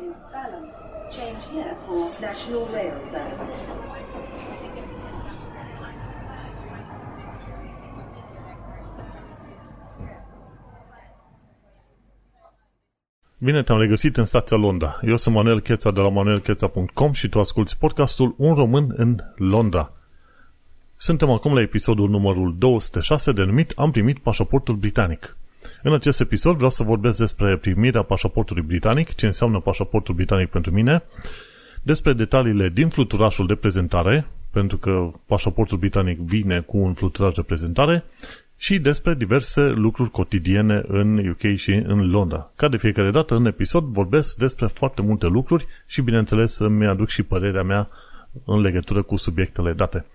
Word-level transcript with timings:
is 0.00 0.16
Balham. 0.32 0.64
Change 1.10 1.42
here 1.52 1.74
for 1.86 2.00
National 2.20 2.64
Rail 2.74 2.96
Service. 3.10 3.46
Bine 13.38 13.62
te-am 13.62 13.78
regăsit 13.78 14.16
în 14.16 14.24
stația 14.24 14.56
Londra. 14.56 15.00
Eu 15.02 15.16
sunt 15.16 15.34
Manuel 15.34 15.60
Cheța 15.60 15.90
de 15.90 16.00
la 16.00 16.08
manuelcheța.com 16.08 17.12
și 17.12 17.28
tu 17.28 17.40
asculti 17.40 17.76
podcastul 17.76 18.34
Un 18.38 18.54
român 18.54 18.94
în 18.96 19.16
Londra. 19.36 19.92
Suntem 20.96 21.30
acum 21.30 21.54
la 21.54 21.60
episodul 21.60 22.08
numărul 22.08 22.54
206 22.58 23.32
denumit 23.32 23.72
Am 23.76 23.90
primit 23.90 24.18
pașaportul 24.18 24.74
britanic. 24.74 25.36
În 25.82 25.94
acest 25.94 26.20
episod 26.20 26.54
vreau 26.54 26.70
să 26.70 26.82
vorbesc 26.82 27.18
despre 27.18 27.56
primirea 27.56 28.02
pașaportului 28.02 28.62
britanic, 28.62 29.14
ce 29.14 29.26
înseamnă 29.26 29.60
pașaportul 29.60 30.14
britanic 30.14 30.48
pentru 30.48 30.72
mine, 30.72 31.02
despre 31.82 32.12
detaliile 32.12 32.68
din 32.68 32.88
fluturașul 32.88 33.46
de 33.46 33.54
prezentare, 33.54 34.26
pentru 34.50 34.76
că 34.76 35.10
pașaportul 35.26 35.78
britanic 35.78 36.18
vine 36.18 36.60
cu 36.60 36.76
un 36.76 36.94
fluturaj 36.94 37.34
de 37.34 37.42
prezentare, 37.42 38.04
și 38.56 38.78
despre 38.78 39.14
diverse 39.14 39.60
lucruri 39.60 40.10
cotidiene 40.10 40.82
în 40.86 41.28
UK 41.28 41.56
și 41.56 41.70
în 41.70 42.10
Londra. 42.10 42.52
Ca 42.56 42.68
de 42.68 42.76
fiecare 42.76 43.10
dată 43.10 43.34
în 43.34 43.46
episod 43.46 43.84
vorbesc 43.84 44.36
despre 44.36 44.66
foarte 44.66 45.02
multe 45.02 45.26
lucruri 45.26 45.66
și 45.86 46.02
bineînțeles 46.02 46.58
îmi 46.58 46.86
aduc 46.86 47.08
și 47.08 47.22
părerea 47.22 47.62
mea 47.62 47.88
în 48.44 48.60
legătură 48.60 49.02
cu 49.02 49.16
subiectele 49.16 49.72
date. 49.72 50.06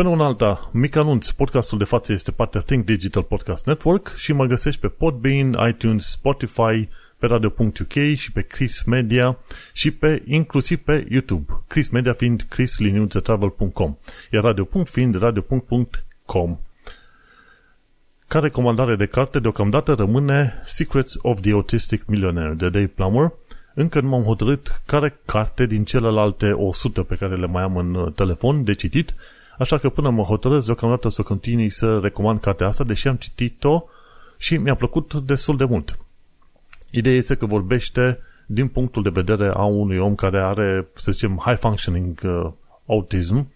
Până 0.00 0.12
una 0.12 0.24
alta, 0.24 0.70
mic 0.72 0.96
anunț, 0.96 1.28
podcastul 1.30 1.78
de 1.78 1.84
față 1.84 2.12
este 2.12 2.30
partea 2.30 2.60
Think 2.60 2.84
Digital 2.84 3.22
Podcast 3.22 3.66
Network 3.66 4.14
și 4.14 4.32
mă 4.32 4.44
găsești 4.44 4.80
pe 4.80 4.88
Podbean, 4.88 5.56
iTunes, 5.68 6.10
Spotify, 6.10 6.88
pe 7.18 7.26
radio.uk 7.26 7.92
și 8.16 8.32
pe 8.32 8.40
Chris 8.40 8.82
Media 8.82 9.38
și 9.72 9.90
pe, 9.90 10.22
inclusiv 10.26 10.78
pe 10.78 11.06
YouTube. 11.10 11.52
Chris 11.66 11.88
Media 11.88 12.12
fiind 12.12 12.46
chrisliniuțetravel.com 12.48 13.96
iar 14.30 14.42
radio. 14.42 14.68
fiind 14.84 15.18
radio.com. 15.18 16.58
Ca 18.28 18.38
recomandare 18.38 18.96
de 18.96 19.06
carte, 19.06 19.38
deocamdată 19.38 19.92
rămâne 19.92 20.62
Secrets 20.64 21.14
of 21.22 21.40
the 21.40 21.52
Autistic 21.52 22.06
Millionaire 22.06 22.54
de 22.54 22.68
Dave 22.68 22.86
Plummer. 22.86 23.32
Încă 23.74 24.00
nu 24.00 24.08
m-am 24.08 24.22
hotărât 24.22 24.82
care 24.86 25.20
carte 25.24 25.66
din 25.66 25.84
celelalte 25.84 26.50
100 26.52 27.02
pe 27.02 27.14
care 27.14 27.36
le 27.36 27.46
mai 27.46 27.62
am 27.62 27.76
în 27.76 27.94
uh, 27.94 28.12
telefon 28.12 28.64
de 28.64 28.74
citit, 28.74 29.14
așa 29.60 29.78
că 29.78 29.88
până 29.88 30.10
mă 30.10 30.22
hotărăsc 30.22 30.66
deocamdată 30.66 31.08
să 31.08 31.22
continui 31.22 31.70
să 31.70 31.98
recomand 32.02 32.40
cartea 32.40 32.66
asta, 32.66 32.84
deși 32.84 33.08
am 33.08 33.16
citit-o 33.16 33.84
și 34.36 34.56
mi-a 34.56 34.74
plăcut 34.74 35.14
destul 35.14 35.56
de 35.56 35.64
mult. 35.64 35.98
Ideea 36.90 37.16
este 37.16 37.34
că 37.34 37.46
vorbește 37.46 38.18
din 38.46 38.68
punctul 38.68 39.02
de 39.02 39.10
vedere 39.12 39.48
a 39.54 39.64
unui 39.64 39.98
om 39.98 40.14
care 40.14 40.40
are, 40.40 40.88
să 40.94 41.12
zicem, 41.12 41.40
high 41.44 41.58
functioning 41.58 42.20
uh, 42.24 42.52
autism 42.86 43.52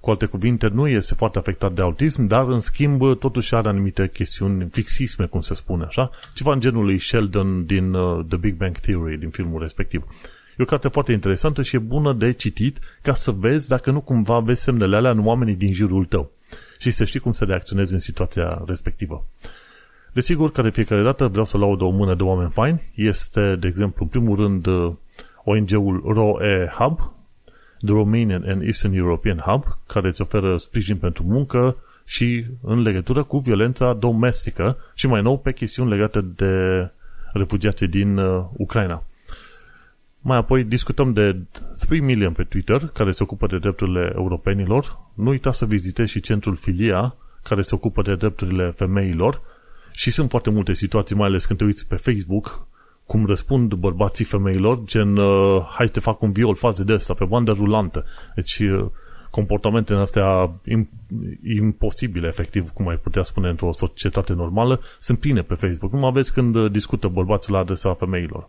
cu 0.00 0.10
alte 0.10 0.26
cuvinte, 0.26 0.68
nu 0.68 0.88
este 0.88 1.14
foarte 1.14 1.38
afectat 1.38 1.72
de 1.72 1.82
autism, 1.82 2.26
dar 2.26 2.48
în 2.48 2.60
schimb 2.60 3.18
totuși 3.18 3.54
are 3.54 3.68
anumite 3.68 4.08
chestiuni 4.08 4.68
fixisme, 4.72 5.26
cum 5.26 5.40
se 5.40 5.54
spune 5.54 5.84
așa, 5.84 6.10
ceva 6.34 6.52
în 6.52 6.60
genul 6.60 6.84
lui 6.84 6.98
Sheldon 6.98 7.66
din 7.66 7.94
uh, 7.94 8.24
The 8.28 8.36
Big 8.36 8.54
Bang 8.54 8.76
Theory, 8.76 9.18
din 9.18 9.30
filmul 9.30 9.60
respectiv. 9.60 10.04
E 10.56 10.62
o 10.62 10.64
carte 10.64 10.88
foarte 10.88 11.12
interesantă 11.12 11.62
și 11.62 11.76
e 11.76 11.78
bună 11.78 12.12
de 12.12 12.32
citit 12.32 12.78
ca 13.02 13.14
să 13.14 13.30
vezi 13.30 13.68
dacă 13.68 13.90
nu 13.90 14.00
cumva 14.00 14.38
vezi 14.38 14.62
semnele 14.62 14.96
alea 14.96 15.10
în 15.10 15.26
oamenii 15.26 15.54
din 15.54 15.72
jurul 15.72 16.04
tău 16.04 16.30
și 16.78 16.90
să 16.90 17.04
știi 17.04 17.20
cum 17.20 17.32
să 17.32 17.44
reacționezi 17.44 17.92
în 17.92 17.98
situația 17.98 18.62
respectivă. 18.66 19.24
Desigur, 20.12 20.52
ca 20.52 20.62
de 20.62 20.70
fiecare 20.70 21.02
dată 21.02 21.26
vreau 21.26 21.44
să 21.44 21.58
laud 21.58 21.80
o 21.80 21.88
mână 21.88 22.14
de 22.14 22.22
oameni 22.22 22.50
faini. 22.50 22.92
Este, 22.94 23.56
de 23.60 23.66
exemplu, 23.66 24.02
în 24.02 24.08
primul 24.08 24.36
rând, 24.36 24.66
uh, 24.66 24.92
ONG-ul 25.44 26.02
ROE 26.14 26.70
Hub, 26.78 26.98
The 27.84 27.92
Romanian 27.92 28.44
and 28.46 28.62
Eastern 28.62 28.94
European 28.94 29.38
Hub, 29.38 29.64
care 29.86 30.08
îți 30.08 30.20
oferă 30.20 30.56
sprijin 30.56 30.96
pentru 30.96 31.22
muncă 31.22 31.76
și 32.04 32.44
în 32.62 32.82
legătură 32.82 33.22
cu 33.22 33.38
violența 33.38 33.92
domestică 33.92 34.76
și 34.94 35.06
mai 35.06 35.22
nou 35.22 35.38
pe 35.38 35.52
chestiuni 35.52 35.90
legate 35.90 36.20
de 36.20 36.90
refugiații 37.32 37.88
din 37.88 38.16
uh, 38.16 38.44
Ucraina. 38.52 39.02
Mai 40.28 40.36
apoi 40.36 40.64
discutăm 40.64 41.12
de 41.12 41.36
3 41.78 42.00
Million 42.00 42.32
pe 42.32 42.42
Twitter, 42.42 42.86
care 42.86 43.10
se 43.10 43.22
ocupă 43.22 43.46
de 43.46 43.58
drepturile 43.58 44.12
europenilor. 44.14 44.98
Nu 45.14 45.28
uita 45.28 45.52
să 45.52 45.66
vizitezi 45.66 46.10
și 46.10 46.20
centrul 46.20 46.56
Filia, 46.56 47.14
care 47.42 47.62
se 47.62 47.74
ocupă 47.74 48.02
de 48.02 48.14
drepturile 48.14 48.72
femeilor. 48.76 49.40
Și 49.92 50.10
sunt 50.10 50.30
foarte 50.30 50.50
multe 50.50 50.72
situații, 50.72 51.16
mai 51.16 51.26
ales 51.26 51.44
când 51.44 51.58
te 51.58 51.64
uiți 51.64 51.86
pe 51.86 51.96
Facebook, 51.96 52.66
cum 53.04 53.26
răspund 53.26 53.74
bărbații 53.74 54.24
femeilor, 54.24 54.80
gen, 54.84 55.16
uh, 55.16 55.66
hai 55.68 55.86
te 55.86 56.00
fac 56.00 56.22
un 56.22 56.32
viol, 56.32 56.54
faze 56.54 56.82
de 56.82 56.92
asta, 56.92 57.14
pe 57.14 57.24
bandă 57.24 57.52
rulantă. 57.52 58.04
Deci, 58.34 58.58
uh, 58.58 58.86
comportamente 59.30 59.92
în 59.92 59.98
astea 59.98 60.60
imposibile, 61.44 62.26
efectiv, 62.26 62.70
cum 62.70 62.88
ai 62.88 62.96
putea 62.96 63.22
spune 63.22 63.48
într-o 63.48 63.72
societate 63.72 64.32
normală, 64.32 64.80
sunt 64.98 65.18
pline 65.18 65.42
pe 65.42 65.54
Facebook. 65.54 65.92
Nu 65.92 66.06
aveți 66.06 66.32
când 66.32 66.54
uh, 66.54 66.70
discută 66.70 67.08
bărbații 67.08 67.52
la 67.52 67.58
adresa 67.58 67.94
femeilor. 67.94 68.48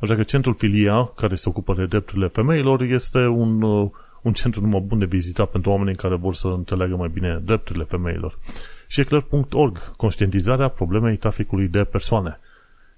Așa 0.00 0.14
că 0.14 0.22
centrul 0.22 0.54
Filia, 0.54 1.04
care 1.04 1.34
se 1.34 1.48
ocupă 1.48 1.74
de 1.74 1.86
drepturile 1.86 2.26
femeilor, 2.26 2.82
este 2.82 3.18
un, 3.18 3.62
uh, 3.62 3.90
un 4.22 4.32
centru 4.32 4.60
numai 4.60 4.80
bun 4.80 4.98
de 4.98 5.04
vizitat 5.04 5.50
pentru 5.50 5.70
oamenii 5.70 5.94
care 5.94 6.14
vor 6.14 6.34
să 6.34 6.48
înțeleagă 6.48 6.96
mai 6.96 7.08
bine 7.08 7.40
drepturile 7.44 7.84
femeilor. 7.84 8.38
Și 8.86 9.00
eclair.org, 9.00 9.96
conștientizarea 9.96 10.68
problemei 10.68 11.16
traficului 11.16 11.68
de 11.68 11.84
persoane 11.84 12.38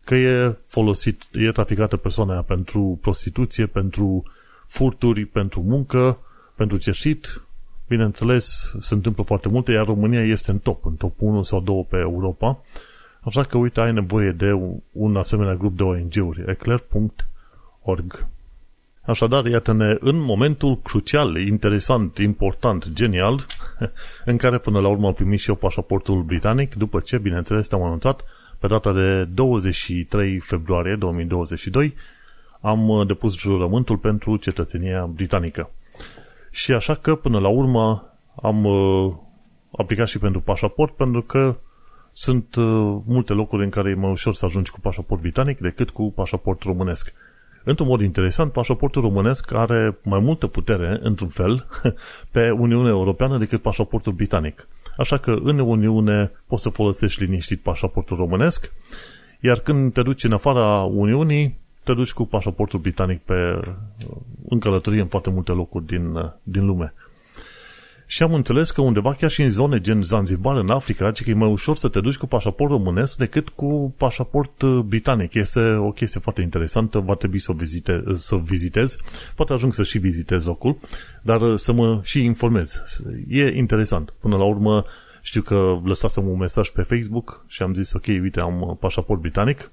că 0.07 0.15
e 0.15 0.57
folosit, 0.67 1.23
e 1.33 1.51
traficată 1.51 1.97
persoana 1.97 2.43
pentru 2.43 2.99
prostituție, 3.03 3.67
pentru 3.67 4.23
furturi, 4.67 5.25
pentru 5.25 5.61
muncă, 5.61 6.19
pentru 6.55 6.77
cerșit. 6.77 7.43
Bineînțeles, 7.89 8.75
se 8.79 8.95
întâmplă 8.95 9.23
foarte 9.23 9.49
multe, 9.49 9.73
iar 9.73 9.87
România 9.87 10.25
este 10.25 10.51
în 10.51 10.59
top, 10.59 10.87
în 10.87 10.95
top 10.95 11.15
1 11.19 11.43
sau 11.43 11.61
2 11.61 11.87
pe 11.89 11.97
Europa. 11.97 12.63
Așa 13.27 13.43
că, 13.43 13.59
uite, 13.59 13.81
ai 13.81 13.93
nevoie 13.93 14.31
de 14.31 14.53
un 14.93 15.17
asemenea 15.17 15.55
grup 15.55 15.77
de 15.77 15.83
ONG-uri, 15.83 16.45
eclair.org. 16.47 18.27
Așadar, 19.03 19.47
iată-ne 19.47 19.97
în 20.01 20.19
momentul 20.19 20.79
crucial, 20.83 21.37
interesant, 21.37 22.19
important, 22.19 22.89
genial, 22.93 23.47
în 24.25 24.37
care 24.37 24.59
până 24.59 24.81
la 24.81 24.89
urmă 24.89 25.07
am 25.07 25.13
primit 25.13 25.41
și 25.41 25.49
eu 25.49 25.55
pașaportul 25.55 26.23
britanic, 26.23 26.75
după 26.75 27.01
ce, 27.01 27.19
bineînțeles, 27.19 27.69
te-am 27.69 27.83
anunțat 27.83 28.25
pe 28.59 28.67
data 28.67 28.93
de 28.93 29.25
23 29.25 30.39
februarie 30.39 30.97
2022 30.97 31.95
am 32.61 32.89
uh, 32.89 33.07
depus 33.07 33.39
jurământul 33.39 33.97
pentru 33.97 34.37
cetățenia 34.37 35.07
britanică. 35.07 35.71
Și 36.51 36.73
așa 36.73 36.95
că 36.95 37.15
până 37.15 37.39
la 37.39 37.49
urmă 37.49 38.13
am 38.43 38.65
uh, 38.65 39.13
aplicat 39.77 40.09
și 40.09 40.19
pentru 40.19 40.41
pașaport 40.41 40.95
pentru 40.95 41.23
că 41.23 41.57
sunt 42.19 42.55
uh, 42.55 42.65
multe 43.07 43.33
locuri 43.33 43.65
în 43.65 43.71
care 43.71 43.91
e 43.91 43.95
mai 43.95 44.11
ușor 44.11 44.35
să 44.35 44.45
ajungi 44.45 44.71
cu 44.71 44.81
pașaport 44.81 45.21
britanic 45.21 45.59
decât 45.59 45.91
cu 45.91 46.13
pașaport 46.13 46.63
românesc. 46.63 47.13
Într-un 47.65 47.87
mod 47.87 48.01
interesant, 48.01 48.53
pașaportul 48.53 49.03
românesc 49.03 49.53
are 49.53 49.99
mai 50.03 50.19
multă 50.19 50.47
putere, 50.47 50.99
într-un 51.03 51.29
fel, 51.29 51.67
pe 52.35 52.51
Uniunea 52.51 52.91
Europeană 52.91 53.39
decât 53.39 53.63
pașaportul 53.63 54.13
britanic. 54.13 54.69
Așa 54.97 55.17
că 55.17 55.31
în 55.43 55.59
Uniune 55.59 56.33
poți 56.47 56.63
să 56.63 56.69
folosești 56.69 57.25
liniștit 57.25 57.61
pașaportul 57.61 58.17
românesc, 58.17 58.73
iar 59.41 59.59
când 59.59 59.93
te 59.93 60.03
duci 60.03 60.25
în 60.25 60.33
afara 60.33 60.83
Uniunii, 60.83 61.59
te 61.85 61.93
duci 61.93 62.13
cu 62.13 62.27
pașaportul 62.27 62.79
britanic 62.79 63.21
pe, 63.21 63.61
în 64.49 64.59
călătorie 64.59 65.01
în 65.01 65.07
foarte 65.07 65.31
multe 65.31 65.53
locuri 65.53 65.87
din, 65.87 66.33
din 66.43 66.67
lume. 66.67 66.95
Și 68.07 68.23
am 68.23 68.35
înțeles 68.35 68.71
că 68.71 68.81
undeva 68.81 69.13
chiar 69.13 69.31
și 69.31 69.43
în 69.43 69.51
zone 69.51 69.81
gen 69.81 70.03
Zanzibar, 70.03 70.57
în 70.57 70.71
Africa, 70.71 71.13
că 71.13 71.31
e 71.31 71.35
mai 71.35 71.51
ușor 71.51 71.77
să 71.77 71.89
te 71.89 72.01
duci 72.01 72.17
cu 72.17 72.27
pașaport 72.27 72.71
românesc 72.71 73.17
decât 73.17 73.49
cu 73.49 73.95
pașaport 73.97 74.63
uh, 74.63 74.79
britanic. 74.79 75.35
Este 75.35 75.61
o 75.61 75.91
chestie 75.91 76.21
foarte 76.21 76.43
interesantă, 76.43 76.99
va 76.99 77.15
trebui 77.15 77.39
să 77.39 77.51
o 77.51 77.55
vizite, 77.55 78.03
să 78.13 78.37
vizitez. 78.37 78.97
Poate 79.35 79.53
ajung 79.53 79.75
să 79.75 79.83
și 79.83 79.99
vizitez 79.99 80.45
locul, 80.45 80.79
dar 81.23 81.41
uh, 81.41 81.59
să 81.59 81.73
mă 81.73 82.01
și 82.03 82.25
informez. 82.25 82.83
E 83.29 83.57
interesant. 83.57 84.15
Până 84.21 84.37
la 84.37 84.45
urmă, 84.45 84.85
știu 85.23 85.43
că 85.43 85.81
lăsasem 85.85 86.29
un 86.29 86.39
mesaj 86.39 86.69
pe 86.69 86.83
Facebook 86.83 87.45
și 87.47 87.63
am 87.63 87.75
zis, 87.75 87.93
ok, 87.93 88.07
uite, 88.07 88.41
am 88.41 88.61
uh, 88.61 88.77
pașaport 88.81 89.21
britanic 89.21 89.71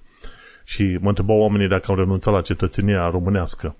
și 0.63 0.97
mă 1.01 1.07
întrebau 1.07 1.37
oamenii 1.37 1.67
dacă 1.67 1.91
am 1.91 1.97
renunțat 1.97 2.33
la 2.33 2.41
cetățenia 2.41 3.09
românească. 3.09 3.75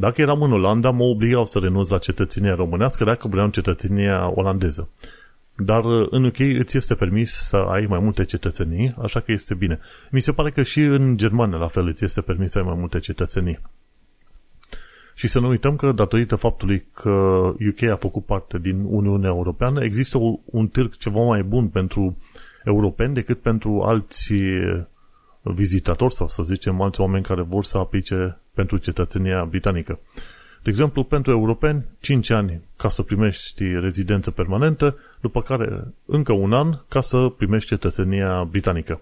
Dacă 0.00 0.20
eram 0.20 0.42
în 0.42 0.52
Olanda, 0.52 0.90
mă 0.90 1.02
obligau 1.02 1.46
să 1.46 1.58
renunț 1.58 1.88
la 1.88 1.98
cetățenia 1.98 2.54
românească 2.54 3.04
dacă 3.04 3.28
vreau 3.28 3.48
cetățenia 3.48 4.32
olandeză. 4.34 4.88
Dar 5.56 5.84
uh, 5.84 6.06
în 6.10 6.24
UK 6.24 6.38
îți 6.38 6.76
este 6.76 6.94
permis 6.94 7.32
să 7.32 7.56
ai 7.56 7.86
mai 7.86 7.98
multe 7.98 8.24
cetățenii, 8.24 8.94
așa 9.02 9.20
că 9.20 9.32
este 9.32 9.54
bine. 9.54 9.78
Mi 10.10 10.20
se 10.20 10.32
pare 10.32 10.50
că 10.50 10.62
și 10.62 10.80
în 10.80 11.16
Germania 11.16 11.58
la 11.58 11.68
fel 11.68 11.86
îți 11.86 12.04
este 12.04 12.20
permis 12.20 12.50
să 12.50 12.58
ai 12.58 12.64
mai 12.64 12.76
multe 12.78 12.98
cetățenii. 12.98 13.58
Și 15.14 15.28
să 15.28 15.40
nu 15.40 15.48
uităm 15.48 15.76
că, 15.76 15.92
datorită 15.92 16.36
faptului 16.36 16.86
că 16.92 17.10
UK 17.68 17.82
a 17.82 17.96
făcut 17.96 18.24
parte 18.24 18.58
din 18.58 18.84
Uniunea 18.86 19.28
Europeană, 19.28 19.84
există 19.84 20.18
un 20.44 20.66
târg 20.68 20.96
ceva 20.96 21.20
mai 21.20 21.42
bun 21.42 21.68
pentru 21.68 22.16
europeni 22.64 23.14
decât 23.14 23.40
pentru 23.40 23.82
alți 23.82 24.34
vizitatori 25.42 26.14
sau 26.14 26.28
să 26.28 26.42
zicem 26.42 26.80
alți 26.80 27.00
oameni 27.00 27.24
care 27.24 27.42
vor 27.42 27.64
să 27.64 27.78
aplice 27.78 28.38
pentru 28.58 28.76
cetățenia 28.76 29.44
britanică. 29.44 29.98
De 30.62 30.68
exemplu, 30.70 31.04
pentru 31.04 31.30
europeni, 31.32 31.84
5 32.00 32.30
ani 32.30 32.60
ca 32.76 32.88
să 32.88 33.02
primești 33.02 33.64
rezidență 33.80 34.30
permanentă, 34.30 34.96
după 35.20 35.42
care 35.42 35.94
încă 36.04 36.32
un 36.32 36.52
an 36.52 36.78
ca 36.88 37.00
să 37.00 37.28
primești 37.36 37.68
cetățenia 37.68 38.44
britanică. 38.44 39.00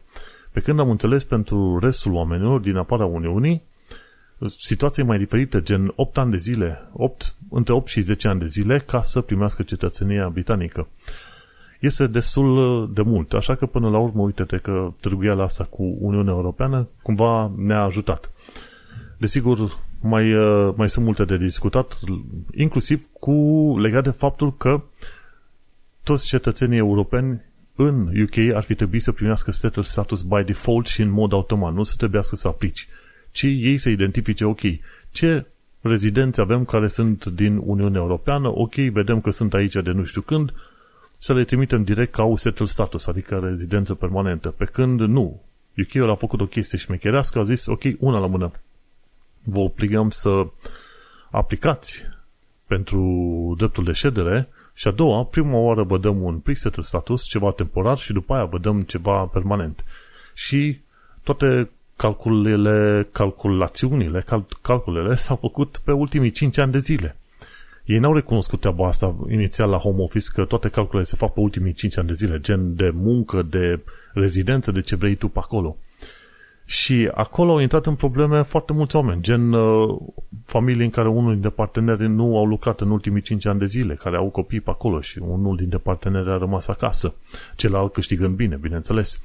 Pe 0.53 0.61
când 0.61 0.81
am 0.81 0.91
înțeles 0.91 1.25
pentru 1.25 1.79
restul 1.79 2.13
oamenilor 2.13 2.61
din 2.61 2.77
afara 2.77 3.05
Uniunii, 3.05 3.63
situație 4.59 5.03
mai 5.03 5.19
diferită, 5.19 5.61
gen 5.61 5.93
8 5.95 6.19
ani 6.19 6.31
de 6.31 6.37
zile, 6.37 6.89
8, 6.93 7.35
între 7.51 7.73
8 7.73 7.87
și 7.87 8.01
10 8.01 8.29
ani 8.29 8.41
de 8.41 8.47
zile 8.47 8.79
ca 8.79 9.03
să 9.03 9.21
primească 9.21 9.63
cetățenia 9.63 10.29
britanică. 10.29 10.89
Este 11.81 12.07
destul 12.07 12.91
de 12.95 13.03
mult, 13.03 13.33
așa 13.33 13.55
că 13.55 13.67
până 13.67 13.89
la 13.89 13.99
urmă, 13.99 14.23
uite-te 14.23 14.57
că 14.57 14.93
târguiala 15.01 15.43
asta 15.43 15.65
cu 15.65 15.97
Uniunea 16.01 16.33
Europeană 16.33 16.89
cumva 17.03 17.53
ne-a 17.57 17.83
ajutat. 17.83 18.31
Desigur, 19.17 19.79
mai, 20.01 20.35
mai 20.77 20.91
sunt 20.91 21.05
multe 21.05 21.25
de 21.25 21.37
discutat, 21.37 21.99
inclusiv 22.55 23.05
cu 23.21 23.33
legat 23.79 24.03
de 24.03 24.11
faptul 24.11 24.57
că 24.57 24.83
toți 26.03 26.27
cetățenii 26.27 26.79
europeni 26.79 27.41
în 27.75 28.23
UK 28.23 28.55
ar 28.55 28.63
fi 28.63 28.75
trebuit 28.75 29.03
să 29.03 29.13
primească 29.13 29.51
settled 29.51 29.85
status 29.85 30.23
by 30.23 30.43
default 30.45 30.87
și 30.87 31.03
în 31.03 31.11
mod 31.11 31.33
automat, 31.33 31.75
nu 31.75 31.83
să 31.83 31.95
trebuiască 31.97 32.37
să 32.37 32.49
aplici, 32.49 32.89
ci 33.31 33.43
ei 33.43 33.79
să 33.79 33.89
identifice, 33.89 34.45
ok, 34.45 34.61
ce 35.11 35.47
rezidenți 35.81 36.41
avem 36.41 36.65
care 36.65 36.87
sunt 36.87 37.25
din 37.27 37.61
Uniunea 37.65 38.01
Europeană, 38.01 38.49
ok, 38.59 38.75
vedem 38.75 39.21
că 39.21 39.31
sunt 39.31 39.55
aici 39.55 39.73
de 39.73 39.91
nu 39.91 40.05
știu 40.05 40.21
când, 40.21 40.53
să 41.19 41.35
le 41.35 41.45
trimitem 41.45 41.85
direct 41.85 42.13
ca 42.13 42.23
au 42.23 42.37
settled 42.37 42.69
status, 42.69 43.07
adică 43.07 43.39
rezidență 43.39 43.95
permanentă, 43.95 44.49
pe 44.49 44.65
când 44.65 45.01
nu. 45.01 45.43
UK-ul 45.79 46.11
a 46.11 46.15
făcut 46.15 46.41
o 46.41 46.47
chestie 46.47 46.79
șmecherească, 46.79 47.39
a 47.39 47.43
zis, 47.43 47.67
ok, 47.67 47.83
una 47.99 48.19
la 48.19 48.27
mână, 48.27 48.53
vă 49.47 49.59
obligăm 49.59 50.11
să 50.11 50.47
aplicați 51.31 52.03
pentru 52.67 53.55
dreptul 53.57 53.85
de 53.85 53.93
ședere 53.93 54.49
și 54.75 54.89
a 54.89 54.91
doua, 54.91 55.25
prima 55.25 55.59
oară 55.59 55.83
vă 55.83 55.99
dăm 55.99 56.23
un 56.23 56.39
preset 56.39 56.75
status, 56.81 57.25
ceva 57.25 57.51
temporar 57.51 57.99
și 57.99 58.13
după 58.13 58.35
aia 58.35 58.45
vă 58.45 58.59
dăm 58.59 58.83
ceva 58.83 59.25
permanent. 59.25 59.85
Și 60.35 60.81
toate 61.23 61.71
calculele, 61.97 63.09
calculațiunile, 63.13 64.21
cal, 64.21 64.47
calculele 64.63 65.15
s-au 65.15 65.37
făcut 65.37 65.81
pe 65.85 65.93
ultimii 65.93 66.31
5 66.31 66.59
ani 66.59 66.73
de 66.73 66.79
zile. 66.79 67.17
Ei 67.85 67.99
n-au 67.99 68.15
recunoscut 68.15 68.61
treaba 68.61 68.87
asta 68.87 69.17
inițial 69.31 69.71
la 69.71 69.79
home 69.79 70.03
office, 70.03 70.31
că 70.33 70.45
toate 70.45 70.69
calculele 70.69 71.05
se 71.05 71.17
fac 71.17 71.33
pe 71.33 71.41
ultimii 71.41 71.73
5 71.73 71.99
ani 71.99 72.07
de 72.07 72.13
zile, 72.13 72.41
gen 72.41 72.77
de 72.77 72.91
muncă, 72.95 73.43
de 73.43 73.81
rezidență, 74.13 74.73
de 74.73 74.81
ce 74.81 74.97
vrei 74.97 75.15
tu 75.15 75.29
pe 75.29 75.39
acolo. 75.39 75.77
Și 76.69 77.11
acolo 77.15 77.53
au 77.53 77.59
intrat 77.59 77.87
în 77.87 77.95
probleme 77.95 78.43
foarte 78.43 78.73
mulți 78.73 78.97
oameni, 78.97 79.23
gen 79.23 79.53
uh, 79.53 79.97
familii 80.45 80.85
în 80.85 80.91
care 80.91 81.09
unul 81.09 81.33
dintre 81.33 81.51
parteneri 81.51 82.09
nu 82.09 82.39
au 82.39 82.47
lucrat 82.47 82.81
în 82.81 82.91
ultimii 82.91 83.23
5 83.23 83.47
ani 83.47 83.59
de 83.59 83.65
zile, 83.65 83.95
care 83.95 84.17
au 84.17 84.29
copii 84.29 84.61
pe 84.61 84.71
acolo 84.71 85.01
și 85.01 85.19
unul 85.19 85.57
dintre 85.57 85.79
parteneri 85.79 86.31
a 86.31 86.37
rămas 86.37 86.69
acasă, 86.69 87.15
celălalt 87.57 87.93
câștigând 87.93 88.37
bine, 88.37 88.57
bineînțeles. 88.57 89.21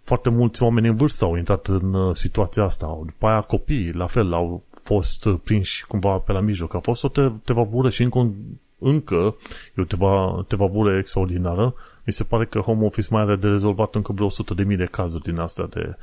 Foarte 0.00 0.30
mulți 0.30 0.62
oameni 0.62 0.88
în 0.88 0.96
vârstă 0.96 1.24
au 1.24 1.36
intrat 1.36 1.66
în 1.66 1.94
uh, 1.94 2.16
situația 2.16 2.64
asta. 2.64 2.98
După 3.04 3.26
aia 3.26 3.40
copiii, 3.40 3.92
la 3.92 4.06
fel, 4.06 4.32
au 4.32 4.62
fost 4.82 5.24
uh, 5.24 5.38
prinși 5.44 5.86
cumva 5.86 6.16
pe 6.18 6.32
la 6.32 6.40
mijloc. 6.40 6.74
A 6.74 6.78
fost 6.78 7.04
o 7.04 7.08
te- 7.08 7.30
tevavură 7.44 7.88
și 7.88 8.02
încă, 8.02 8.34
încă 8.78 9.36
e 9.74 9.80
o 9.80 9.84
teva, 9.84 10.44
tevavură 10.48 10.98
extraordinară. 10.98 11.74
Mi 12.04 12.12
se 12.12 12.24
pare 12.24 12.44
că 12.44 12.58
home 12.58 12.84
office 12.84 13.08
mai 13.10 13.22
are 13.22 13.36
de 13.36 13.48
rezolvat 13.48 13.94
încă 13.94 14.12
vreo 14.12 14.28
100.000 14.28 14.76
de 14.76 14.88
cazuri 14.90 15.22
din 15.22 15.38
astea 15.38 15.66
de 15.66 15.96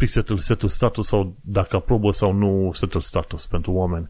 presetul 0.00 0.38
setul 0.38 0.68
status 0.68 1.06
sau 1.06 1.34
dacă 1.40 1.76
aprobă 1.76 2.10
sau 2.10 2.32
nu 2.32 2.70
setul 2.72 3.00
status 3.00 3.46
pentru 3.46 3.72
oameni. 3.72 4.08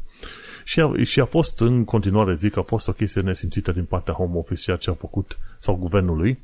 Și 0.64 0.80
a, 0.80 0.92
și 1.02 1.20
a 1.20 1.24
fost 1.24 1.60
în 1.60 1.84
continuare, 1.84 2.34
zic, 2.34 2.56
a 2.56 2.62
fost 2.62 2.88
o 2.88 2.92
chestie 2.92 3.20
nesimțită 3.20 3.72
din 3.72 3.84
partea 3.84 4.14
Home 4.14 4.36
Office, 4.36 4.62
ceea 4.62 4.76
ce 4.76 4.90
a 4.90 4.94
făcut, 4.94 5.38
sau 5.58 5.74
guvernului, 5.74 6.38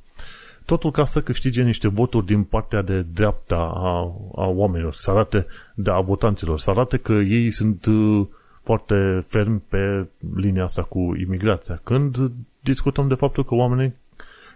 totul 0.65 0.91
ca 0.91 1.05
să 1.05 1.23
câștige 1.23 1.63
niște 1.63 1.89
voturi 1.89 2.27
din 2.27 2.43
partea 2.43 2.83
de 2.83 3.01
dreapta 3.13 3.57
a, 3.75 4.15
a 4.35 4.47
oamenilor, 4.47 4.95
să 4.95 5.11
arate, 5.11 5.47
de 5.75 5.91
a 5.91 6.01
votanților, 6.01 6.59
să 6.59 6.71
arate 6.71 6.97
că 6.97 7.13
ei 7.13 7.51
sunt 7.51 7.85
uh, 7.85 8.27
foarte 8.63 9.25
fermi 9.27 9.63
pe 9.69 10.07
linia 10.37 10.65
asta 10.65 10.83
cu 10.83 10.99
imigrația. 10.99 11.81
Când 11.85 12.31
discutăm 12.61 13.09
de 13.09 13.15
faptul 13.15 13.45
că 13.45 13.55
oamenii 13.55 13.95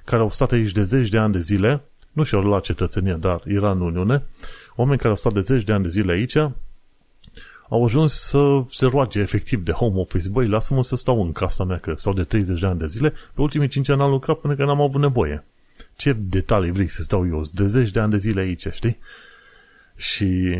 care 0.04 0.22
au 0.22 0.30
stat 0.30 0.52
aici 0.52 0.72
de 0.72 0.82
zeci 0.82 1.08
de 1.08 1.18
ani 1.18 1.32
de 1.32 1.38
zile, 1.38 1.82
nu 2.12 2.22
și-au 2.22 2.42
luat 2.42 2.62
cetățenia, 2.62 3.16
dar 3.16 3.42
era 3.44 3.70
în 3.70 3.80
Uniune, 3.80 4.22
oameni 4.76 4.98
care 4.98 5.08
au 5.08 5.14
stat 5.14 5.32
de 5.32 5.40
zeci 5.40 5.62
de 5.62 5.72
ani 5.72 5.82
de 5.82 5.88
zile 5.88 6.12
aici 6.12 6.36
au 7.68 7.84
ajuns 7.84 8.12
să 8.12 8.64
se 8.68 8.86
roage 8.86 9.20
efectiv 9.20 9.64
de 9.64 9.72
home 9.72 10.00
office. 10.00 10.28
Băi, 10.28 10.48
lasă-mă 10.48 10.82
să 10.82 10.96
stau 10.96 11.22
în 11.22 11.32
casa 11.32 11.64
mea, 11.64 11.78
că 11.78 11.94
stau 11.96 12.12
de 12.12 12.22
30 12.22 12.60
de 12.60 12.66
ani 12.66 12.78
de 12.78 12.86
zile, 12.86 13.10
pe 13.10 13.40
ultimii 13.40 13.68
5 13.68 13.88
ani 13.88 14.02
am 14.02 14.10
lucrat 14.10 14.36
până 14.36 14.54
că 14.54 14.64
n-am 14.64 14.80
avut 14.80 15.00
nevoie. 15.00 15.44
Ce 15.96 16.12
detalii 16.12 16.72
vrei 16.72 16.88
să 16.88 17.02
stau 17.02 17.26
eu? 17.26 17.42
De 17.52 17.66
zeci 17.66 17.90
de 17.90 18.00
ani 18.00 18.10
de 18.10 18.16
zile 18.16 18.40
aici, 18.40 18.66
știi? 18.70 18.98
Și 19.96 20.58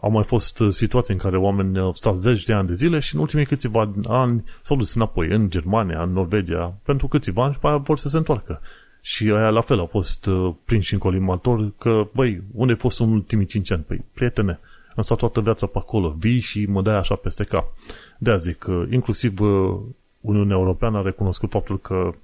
au 0.00 0.10
mai 0.10 0.24
fost 0.24 0.62
situații 0.70 1.14
în 1.14 1.20
care 1.20 1.36
oameni 1.36 1.78
au 1.78 1.92
stat 1.92 2.16
zeci 2.16 2.44
de 2.44 2.52
ani 2.52 2.66
de 2.66 2.72
zile 2.72 2.98
și 2.98 3.14
în 3.14 3.20
ultimii 3.20 3.46
câțiva 3.46 3.92
ani 4.06 4.44
s-au 4.62 4.76
dus 4.76 4.94
înapoi 4.94 5.28
în 5.28 5.50
Germania, 5.50 6.02
în 6.02 6.12
Norvegia, 6.12 6.74
pentru 6.82 7.08
câțiva 7.08 7.44
ani 7.44 7.52
și 7.52 7.58
pe 7.58 7.66
aia 7.66 7.76
vor 7.76 7.98
să 7.98 8.08
se 8.08 8.16
întoarcă. 8.16 8.60
Și 9.00 9.30
aia 9.30 9.50
la 9.50 9.60
fel 9.60 9.78
au 9.78 9.86
fost 9.86 10.26
uh, 10.26 10.54
prinși 10.64 10.92
în 10.92 10.98
colimator 10.98 11.72
că, 11.78 12.08
băi, 12.14 12.42
unde 12.54 12.72
ai 12.72 12.78
fost 12.78 13.00
în 13.00 13.12
ultimii 13.12 13.46
5 13.46 13.70
ani? 13.70 13.82
Păi, 13.82 14.04
prietene, 14.12 14.60
am 14.96 15.02
stat 15.02 15.18
toată 15.18 15.40
viața 15.40 15.66
pe 15.66 15.78
acolo, 15.78 16.14
vii 16.18 16.40
și 16.40 16.66
mă 16.66 16.82
dai 16.82 16.96
așa 16.96 17.14
peste 17.14 17.44
cap. 17.44 17.72
de 18.18 18.36
zic 18.36 18.58
că 18.58 18.84
inclusiv 18.90 19.40
uh, 19.40 19.78
Uniunea 20.20 20.56
Europeană 20.56 20.98
a 20.98 21.02
recunoscut 21.02 21.50
faptul 21.50 21.78
că 21.78 22.14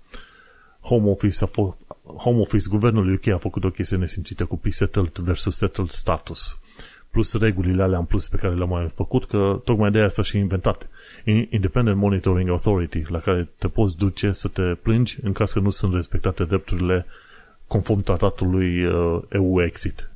Home 0.81 1.11
Office, 1.11 1.45
a 1.45 1.47
fost, 1.47 1.77
Home 2.17 2.41
Office, 2.41 2.69
guvernul 2.69 3.13
UK 3.13 3.27
a 3.27 3.39
făcut 3.39 3.65
o 3.65 3.71
chestie 3.71 3.97
nesimțită 3.97 4.45
cu 4.45 4.57
pre-settled 4.57 5.19
versus 5.19 5.57
settled 5.57 5.91
status 5.91 6.61
plus 7.17 7.39
regulile 7.39 7.83
alea 7.83 7.99
în 7.99 8.05
plus 8.05 8.29
pe 8.29 8.37
care 8.37 8.55
le-am 8.55 8.69
mai 8.69 8.91
făcut, 8.95 9.27
că 9.27 9.61
tocmai 9.65 9.91
de 9.91 9.99
aia 9.99 10.09
s-a 10.09 10.23
și 10.23 10.39
inventat. 10.39 10.89
Independent 11.33 11.97
Monitoring 11.97 12.49
Authority, 12.49 13.03
la 13.09 13.19
care 13.19 13.49
te 13.59 13.69
poți 13.69 13.97
duce 13.97 14.33
să 14.33 14.49
te 14.49 14.63
plângi 14.63 15.19
în 15.23 15.33
caz 15.33 15.53
că 15.53 15.61
nu 15.61 15.71
sunt 15.71 15.95
respectate 15.95 16.45
drepturile 16.45 17.07
conform 17.67 18.03
tratatului 18.03 18.85
uh, 18.85 19.23
EU-Exit. 19.29 20.11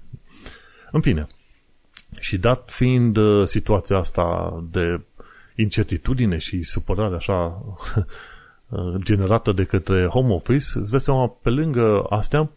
În 0.91 1.01
fine, 1.01 1.27
și 2.19 2.39
dat 2.39 2.71
fiind 2.71 3.17
uh, 3.17 3.47
situația 3.47 3.97
asta 3.97 4.59
de 4.71 5.01
incertitudine 5.55 6.38
și 6.38 6.62
supărare 6.62 7.14
așa 7.14 7.37
uh, 8.69 8.95
generată 8.97 9.52
de 9.52 9.64
către 9.64 10.07
home 10.07 10.33
office, 10.33 10.79
îți 10.79 10.90
dai 10.90 11.00
seama, 11.00 11.29
pe 11.29 11.50
lângă 11.50 12.07
astea, 12.09 12.50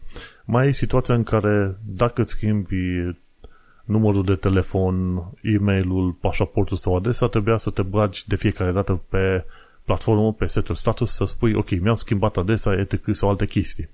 mai 0.44 0.68
e 0.68 0.72
situația 0.72 1.14
în 1.14 1.22
care 1.22 1.78
dacă 1.84 2.20
îți 2.20 2.30
schimbi 2.30 2.76
numărul 3.84 4.24
de 4.24 4.34
telefon, 4.34 5.22
e-mailul, 5.42 6.12
pașaportul 6.12 6.76
sau 6.76 6.96
adresa, 6.96 7.28
trebuia 7.28 7.56
să 7.56 7.70
te 7.70 7.82
bagi 7.82 8.24
de 8.26 8.36
fiecare 8.36 8.72
dată 8.72 9.00
pe 9.08 9.44
platformă, 9.84 10.32
pe 10.32 10.46
setul 10.46 10.74
status, 10.74 11.14
să 11.14 11.24
spui, 11.24 11.54
ok, 11.54 11.70
mi-am 11.70 11.94
schimbat 11.94 12.36
adresa, 12.36 12.72
etc. 12.72 13.00
sau 13.10 13.28
alte 13.28 13.46
chestii. 13.46 13.88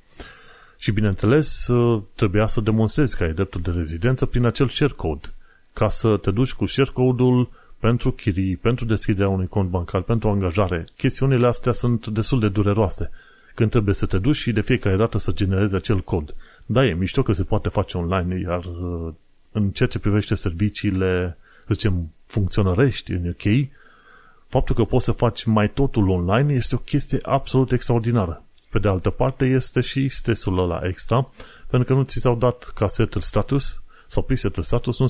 Și 0.76 0.92
bineînțeles, 0.92 1.68
trebuia 2.14 2.46
să 2.46 2.60
demonstrezi 2.60 3.16
că 3.16 3.22
ai 3.22 3.32
dreptul 3.32 3.60
de 3.60 3.70
rezidență 3.70 4.26
prin 4.26 4.44
acel 4.44 4.68
share 4.68 4.92
code, 4.96 5.28
ca 5.72 5.88
să 5.88 6.16
te 6.16 6.30
duci 6.30 6.52
cu 6.52 6.66
share 6.66 6.90
code-ul 6.92 7.50
pentru 7.78 8.10
chirii, 8.10 8.56
pentru 8.56 8.84
deschiderea 8.84 9.28
unui 9.28 9.46
cont 9.46 9.68
bancar, 9.68 10.00
pentru 10.00 10.28
angajare. 10.28 10.86
Chestiunile 10.96 11.46
astea 11.46 11.72
sunt 11.72 12.06
destul 12.06 12.40
de 12.40 12.48
dureroase 12.48 13.10
când 13.54 13.70
trebuie 13.70 13.94
să 13.94 14.06
te 14.06 14.18
duci 14.18 14.36
și 14.36 14.52
de 14.52 14.60
fiecare 14.60 14.96
dată 14.96 15.18
să 15.18 15.32
generezi 15.32 15.74
acel 15.74 16.00
cod. 16.00 16.34
Da, 16.66 16.86
e 16.86 16.94
mișto 16.94 17.22
că 17.22 17.32
se 17.32 17.42
poate 17.42 17.68
face 17.68 17.96
online, 17.96 18.40
iar 18.40 18.64
în 19.52 19.70
ceea 19.70 19.88
ce 19.88 19.98
privește 19.98 20.34
serviciile, 20.34 21.38
să 21.58 21.72
zicem, 21.72 22.12
funcționărești 22.26 23.12
în 23.12 23.28
UK, 23.28 23.68
faptul 24.46 24.74
că 24.74 24.84
poți 24.84 25.04
să 25.04 25.12
faci 25.12 25.44
mai 25.44 25.70
totul 25.70 26.08
online 26.08 26.52
este 26.52 26.74
o 26.74 26.78
chestie 26.78 27.18
absolut 27.22 27.72
extraordinară. 27.72 28.44
Pe 28.70 28.78
de 28.78 28.88
altă 28.88 29.10
parte, 29.10 29.44
este 29.44 29.80
și 29.80 30.08
stresul 30.08 30.58
ăla 30.58 30.80
extra, 30.82 31.30
pentru 31.66 31.88
că 31.88 32.00
nu 32.00 32.04
ți 32.04 32.18
s-au 32.18 32.36
dat 32.36 32.72
ca 32.74 32.88
settled 32.88 33.22
status 33.22 33.82
sau 34.06 34.22
pre-settled 34.22 34.64
status, 34.64 34.98
nu 34.98 35.06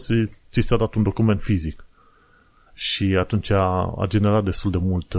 ți 0.51 0.61
s-a 0.61 0.77
dat 0.77 0.95
un 0.95 1.03
document 1.03 1.43
fizic. 1.43 1.85
Și 2.73 3.05
atunci 3.05 3.51
a, 3.51 3.95
a 3.99 4.07
generat 4.07 4.45
destul 4.45 4.71
de 4.71 4.79
mult, 4.81 5.11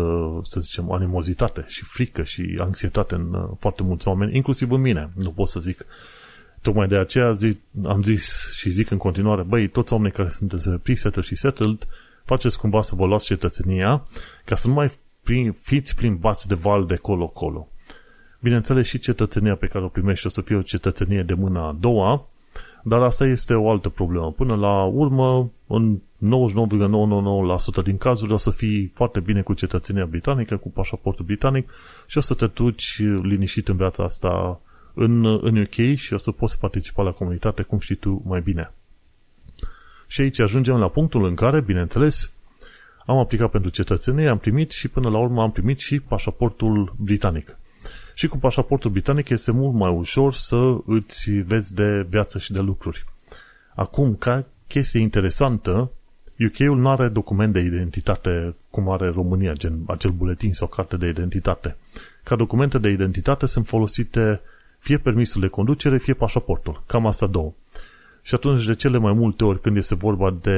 să 0.43 0.59
zicem, 0.59 0.91
animozitate 0.91 1.65
și 1.67 1.83
frică 1.83 2.23
și 2.23 2.55
anxietate 2.59 3.15
în 3.15 3.33
uh, 3.33 3.49
foarte 3.59 3.83
mulți 3.83 4.07
oameni, 4.07 4.35
inclusiv 4.35 4.71
în 4.71 4.81
mine. 4.81 5.11
Nu 5.15 5.31
pot 5.31 5.47
să 5.47 5.59
zic 5.59 5.85
Tocmai 6.61 6.87
de 6.87 6.97
aceea 6.97 7.31
zi, 7.31 7.57
am 7.83 8.01
zis 8.01 8.51
și 8.53 8.69
zic 8.69 8.89
în 8.89 8.97
continuare, 8.97 9.41
băi, 9.41 9.67
toți 9.67 9.93
oamenii 9.93 10.15
care 10.15 10.29
sunteți 10.29 10.69
pre-settled 10.69 11.25
și 11.25 11.35
settled, 11.35 11.87
faceți 12.23 12.59
cumva 12.59 12.81
să 12.81 12.95
vă 12.95 13.05
luați 13.05 13.25
cetățenia 13.25 14.07
ca 14.45 14.55
să 14.55 14.67
nu 14.67 14.73
mai 14.73 14.91
prin, 15.23 15.51
fiți 15.51 15.95
plimbați 15.95 16.47
de 16.47 16.55
val 16.55 16.85
de 16.85 16.95
colo-colo. 16.95 17.67
Bineînțeles, 18.39 18.87
și 18.87 18.99
cetățenia 18.99 19.55
pe 19.55 19.67
care 19.67 19.83
o 19.85 19.87
primești 19.87 20.27
o 20.27 20.29
să 20.29 20.41
fie 20.41 20.55
o 20.55 20.61
cetățenie 20.61 21.23
de 21.23 21.33
mâna 21.33 21.67
a 21.67 21.77
doua, 21.79 22.25
dar 22.83 23.01
asta 23.01 23.25
este 23.25 23.53
o 23.53 23.69
altă 23.69 23.89
problemă. 23.89 24.31
Până 24.31 24.55
la 24.55 24.83
urmă, 24.83 25.51
în 25.67 25.97
99,999% 27.81 27.83
din 27.83 27.97
cazuri 27.97 28.31
o 28.31 28.37
să 28.37 28.49
fii 28.49 28.91
foarte 28.93 29.19
bine 29.19 29.41
cu 29.41 29.53
cetățenia 29.53 30.05
britanică, 30.05 30.57
cu 30.57 30.69
pașaportul 30.69 31.25
britanic 31.25 31.69
și 32.07 32.17
o 32.17 32.21
să 32.21 32.33
te 32.33 32.45
duci 32.45 32.99
liniștit 33.21 33.67
în 33.67 33.75
viața 33.75 34.03
asta 34.03 34.59
în, 34.93 35.25
în 35.25 35.57
UK 35.57 35.95
și 35.95 36.13
o 36.13 36.17
să 36.17 36.31
poți 36.31 36.59
participa 36.59 37.03
la 37.03 37.11
comunitate 37.11 37.61
cum 37.61 37.79
știi 37.79 37.95
tu 37.95 38.21
mai 38.25 38.41
bine. 38.41 38.71
Și 40.07 40.21
aici 40.21 40.39
ajungem 40.39 40.77
la 40.77 40.89
punctul 40.89 41.25
în 41.25 41.35
care, 41.35 41.61
bineînțeles, 41.61 42.31
am 43.05 43.17
aplicat 43.17 43.51
pentru 43.51 43.69
cetățenie, 43.69 44.27
am 44.27 44.37
primit 44.37 44.71
și 44.71 44.87
până 44.87 45.09
la 45.09 45.17
urmă 45.17 45.41
am 45.41 45.51
primit 45.51 45.79
și 45.79 45.99
pașaportul 45.99 46.95
britanic. 46.97 47.57
Și 48.13 48.27
cu 48.27 48.37
pașaportul 48.37 48.91
britanic 48.91 49.29
este 49.29 49.51
mult 49.51 49.73
mai 49.73 49.91
ușor 49.91 50.33
să 50.33 50.77
îți 50.85 51.31
vezi 51.31 51.73
de 51.73 52.05
viață 52.09 52.39
și 52.39 52.51
de 52.51 52.59
lucruri. 52.59 53.05
Acum, 53.75 54.15
ca 54.15 54.45
chestie 54.67 54.99
interesantă, 54.99 55.91
UK-ul 56.39 56.77
nu 56.77 56.89
are 56.89 57.07
document 57.07 57.53
de 57.53 57.59
identitate 57.59 58.55
cum 58.69 58.89
are 58.89 59.09
România, 59.09 59.53
gen 59.53 59.79
acel 59.87 60.11
buletin 60.11 60.53
sau 60.53 60.67
carte 60.67 60.97
de 60.97 61.07
identitate. 61.07 61.75
Ca 62.23 62.35
documente 62.35 62.77
de 62.77 62.89
identitate 62.89 63.45
sunt 63.45 63.67
folosite 63.67 64.41
fie 64.81 64.97
permisul 64.97 65.41
de 65.41 65.47
conducere, 65.47 65.97
fie 65.97 66.13
pașaportul. 66.13 66.83
Cam 66.85 67.05
asta 67.05 67.27
două. 67.27 67.53
Și 68.21 68.35
atunci, 68.35 68.65
de 68.65 68.75
cele 68.75 68.97
mai 68.97 69.13
multe 69.13 69.43
ori, 69.43 69.61
când 69.61 69.77
este 69.77 69.95
vorba 69.95 70.37
de 70.41 70.57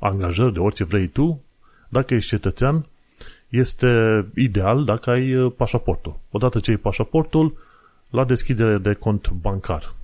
angajări, 0.00 0.52
de 0.52 0.58
orice 0.58 0.84
vrei 0.84 1.06
tu, 1.06 1.42
dacă 1.88 2.14
ești 2.14 2.28
cetățean, 2.28 2.86
este 3.48 4.24
ideal 4.34 4.84
dacă 4.84 5.10
ai 5.10 5.34
uh, 5.34 5.52
pașaportul. 5.56 6.18
Odată 6.30 6.60
ce 6.60 6.70
ai 6.70 6.76
pașaportul, 6.76 7.56
la 8.10 8.24
deschidere 8.24 8.78
de 8.78 8.92
cont 8.92 9.30
bancar, 9.30 9.94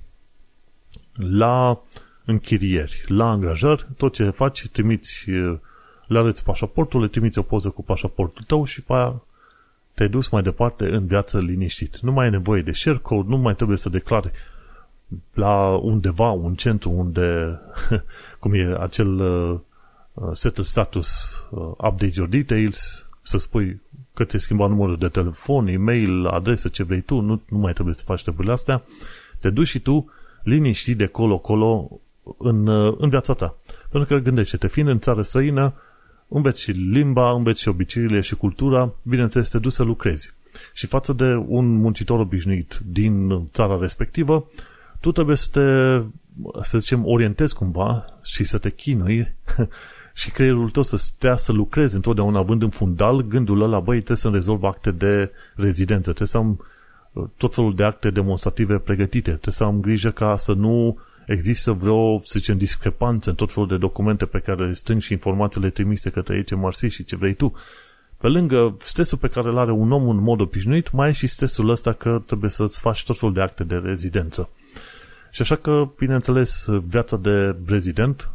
la 1.12 1.80
închirieri, 2.24 3.04
la 3.08 3.30
angajări, 3.30 3.86
tot 3.96 4.12
ce 4.12 4.30
faci, 4.30 4.68
trimiți, 4.68 5.30
uh, 5.30 5.58
le 6.06 6.18
arăți 6.18 6.44
pașaportul, 6.44 7.00
le 7.00 7.08
trimiți 7.08 7.38
o 7.38 7.42
poză 7.42 7.68
cu 7.68 7.84
pașaportul 7.84 8.44
tău 8.46 8.64
și 8.64 8.82
pe 8.82 8.92
aia 8.92 9.22
te-ai 9.94 10.08
dus 10.08 10.28
mai 10.28 10.42
departe 10.42 10.94
în 10.94 11.06
viață 11.06 11.38
liniștit. 11.38 11.98
Nu 11.98 12.12
mai 12.12 12.24
ai 12.24 12.30
nevoie 12.30 12.62
de 12.62 12.72
share 12.72 12.98
code, 12.98 13.28
nu 13.28 13.36
mai 13.36 13.54
trebuie 13.54 13.76
să 13.76 13.88
declari 13.88 14.30
la 15.34 15.76
undeva, 15.76 16.30
un 16.30 16.54
centru 16.54 16.90
unde, 16.90 17.58
cum 18.40 18.54
e 18.54 18.76
acel 18.80 19.18
uh, 19.18 19.60
settle 20.32 20.64
status, 20.64 21.08
uh, 21.50 21.60
update 21.62 22.12
your 22.14 22.28
details, 22.28 23.08
să 23.22 23.38
spui 23.38 23.80
că 24.14 24.24
ți-ai 24.24 24.40
schimbat 24.40 24.68
numărul 24.68 24.98
de 24.98 25.08
telefon, 25.08 25.66
e-mail, 25.66 26.26
adresă, 26.26 26.68
ce 26.68 26.82
vrei 26.82 27.00
tu, 27.00 27.20
nu, 27.20 27.42
nu 27.48 27.58
mai 27.58 27.72
trebuie 27.72 27.94
să 27.94 28.02
faci 28.04 28.22
treburile 28.22 28.52
astea, 28.52 28.82
te 29.40 29.50
duci 29.50 29.66
și 29.66 29.78
tu 29.78 30.10
liniștit 30.42 30.96
de 30.96 31.06
colo-colo 31.06 32.00
în, 32.38 32.66
uh, 32.66 32.96
în 32.98 33.08
viața 33.08 33.32
ta. 33.32 33.56
Pentru 33.90 34.14
că 34.14 34.22
gândește-te, 34.22 34.66
fiind 34.66 34.88
în 34.88 34.98
țară 34.98 35.22
străină, 35.22 35.74
înveți 36.28 36.60
și 36.60 36.70
limba, 36.70 37.30
înveți 37.30 37.60
și 37.60 37.68
obiceiurile 37.68 38.20
și 38.20 38.34
cultura, 38.34 38.92
bineînțeles, 39.02 39.50
te 39.50 39.58
duci 39.58 39.72
să 39.72 39.82
lucrezi. 39.82 40.34
Și 40.72 40.86
față 40.86 41.12
de 41.12 41.44
un 41.46 41.76
muncitor 41.76 42.20
obișnuit 42.20 42.80
din 42.86 43.44
țara 43.52 43.78
respectivă, 43.80 44.46
tu 45.00 45.12
trebuie 45.12 45.36
să 45.36 45.48
te, 45.52 45.60
să 46.62 46.78
zicem, 46.78 47.06
orientezi 47.06 47.54
cumva 47.54 48.04
și 48.22 48.44
să 48.44 48.58
te 48.58 48.70
chinui 48.70 49.34
și 50.20 50.30
creierul 50.30 50.70
tău 50.70 50.82
să 50.82 50.96
stea 50.96 51.36
să 51.36 51.52
lucrezi 51.52 51.94
întotdeauna 51.94 52.38
având 52.38 52.62
în 52.62 52.70
fundal 52.70 53.22
gândul 53.22 53.62
ăla, 53.62 53.80
băi, 53.80 53.96
trebuie 53.96 54.16
să-mi 54.16 54.34
rezolv 54.34 54.62
acte 54.62 54.90
de 54.90 55.30
rezidență, 55.54 56.02
trebuie 56.12 56.28
să 56.28 56.36
am 56.36 56.64
uh, 57.12 57.24
tot 57.36 57.54
felul 57.54 57.74
de 57.74 57.84
acte 57.84 58.10
demonstrative 58.10 58.78
pregătite, 58.78 59.30
trebuie 59.30 59.54
să 59.54 59.64
am 59.64 59.80
grijă 59.80 60.10
ca 60.10 60.36
să 60.36 60.52
nu 60.52 60.98
există 61.26 61.72
vreo, 61.72 62.18
să 62.18 62.38
zicem, 62.38 62.58
discrepanță 62.58 63.30
în 63.30 63.36
tot 63.36 63.52
felul 63.52 63.68
de 63.68 63.76
documente 63.76 64.26
pe 64.26 64.38
care 64.38 64.66
le 64.66 64.72
strângi 64.72 65.06
și 65.06 65.12
informațiile 65.12 65.70
trimise 65.70 66.10
către 66.10 66.44
HMRC 66.48 66.88
și 66.88 67.04
ce 67.04 67.16
vrei 67.16 67.34
tu. 67.34 67.54
Pe 68.16 68.26
lângă 68.26 68.76
stresul 68.78 69.18
pe 69.18 69.28
care 69.28 69.48
îl 69.48 69.58
are 69.58 69.70
un 69.70 69.92
om 69.92 70.08
în 70.08 70.22
mod 70.22 70.40
obișnuit, 70.40 70.90
mai 70.90 71.08
e 71.08 71.12
și 71.12 71.26
stresul 71.26 71.68
ăsta 71.68 71.92
că 71.92 72.22
trebuie 72.26 72.50
să-ți 72.50 72.80
faci 72.80 73.04
tot 73.04 73.18
felul 73.18 73.34
de 73.34 73.40
acte 73.40 73.64
de 73.64 73.74
rezidență. 73.74 74.48
Și 75.30 75.42
așa 75.42 75.56
că, 75.56 75.88
bineînțeles, 75.98 76.66
viața 76.86 77.16
de 77.16 77.56
rezident, 77.66 78.30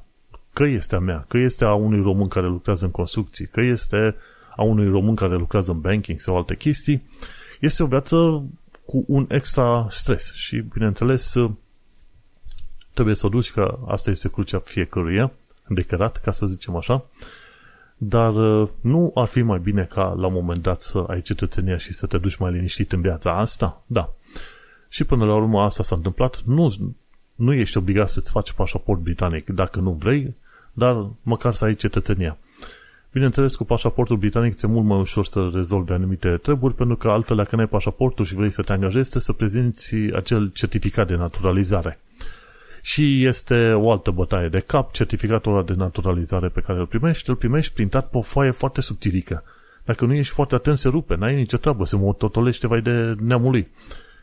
că 0.53 0.63
este 0.63 0.95
a 0.95 0.99
mea, 0.99 1.25
că 1.27 1.37
este 1.37 1.65
a 1.65 1.73
unui 1.73 2.01
român 2.01 2.27
care 2.27 2.47
lucrează 2.47 2.85
în 2.85 2.91
construcții, 2.91 3.47
că 3.47 3.61
este 3.61 4.15
a 4.55 4.63
unui 4.63 4.89
român 4.89 5.15
care 5.15 5.35
lucrează 5.35 5.71
în 5.71 5.79
banking 5.79 6.19
sau 6.19 6.37
alte 6.37 6.55
chestii, 6.55 7.03
este 7.59 7.83
o 7.83 7.85
viață 7.85 8.43
cu 8.85 9.03
un 9.07 9.25
extra 9.29 9.87
stres 9.89 10.33
și, 10.33 10.57
bineînțeles, 10.57 11.35
trebuie 12.93 13.15
să 13.15 13.25
o 13.25 13.29
duci, 13.29 13.51
că 13.51 13.77
asta 13.87 14.09
este 14.09 14.29
crucea 14.29 14.59
fiecăruia, 14.59 15.31
decărat, 15.67 16.17
ca 16.17 16.31
să 16.31 16.45
zicem 16.45 16.75
așa, 16.75 17.05
dar 17.97 18.33
uh, 18.35 18.69
nu 18.81 19.11
ar 19.15 19.27
fi 19.27 19.41
mai 19.41 19.59
bine 19.59 19.83
ca 19.83 20.15
la 20.17 20.27
un 20.27 20.33
moment 20.33 20.61
dat 20.61 20.81
să 20.81 21.03
ai 21.07 21.21
cetățenia 21.21 21.77
și 21.77 21.93
să 21.93 22.05
te 22.05 22.17
duci 22.17 22.35
mai 22.35 22.51
liniștit 22.51 22.91
în 22.91 23.01
viața 23.01 23.37
asta? 23.37 23.81
Da. 23.85 24.13
Și 24.89 25.03
până 25.03 25.25
la 25.25 25.35
urmă 25.35 25.61
asta 25.61 25.83
s-a 25.83 25.95
întâmplat. 25.95 26.41
Nu, 26.45 26.73
nu 27.35 27.53
ești 27.53 27.77
obligat 27.77 28.09
să-ți 28.09 28.31
faci 28.31 28.51
pașaport 28.51 28.99
britanic 28.99 29.49
dacă 29.49 29.79
nu 29.79 29.91
vrei, 29.91 30.35
dar 30.73 31.07
măcar 31.21 31.53
să 31.53 31.65
ai 31.65 31.75
cetățenia. 31.75 32.37
Bineînțeles, 33.11 33.55
cu 33.55 33.63
pașaportul 33.63 34.17
britanic 34.17 34.55
ți-e 34.55 34.67
mult 34.67 34.85
mai 34.85 34.99
ușor 34.99 35.25
să 35.25 35.49
rezolvi 35.53 35.91
anumite 35.91 36.37
treburi, 36.37 36.73
pentru 36.73 36.95
că 36.95 37.09
altfel, 37.09 37.35
dacă 37.35 37.55
nu 37.55 37.61
ai 37.61 37.67
pașaportul 37.67 38.25
și 38.25 38.35
vrei 38.35 38.51
să 38.51 38.61
te 38.61 38.73
angajezi, 38.73 39.09
trebuie 39.09 39.21
să 39.21 39.33
prezinți 39.33 39.95
acel 39.95 40.51
certificat 40.53 41.07
de 41.07 41.15
naturalizare. 41.15 41.99
Și 42.81 43.25
este 43.25 43.71
o 43.73 43.91
altă 43.91 44.11
bătaie 44.11 44.47
de 44.47 44.59
cap, 44.59 44.91
certificatul 44.91 45.53
ăla 45.53 45.63
de 45.63 45.73
naturalizare 45.73 46.47
pe 46.47 46.61
care 46.61 46.79
îl 46.79 46.85
primești, 46.85 47.29
îl 47.29 47.35
primești 47.35 47.73
printat 47.73 48.09
pe 48.09 48.17
o 48.17 48.21
foaie 48.21 48.51
foarte 48.51 48.81
subțirică. 48.81 49.43
Dacă 49.83 50.05
nu 50.05 50.13
ești 50.13 50.33
foarte 50.33 50.55
atent, 50.55 50.77
se 50.77 50.89
rupe, 50.89 51.15
n-ai 51.15 51.35
nicio 51.35 51.57
treabă, 51.57 51.85
se 51.85 51.95
mototolește 51.95 52.67
vai 52.67 52.81
de 52.81 53.15
neamul 53.19 53.51
lui. 53.51 53.67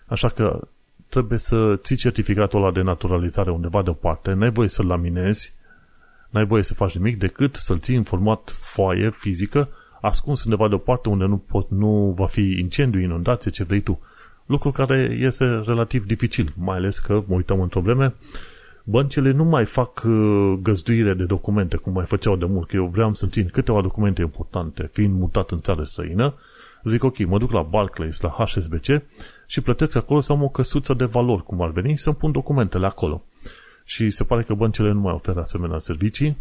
Așa 0.07 0.29
că 0.29 0.69
trebuie 1.09 1.39
să 1.39 1.77
ții 1.77 1.97
certificatul 1.97 2.63
ăla 2.63 2.73
de 2.73 2.81
naturalizare 2.83 3.51
undeva 3.51 3.83
deoparte, 3.83 4.33
n-ai 4.33 4.51
voie 4.51 4.69
să-l 4.69 4.87
laminezi, 4.87 5.55
n-ai 6.31 6.47
voie 6.47 6.63
să 6.63 6.75
faci 6.75 6.97
nimic 6.97 7.19
decât 7.19 7.55
să-l 7.55 7.79
ții 7.79 7.97
în 7.97 8.03
format 8.03 8.51
foaie 8.51 9.11
fizică, 9.11 9.69
ascuns 10.01 10.45
undeva 10.45 10.69
deoparte 10.69 11.09
unde 11.09 11.25
nu, 11.25 11.37
pot, 11.37 11.71
nu 11.71 12.15
va 12.17 12.27
fi 12.27 12.57
incendiu, 12.59 13.01
inundație, 13.01 13.51
ce 13.51 13.65
vrei 13.65 13.81
tu. 13.81 14.01
Lucru 14.47 14.71
care 14.71 15.17
este 15.21 15.63
relativ 15.67 16.07
dificil, 16.07 16.53
mai 16.57 16.77
ales 16.77 16.99
că 16.99 17.23
mă 17.27 17.35
uităm 17.35 17.61
în 17.61 17.69
probleme, 17.69 18.15
băncile 18.85 19.31
nu 19.31 19.45
mai 19.45 19.65
fac 19.65 20.03
uh, 20.07 20.59
găzduire 20.63 21.15
de 21.15 21.25
documente 21.25 21.77
cum 21.77 21.93
mai 21.93 22.05
făceau 22.05 22.37
de 22.37 22.45
mult, 22.45 22.69
că 22.69 22.77
eu 22.77 22.87
vreau 22.87 23.15
să 23.15 23.27
țin 23.27 23.49
câteva 23.49 23.81
documente 23.81 24.23
importante, 24.23 24.91
fiind 24.93 25.19
mutat 25.19 25.51
în 25.51 25.61
țară 25.61 25.83
străină, 25.83 26.35
zic 26.85 27.05
ok, 27.05 27.19
mă 27.19 27.39
duc 27.39 27.51
la 27.51 27.63
Barclays, 27.63 28.21
la 28.21 28.29
HSBC 28.29 29.03
și 29.47 29.61
plătesc 29.61 29.97
acolo 29.97 30.21
să 30.21 30.33
am 30.33 30.43
o 30.43 30.49
căsuță 30.49 30.95
de 30.95 31.05
valori, 31.05 31.43
cum 31.43 31.63
ar 31.63 31.71
veni, 31.71 31.97
să-mi 31.97 32.17
pun 32.17 32.33
documentele 32.33 32.87
acolo. 32.87 33.25
Și 33.85 34.11
se 34.11 34.25
pare 34.25 34.43
că 34.43 34.55
băncile 34.55 34.93
nu 34.93 35.01
mai 35.01 35.13
oferă 35.13 35.41
asemenea 35.41 35.79
servicii 35.79 36.37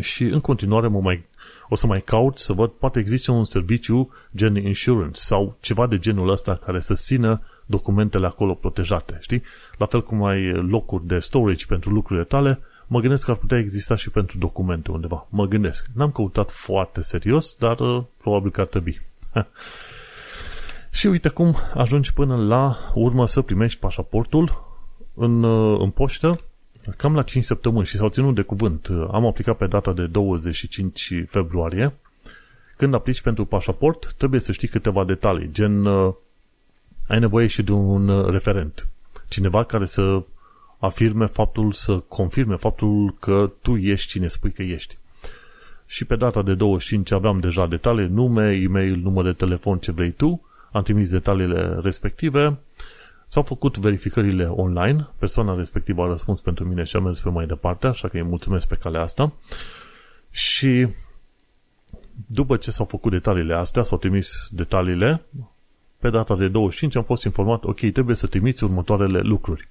și 0.00 0.24
în 0.24 0.40
continuare 0.40 0.86
mă 0.86 1.00
mai, 1.00 1.24
o 1.68 1.74
să 1.74 1.86
mai 1.86 2.00
caut 2.00 2.38
să 2.38 2.52
văd, 2.52 2.70
poate 2.70 2.98
există 2.98 3.32
un 3.32 3.44
serviciu 3.44 4.12
gen 4.36 4.56
insurance 4.56 5.20
sau 5.20 5.56
ceva 5.60 5.86
de 5.86 5.98
genul 5.98 6.28
ăsta 6.30 6.54
care 6.54 6.80
să 6.80 6.94
țină 6.94 7.42
documentele 7.66 8.26
acolo 8.26 8.54
protejate, 8.54 9.18
știi? 9.20 9.42
La 9.78 9.86
fel 9.86 10.02
cum 10.02 10.24
ai 10.24 10.52
locuri 10.52 11.06
de 11.06 11.18
storage 11.18 11.66
pentru 11.66 11.90
lucrurile 11.90 12.24
tale, 12.24 12.60
mă 12.86 13.00
gândesc 13.00 13.24
că 13.24 13.30
ar 13.30 13.36
putea 13.36 13.58
exista 13.58 13.96
și 13.96 14.10
pentru 14.10 14.38
documente 14.38 14.90
undeva. 14.90 15.26
Mă 15.30 15.46
gândesc. 15.46 15.86
N-am 15.94 16.10
căutat 16.10 16.50
foarte 16.50 17.00
serios, 17.00 17.56
dar 17.58 17.80
uh, 17.80 18.02
probabil 18.16 18.50
că 18.50 18.60
ar 18.60 18.66
trebui. 18.66 19.00
și 20.90 21.06
uite 21.06 21.28
cum 21.28 21.56
ajungi 21.74 22.12
până 22.12 22.36
la 22.36 22.76
urmă 22.94 23.26
să 23.26 23.40
primești 23.40 23.80
pașaportul 23.80 24.66
în, 25.14 25.42
uh, 25.42 25.80
în 25.80 25.90
poștă 25.90 26.40
cam 26.96 27.14
la 27.14 27.22
5 27.22 27.44
săptămâni 27.44 27.86
și 27.86 27.96
s-au 27.96 28.08
ținut 28.08 28.34
de 28.34 28.42
cuvânt. 28.42 28.88
Am 29.10 29.26
aplicat 29.26 29.56
pe 29.56 29.66
data 29.66 29.92
de 29.92 30.06
25 30.06 31.12
februarie. 31.26 31.94
Când 32.76 32.94
aplici 32.94 33.20
pentru 33.20 33.44
pașaport, 33.44 34.14
trebuie 34.16 34.40
să 34.40 34.52
știi 34.52 34.68
câteva 34.68 35.04
detalii, 35.04 35.50
gen 35.52 35.84
uh, 35.84 36.14
ai 37.08 37.18
nevoie 37.18 37.46
și 37.46 37.62
de 37.62 37.72
un 37.72 38.08
uh, 38.08 38.26
referent. 38.30 38.88
Cineva 39.28 39.64
care 39.64 39.84
să 39.84 40.22
afirme 40.78 41.26
faptul, 41.26 41.72
să 41.72 41.98
confirme 41.98 42.56
faptul 42.56 43.16
că 43.18 43.52
tu 43.62 43.76
ești 43.76 44.08
cine 44.08 44.26
spui 44.26 44.52
că 44.52 44.62
ești. 44.62 44.96
Și 45.86 46.04
pe 46.04 46.16
data 46.16 46.42
de 46.42 46.54
25 46.54 47.10
aveam 47.10 47.40
deja 47.40 47.66
detalii, 47.66 48.06
nume, 48.06 48.52
e-mail, 48.52 48.96
număr 48.96 49.24
de 49.24 49.32
telefon, 49.32 49.78
ce 49.78 49.92
vrei 49.92 50.10
tu, 50.10 50.42
am 50.72 50.82
trimis 50.82 51.10
detaliile 51.10 51.78
respective, 51.82 52.58
s-au 53.28 53.42
făcut 53.42 53.78
verificările 53.78 54.44
online, 54.44 55.08
persoana 55.18 55.56
respectivă 55.56 56.02
a 56.02 56.06
răspuns 56.06 56.40
pentru 56.40 56.64
mine 56.64 56.82
și 56.82 56.96
a 56.96 57.00
mers 57.00 57.20
pe 57.20 57.28
mai 57.28 57.46
departe, 57.46 57.86
așa 57.86 58.08
că 58.08 58.16
îi 58.16 58.22
mulțumesc 58.22 58.68
pe 58.68 58.74
calea 58.74 59.02
asta. 59.02 59.32
Și 60.30 60.88
după 62.26 62.56
ce 62.56 62.70
s-au 62.70 62.84
făcut 62.84 63.10
detaliile 63.12 63.54
astea, 63.54 63.82
s-au 63.82 63.98
trimis 63.98 64.48
detaliile, 64.50 65.22
pe 65.98 66.10
data 66.10 66.36
de 66.36 66.48
25 66.48 66.96
am 66.96 67.02
fost 67.02 67.24
informat, 67.24 67.64
ok, 67.64 67.80
trebuie 67.92 68.16
să 68.16 68.26
trimiți 68.26 68.64
următoarele 68.64 69.20
lucruri. 69.20 69.68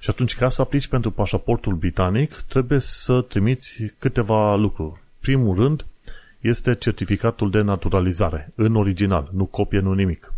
Și 0.00 0.10
atunci, 0.10 0.36
ca 0.36 0.48
să 0.48 0.60
aplici 0.60 0.88
pentru 0.88 1.10
pașaportul 1.10 1.74
britanic, 1.74 2.32
trebuie 2.32 2.78
să 2.78 3.20
trimiți 3.20 3.82
câteva 3.98 4.54
lucruri. 4.56 5.00
Primul 5.20 5.56
rând, 5.56 5.86
este 6.40 6.74
certificatul 6.74 7.50
de 7.50 7.60
naturalizare, 7.60 8.52
în 8.54 8.76
original, 8.76 9.30
nu 9.32 9.44
copie, 9.44 9.80
nu 9.80 9.92
nimic. 9.92 10.32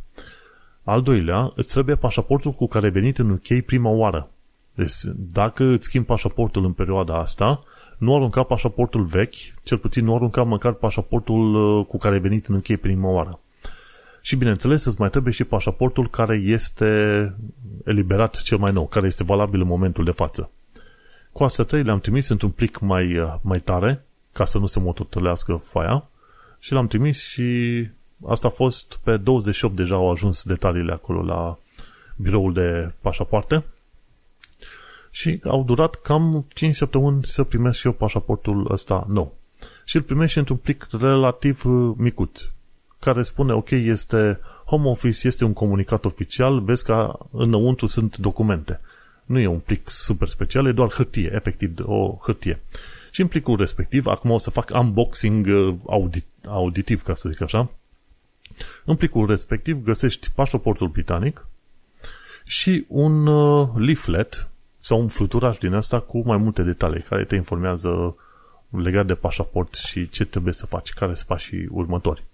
Al 0.89 1.03
doilea, 1.03 1.53
îți 1.55 1.73
trebuie 1.73 1.95
pașaportul 1.95 2.53
cu 2.53 2.67
care 2.67 2.85
ai 2.85 2.93
venit 2.93 3.19
în 3.19 3.31
UK 3.31 3.65
prima 3.67 3.91
oară. 3.91 4.31
Deci, 4.75 4.93
dacă 5.17 5.65
îți 5.65 5.87
schimbi 5.87 6.07
pașaportul 6.07 6.65
în 6.65 6.73
perioada 6.73 7.19
asta, 7.19 7.63
nu 7.99 8.15
arunca 8.15 8.43
pașaportul 8.43 9.03
vechi, 9.03 9.35
cel 9.63 9.79
puțin 9.79 10.05
nu 10.05 10.15
arunca 10.15 10.43
măcar 10.43 10.73
pașaportul 10.73 11.55
uh, 11.55 11.87
cu 11.87 11.99
care 11.99 12.15
ai 12.15 12.21
venit 12.21 12.47
în 12.47 12.55
UK 12.55 12.77
prima 12.77 13.09
oară. 13.09 13.41
Și 14.21 14.37
bineînțeles, 14.37 14.85
îți 14.85 15.01
mai 15.01 15.11
trebuie 15.11 15.33
și 15.33 15.45
pașaportul 15.45 16.09
care 16.11 16.37
este 16.37 17.35
eliberat 17.85 18.43
cel 18.43 18.59
mai 18.59 18.73
nou, 18.73 18.87
care 18.87 19.07
este 19.07 19.25
valabil 19.25 19.61
în 19.61 19.67
momentul 19.67 20.05
de 20.05 20.11
față. 20.11 20.51
Cu 21.33 21.45
astea 21.45 21.65
trei 21.65 21.83
le-am 21.83 22.01
trimis 22.01 22.29
într-un 22.29 22.51
plic 22.51 22.79
mai, 22.79 23.19
uh, 23.19 23.35
mai 23.41 23.61
tare, 23.61 24.05
ca 24.33 24.45
să 24.45 24.59
nu 24.59 24.67
se 24.67 24.81
mototălească 24.81 25.55
foaia, 25.55 26.09
și 26.59 26.73
l-am 26.73 26.87
trimis 26.87 27.23
și 27.23 27.47
asta 28.27 28.49
a 28.49 28.51
fost 28.51 29.01
pe 29.03 29.17
28 29.17 29.77
deja 29.77 29.95
au 29.95 30.11
ajuns 30.11 30.43
detaliile 30.43 30.93
acolo 30.93 31.23
la 31.23 31.59
biroul 32.17 32.53
de 32.53 32.93
pașapoarte 33.01 33.65
și 35.11 35.41
au 35.45 35.65
durat 35.65 35.95
cam 35.95 36.47
5 36.55 36.75
săptămâni 36.75 37.25
să 37.25 37.45
primesc 37.45 37.79
și 37.79 37.87
eu 37.87 37.93
pașaportul 37.93 38.67
ăsta 38.71 39.05
nou. 39.09 39.37
Și 39.85 39.97
îl 39.97 40.03
primești 40.03 40.39
într-un 40.39 40.57
plic 40.57 40.87
relativ 40.91 41.65
uh, 41.65 41.95
micut, 41.97 42.53
care 42.99 43.23
spune, 43.23 43.53
ok, 43.53 43.71
este 43.71 44.41
Home 44.65 44.89
Office, 44.89 45.27
este 45.27 45.45
un 45.45 45.53
comunicat 45.53 46.05
oficial, 46.05 46.61
vezi 46.61 46.85
că 46.85 47.19
înăuntru 47.31 47.87
sunt 47.87 48.17
documente. 48.17 48.81
Nu 49.25 49.39
e 49.39 49.47
un 49.47 49.59
plic 49.59 49.91
super 49.91 50.29
special, 50.29 50.67
e 50.67 50.73
doar 50.73 50.91
hârtie, 50.91 51.31
efectiv 51.35 51.75
o 51.83 52.19
hârtie. 52.23 52.61
Și 53.11 53.21
în 53.21 53.27
plicul 53.27 53.57
respectiv, 53.57 54.07
acum 54.07 54.31
o 54.31 54.39
să 54.39 54.51
fac 54.51 54.71
unboxing 54.75 55.47
uh, 55.47 55.75
audit, 55.87 56.27
auditiv, 56.47 57.03
ca 57.03 57.15
să 57.15 57.29
zic 57.29 57.41
așa, 57.41 57.71
în 58.85 58.97
plicul 58.97 59.27
respectiv 59.27 59.85
găsești 59.85 60.31
pașaportul 60.35 60.89
britanic 60.89 61.47
și 62.45 62.85
un 62.89 63.27
uh, 63.27 63.69
leaflet 63.75 64.49
sau 64.79 65.01
un 65.01 65.09
fluturaj 65.09 65.59
din 65.59 65.75
asta 65.75 66.01
cu 66.01 66.23
mai 66.25 66.37
multe 66.37 66.63
detalii 66.63 67.03
care 67.03 67.25
te 67.25 67.35
informează 67.35 68.17
legat 68.69 69.07
de 69.07 69.15
pașaport 69.15 69.75
și 69.75 70.09
ce 70.09 70.25
trebuie 70.25 70.53
să 70.53 70.67
faci, 70.67 70.93
care 70.93 71.15
sunt 71.15 71.27
pașii 71.27 71.67
următori. 71.71 72.25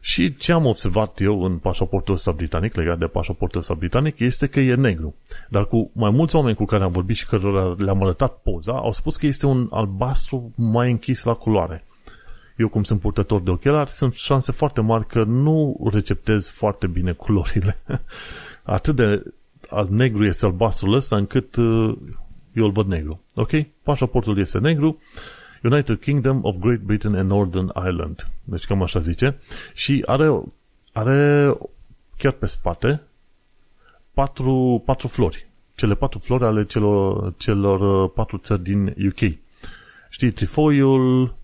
Și 0.00 0.36
ce 0.36 0.52
am 0.52 0.66
observat 0.66 1.20
eu 1.20 1.44
în 1.44 1.58
pașaportul 1.58 2.14
ăsta 2.14 2.32
britanic, 2.32 2.74
legat 2.74 2.98
de 2.98 3.06
pașaportul 3.06 3.60
ăsta 3.60 3.74
britanic, 3.74 4.18
este 4.18 4.46
că 4.46 4.60
e 4.60 4.74
negru. 4.74 5.14
Dar 5.48 5.66
cu 5.66 5.90
mai 5.92 6.10
mulți 6.10 6.36
oameni 6.36 6.56
cu 6.56 6.64
care 6.64 6.84
am 6.84 6.90
vorbit 6.90 7.16
și 7.16 7.26
cărora 7.26 7.74
le-am 7.78 8.02
arătat 8.02 8.38
poza, 8.42 8.72
au 8.72 8.92
spus 8.92 9.16
că 9.16 9.26
este 9.26 9.46
un 9.46 9.68
albastru 9.70 10.52
mai 10.56 10.90
închis 10.90 11.24
la 11.24 11.34
culoare. 11.34 11.84
Eu, 12.56 12.68
cum 12.68 12.82
sunt 12.82 13.00
purtător 13.00 13.40
de 13.40 13.50
ochelari, 13.50 13.90
sunt 13.90 14.12
șanse 14.12 14.52
foarte 14.52 14.80
mari 14.80 15.06
că 15.06 15.24
nu 15.24 15.88
receptez 15.92 16.48
foarte 16.48 16.86
bine 16.86 17.12
culorile. 17.12 17.78
Atât 18.62 18.96
de 18.96 19.22
al 19.70 19.86
negru 19.90 20.24
este 20.24 20.46
albastrul 20.46 20.94
ăsta 20.94 21.16
încât 21.16 21.56
uh, 21.56 21.96
eu 22.52 22.64
îl 22.64 22.70
văd 22.70 22.86
negru. 22.86 23.22
Ok? 23.34 23.50
Pașaportul 23.82 24.38
este 24.38 24.58
negru. 24.58 24.98
United 25.62 25.98
Kingdom 25.98 26.40
of 26.42 26.56
Great 26.58 26.80
Britain 26.80 27.14
and 27.14 27.30
Northern 27.30 27.72
Ireland. 27.76 28.28
Deci 28.44 28.66
cam 28.66 28.82
așa 28.82 28.98
zice. 28.98 29.38
Și 29.74 30.02
are, 30.06 30.42
are 30.92 31.52
chiar 32.16 32.32
pe 32.32 32.46
spate 32.46 33.02
patru, 34.12 34.82
patru 34.84 35.08
flori. 35.08 35.48
Cele 35.74 35.94
patru 35.94 36.18
flori 36.18 36.44
ale 36.44 36.64
celor, 36.64 37.32
celor 37.36 38.04
uh, 38.04 38.10
patru 38.14 38.36
țări 38.36 38.62
din 38.62 38.86
UK. 38.86 39.38
Știi, 40.08 40.30
trifoiul 40.30 41.34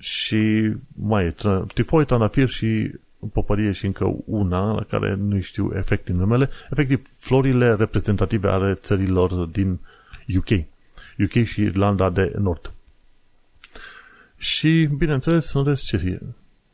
și 0.00 0.72
mai 0.94 1.24
e 1.24 1.34
trifoi, 1.74 2.04
tranafir 2.06 2.48
și 2.48 2.92
popărie 3.32 3.72
și 3.72 3.86
încă 3.86 4.16
una 4.24 4.72
la 4.72 4.82
care 4.82 5.14
nu 5.14 5.40
știu 5.40 5.72
efectiv 5.74 6.14
numele. 6.14 6.50
Efectiv, 6.70 7.02
florile 7.18 7.74
reprezentative 7.74 8.48
ale 8.48 8.74
țărilor 8.74 9.32
din 9.44 9.78
UK. 10.36 10.64
UK 11.18 11.44
și 11.44 11.60
Irlanda 11.60 12.10
de 12.10 12.32
Nord. 12.38 12.72
Și, 14.36 14.88
bineînțeles, 14.96 15.52
în 15.52 15.64
rest 15.64 15.84
ce 15.84 16.20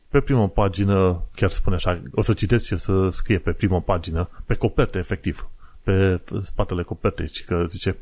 pe 0.09 0.19
prima 0.19 0.47
pagină, 0.47 1.23
chiar 1.35 1.49
spune 1.49 1.75
așa, 1.75 2.01
o 2.11 2.21
să 2.21 2.33
citesc 2.33 2.65
ce 2.65 2.75
să 2.75 3.09
scrie 3.09 3.37
pe 3.37 3.51
prima 3.51 3.79
pagină, 3.79 4.29
pe 4.45 4.53
coperte, 4.53 4.97
efectiv, 4.97 5.49
pe 5.83 6.21
spatele 6.41 6.83
copertei, 6.83 7.27
ci 7.27 7.43
că 7.43 7.63
zice 7.67 7.95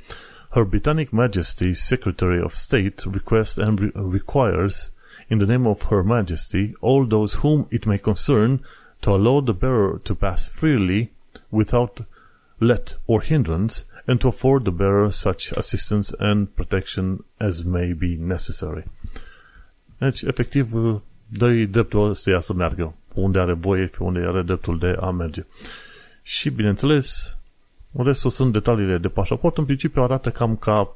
Her 0.50 0.64
Britannic 0.64 1.10
Majesty 1.10 1.74
Secretary 1.74 2.42
of 2.42 2.54
State 2.54 2.96
requests 3.12 3.58
and 3.58 3.80
re- 3.80 3.92
requires 4.12 4.94
in 5.30 5.38
the 5.40 5.46
name 5.46 5.66
of 5.68 5.82
Her 5.90 6.04
Majesty 6.04 6.74
all 6.82 7.08
those 7.08 7.40
whom 7.42 7.68
it 7.70 7.86
may 7.86 7.98
concern 7.98 8.64
to 9.00 9.10
allow 9.12 9.42
the 9.42 9.54
bearer 9.54 10.00
to 10.04 10.16
pass 10.16 10.48
freely 10.48 11.12
without 11.50 12.06
let 12.58 12.98
or 13.06 13.22
hindrance 13.22 13.86
and 14.08 14.20
to 14.20 14.28
afford 14.28 14.64
the 14.64 14.72
bearer 14.72 15.12
such 15.12 15.52
assistance 15.52 16.14
and 16.20 16.56
protection 16.56 17.24
as 17.38 17.64
may 17.64 17.94
be 17.94 18.16
necessary. 18.16 18.84
Deci, 19.98 20.22
efectiv, 20.22 20.72
dă-i 21.28 21.66
dreptul 21.66 22.10
ăstuia 22.10 22.40
să 22.40 22.54
meargă 22.54 22.94
unde 23.16 23.40
are 23.40 23.54
voie, 23.54 23.86
pe 23.86 23.98
unde 24.00 24.20
are 24.20 24.42
dreptul 24.42 24.80
de 24.80 24.98
a 25.00 25.12
merge. 25.12 25.46
Și, 26.22 26.50
bineînțeles, 26.50 27.38
restul 27.94 28.30
sunt 28.30 28.54
detaliile 28.54 28.98
de 28.98 29.08
pașaport. 29.08 29.58
În 29.58 29.66
principiu 29.66 30.04
arată 30.04 30.30
cam 30.30 30.56
ca 30.56 30.96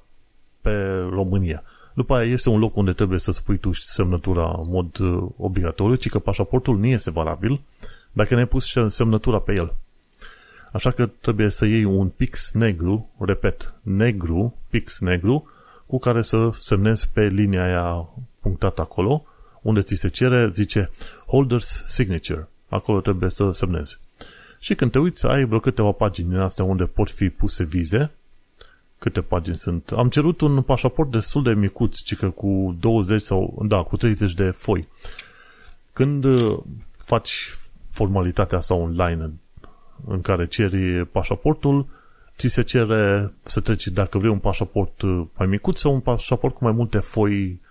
pe 0.62 1.00
România. 1.10 1.64
După 1.94 2.16
aia 2.16 2.32
este 2.32 2.50
un 2.50 2.60
loc 2.60 2.76
unde 2.76 2.94
trebuie 2.94 3.20
să 3.20 3.32
spui 3.32 3.58
tu 3.58 3.74
semnătura 3.74 4.56
în 4.62 4.70
mod 4.70 4.98
uh, 4.98 5.30
obligatoriu, 5.38 5.96
ci 5.96 6.10
că 6.10 6.20
pașaportul 6.20 6.78
nu 6.78 6.86
este 6.86 7.12
valabil 7.12 7.62
dacă 8.12 8.34
ne-ai 8.34 8.48
pus 8.48 8.74
semnătura 8.88 9.40
pe 9.40 9.54
el. 9.54 9.74
Așa 10.72 10.92
că 10.92 11.06
trebuie 11.06 11.50
să 11.50 11.66
iei 11.66 11.84
un 11.84 12.10
pix 12.10 12.52
negru, 12.54 13.10
repet, 13.20 13.74
negru, 13.82 14.56
pix 14.70 15.00
negru, 15.00 15.50
cu 15.86 16.00
care 16.00 16.22
să 16.22 16.50
semnezi 16.60 17.10
pe 17.14 17.28
linia 17.28 17.64
aia 17.64 18.10
punctată 18.40 18.82
acolo, 18.82 19.24
unde 19.62 19.82
ți 19.82 19.96
se 19.96 20.08
cere, 20.08 20.50
zice 20.54 20.90
Holder's 21.26 21.86
Signature. 21.88 22.48
Acolo 22.68 23.02
trebuie 23.02 23.30
să 23.30 23.52
semnezi. 23.52 24.00
Și 24.60 24.76
când 24.76 24.92
te 24.92 25.00
uiți, 25.00 25.26
ai 25.26 25.46
vreo 25.46 25.60
câteva 25.60 25.92
pagini 25.92 26.30
din 26.30 26.38
astea 26.38 26.66
unde 26.66 26.84
pot 26.84 27.10
fi 27.10 27.30
puse 27.30 27.64
vize. 27.64 28.12
Câte 29.00 29.22
pagini 29.22 29.56
sunt? 29.56 29.92
Am 29.92 30.10
cerut 30.10 30.42
un 30.42 30.62
pașaport 30.62 31.12
destul 31.12 31.44
de 31.44 31.54
micuț, 31.54 31.98
ci 31.98 32.16
că 32.16 32.30
cu 32.30 32.76
20 32.80 33.22
sau, 33.22 33.66
da, 33.68 33.84
cu 33.84 33.98
30 33.98 34.34
de 34.34 34.50
foi. 34.50 34.88
Când 35.94 36.24
uh, 36.24 36.58
faci 36.98 37.58
formalitatea 37.92 38.58
asta 38.58 38.74
online 38.74 39.32
în 40.08 40.22
care 40.22 40.48
ceri 40.48 41.06
pașaportul, 41.06 41.86
ți 42.38 42.48
se 42.48 42.62
cere 42.62 43.34
să 43.44 43.60
treci 43.60 43.88
dacă 43.88 44.18
vrei 44.18 44.32
un 44.32 44.40
pașaport 44.40 45.02
uh, 45.02 45.26
mai 45.38 45.48
micuț 45.48 45.80
sau 45.80 45.94
un 45.94 46.00
pașaport 46.00 46.54
cu 46.56 46.64
mai 46.64 46.74
multe 46.74 47.00
foi 47.00 47.62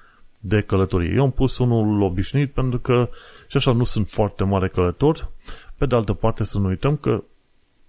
de 0.40 0.60
călătorie. 0.60 1.14
Eu 1.14 1.22
am 1.22 1.30
pus 1.30 1.58
unul 1.58 2.02
obișnuit 2.02 2.52
pentru 2.52 2.78
că 2.78 3.08
și 3.48 3.56
așa 3.56 3.72
nu 3.72 3.84
sunt 3.84 4.08
foarte 4.08 4.44
mare 4.44 4.68
călător. 4.68 5.30
Pe 5.76 5.86
de 5.86 5.94
altă 5.94 6.12
parte 6.12 6.44
să 6.44 6.58
nu 6.58 6.68
uităm 6.68 6.96
că 6.96 7.22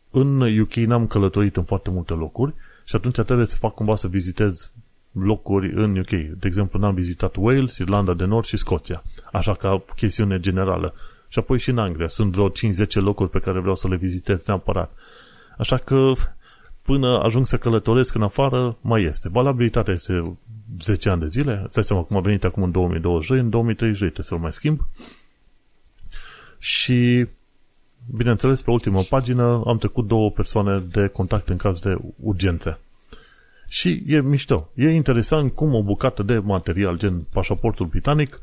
în 0.10 0.60
UK 0.60 0.74
n-am 0.74 1.08
călătorit 1.08 1.58
în 1.58 1.64
foarte 1.64 1.90
multe 1.90 2.14
locuri 2.14 2.54
și 2.90 2.96
atunci 2.96 3.20
trebuie 3.20 3.46
să 3.46 3.56
fac 3.56 3.74
cumva 3.74 3.96
să 3.96 4.08
vizitez 4.08 4.72
locuri 5.12 5.74
în 5.74 5.98
UK. 5.98 6.10
De 6.10 6.48
exemplu, 6.48 6.80
n-am 6.80 6.94
vizitat 6.94 7.36
Wales, 7.36 7.78
Irlanda 7.78 8.14
de 8.14 8.26
Nord 8.26 8.46
și 8.46 8.58
Scoția. 8.58 9.04
Așa 9.32 9.54
ca 9.54 9.84
chestiune 9.96 10.40
generală. 10.40 10.94
Și 11.28 11.40
apoi 11.40 11.60
și 11.60 11.70
în 11.70 11.78
Anglia. 11.78 12.08
Sunt 12.08 12.32
vreo 12.32 12.50
5-10 12.50 12.52
locuri 12.94 13.30
pe 13.30 13.40
care 13.40 13.60
vreau 13.60 13.76
să 13.76 13.88
le 13.88 13.96
vizitez 13.96 14.46
neapărat. 14.46 14.92
Așa 15.58 15.78
că 15.78 16.12
până 16.82 17.20
ajung 17.24 17.48
să 17.48 17.58
călătoresc 17.58 18.16
în 18.16 18.22
afară, 18.22 18.78
mai 18.82 19.04
este. 19.04 19.30
Valabilitatea 19.30 19.94
este 19.94 20.38
10 20.80 21.10
ani 21.10 21.22
de 21.22 21.28
zile. 21.28 21.66
Stai 21.68 21.84
seama 21.84 22.04
cum 22.04 22.18
a 22.18 22.22
venit 22.22 22.44
acum 22.44 22.64
în 22.64 22.72
2020, 22.72 23.40
în 23.40 23.50
2030 23.50 24.00
trebuie 24.00 24.26
să-l 24.26 24.38
mai 24.38 24.54
schimb. 24.54 24.88
Și, 26.58 27.28
bineînțeles, 28.16 28.62
pe 28.62 28.72
ultima 28.72 29.02
pagină 29.10 29.64
am 29.66 29.78
trecut 29.78 30.08
două 30.08 30.32
persoane 30.32 30.84
de 30.92 31.08
contact 31.08 31.50
în 31.50 31.58
caz 31.58 31.80
de 31.80 31.98
urgențe. 32.24 32.80
Și 33.68 34.04
e 34.08 34.22
mișto. 34.22 34.70
E 34.76 34.90
interesant 34.90 35.52
cum 35.52 35.74
o 35.74 35.84
bucată 35.84 36.24
de 36.24 36.38
material, 36.38 36.98
gen 36.98 37.26
pașaportul 37.32 37.86
britanic, 37.86 38.40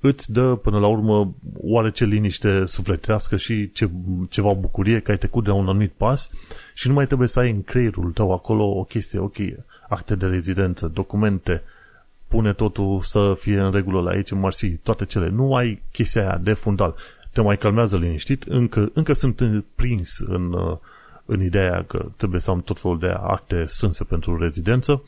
îți 0.00 0.32
dă 0.32 0.54
până 0.54 0.78
la 0.78 0.86
urmă 0.86 1.34
oarece 1.56 2.04
liniște 2.04 2.64
sufletească 2.64 3.36
și 3.36 3.72
ce, 3.72 3.90
ceva 4.30 4.52
bucurie 4.52 5.00
că 5.00 5.10
ai 5.10 5.18
trecut 5.18 5.44
de 5.44 5.50
un 5.50 5.68
anumit 5.68 5.92
pas 5.92 6.30
și 6.74 6.88
nu 6.88 6.94
mai 6.94 7.06
trebuie 7.06 7.28
să 7.28 7.40
ai 7.40 7.50
în 7.50 7.62
creierul 7.62 8.12
tău 8.12 8.32
acolo 8.32 8.64
o 8.64 8.84
chestie, 8.84 9.18
ok, 9.18 9.36
acte 9.88 10.14
de 10.14 10.26
rezidență, 10.26 10.86
documente, 10.86 11.62
pune 12.28 12.52
totul 12.52 13.00
să 13.00 13.34
fie 13.38 13.58
în 13.58 13.72
regulă 13.72 14.00
la 14.00 14.10
aici, 14.10 14.30
marsi, 14.30 14.68
toate 14.68 15.04
cele. 15.04 15.28
Nu 15.28 15.54
ai 15.54 15.82
chestia 15.92 16.22
aia 16.22 16.40
de 16.42 16.52
fundal. 16.52 16.94
Te 17.34 17.40
mai 17.40 17.56
calmează 17.56 17.96
liniștit, 17.96 18.42
încă, 18.42 18.90
încă 18.92 19.12
sunt 19.12 19.64
prins 19.74 20.18
în, 20.18 20.54
în 21.24 21.42
ideea 21.42 21.84
că 21.84 22.06
trebuie 22.16 22.40
să 22.40 22.50
am 22.50 22.60
tot 22.60 22.80
felul 22.80 22.98
de 22.98 23.08
acte 23.08 23.64
strânse 23.64 24.04
pentru 24.04 24.38
rezidență, 24.38 25.02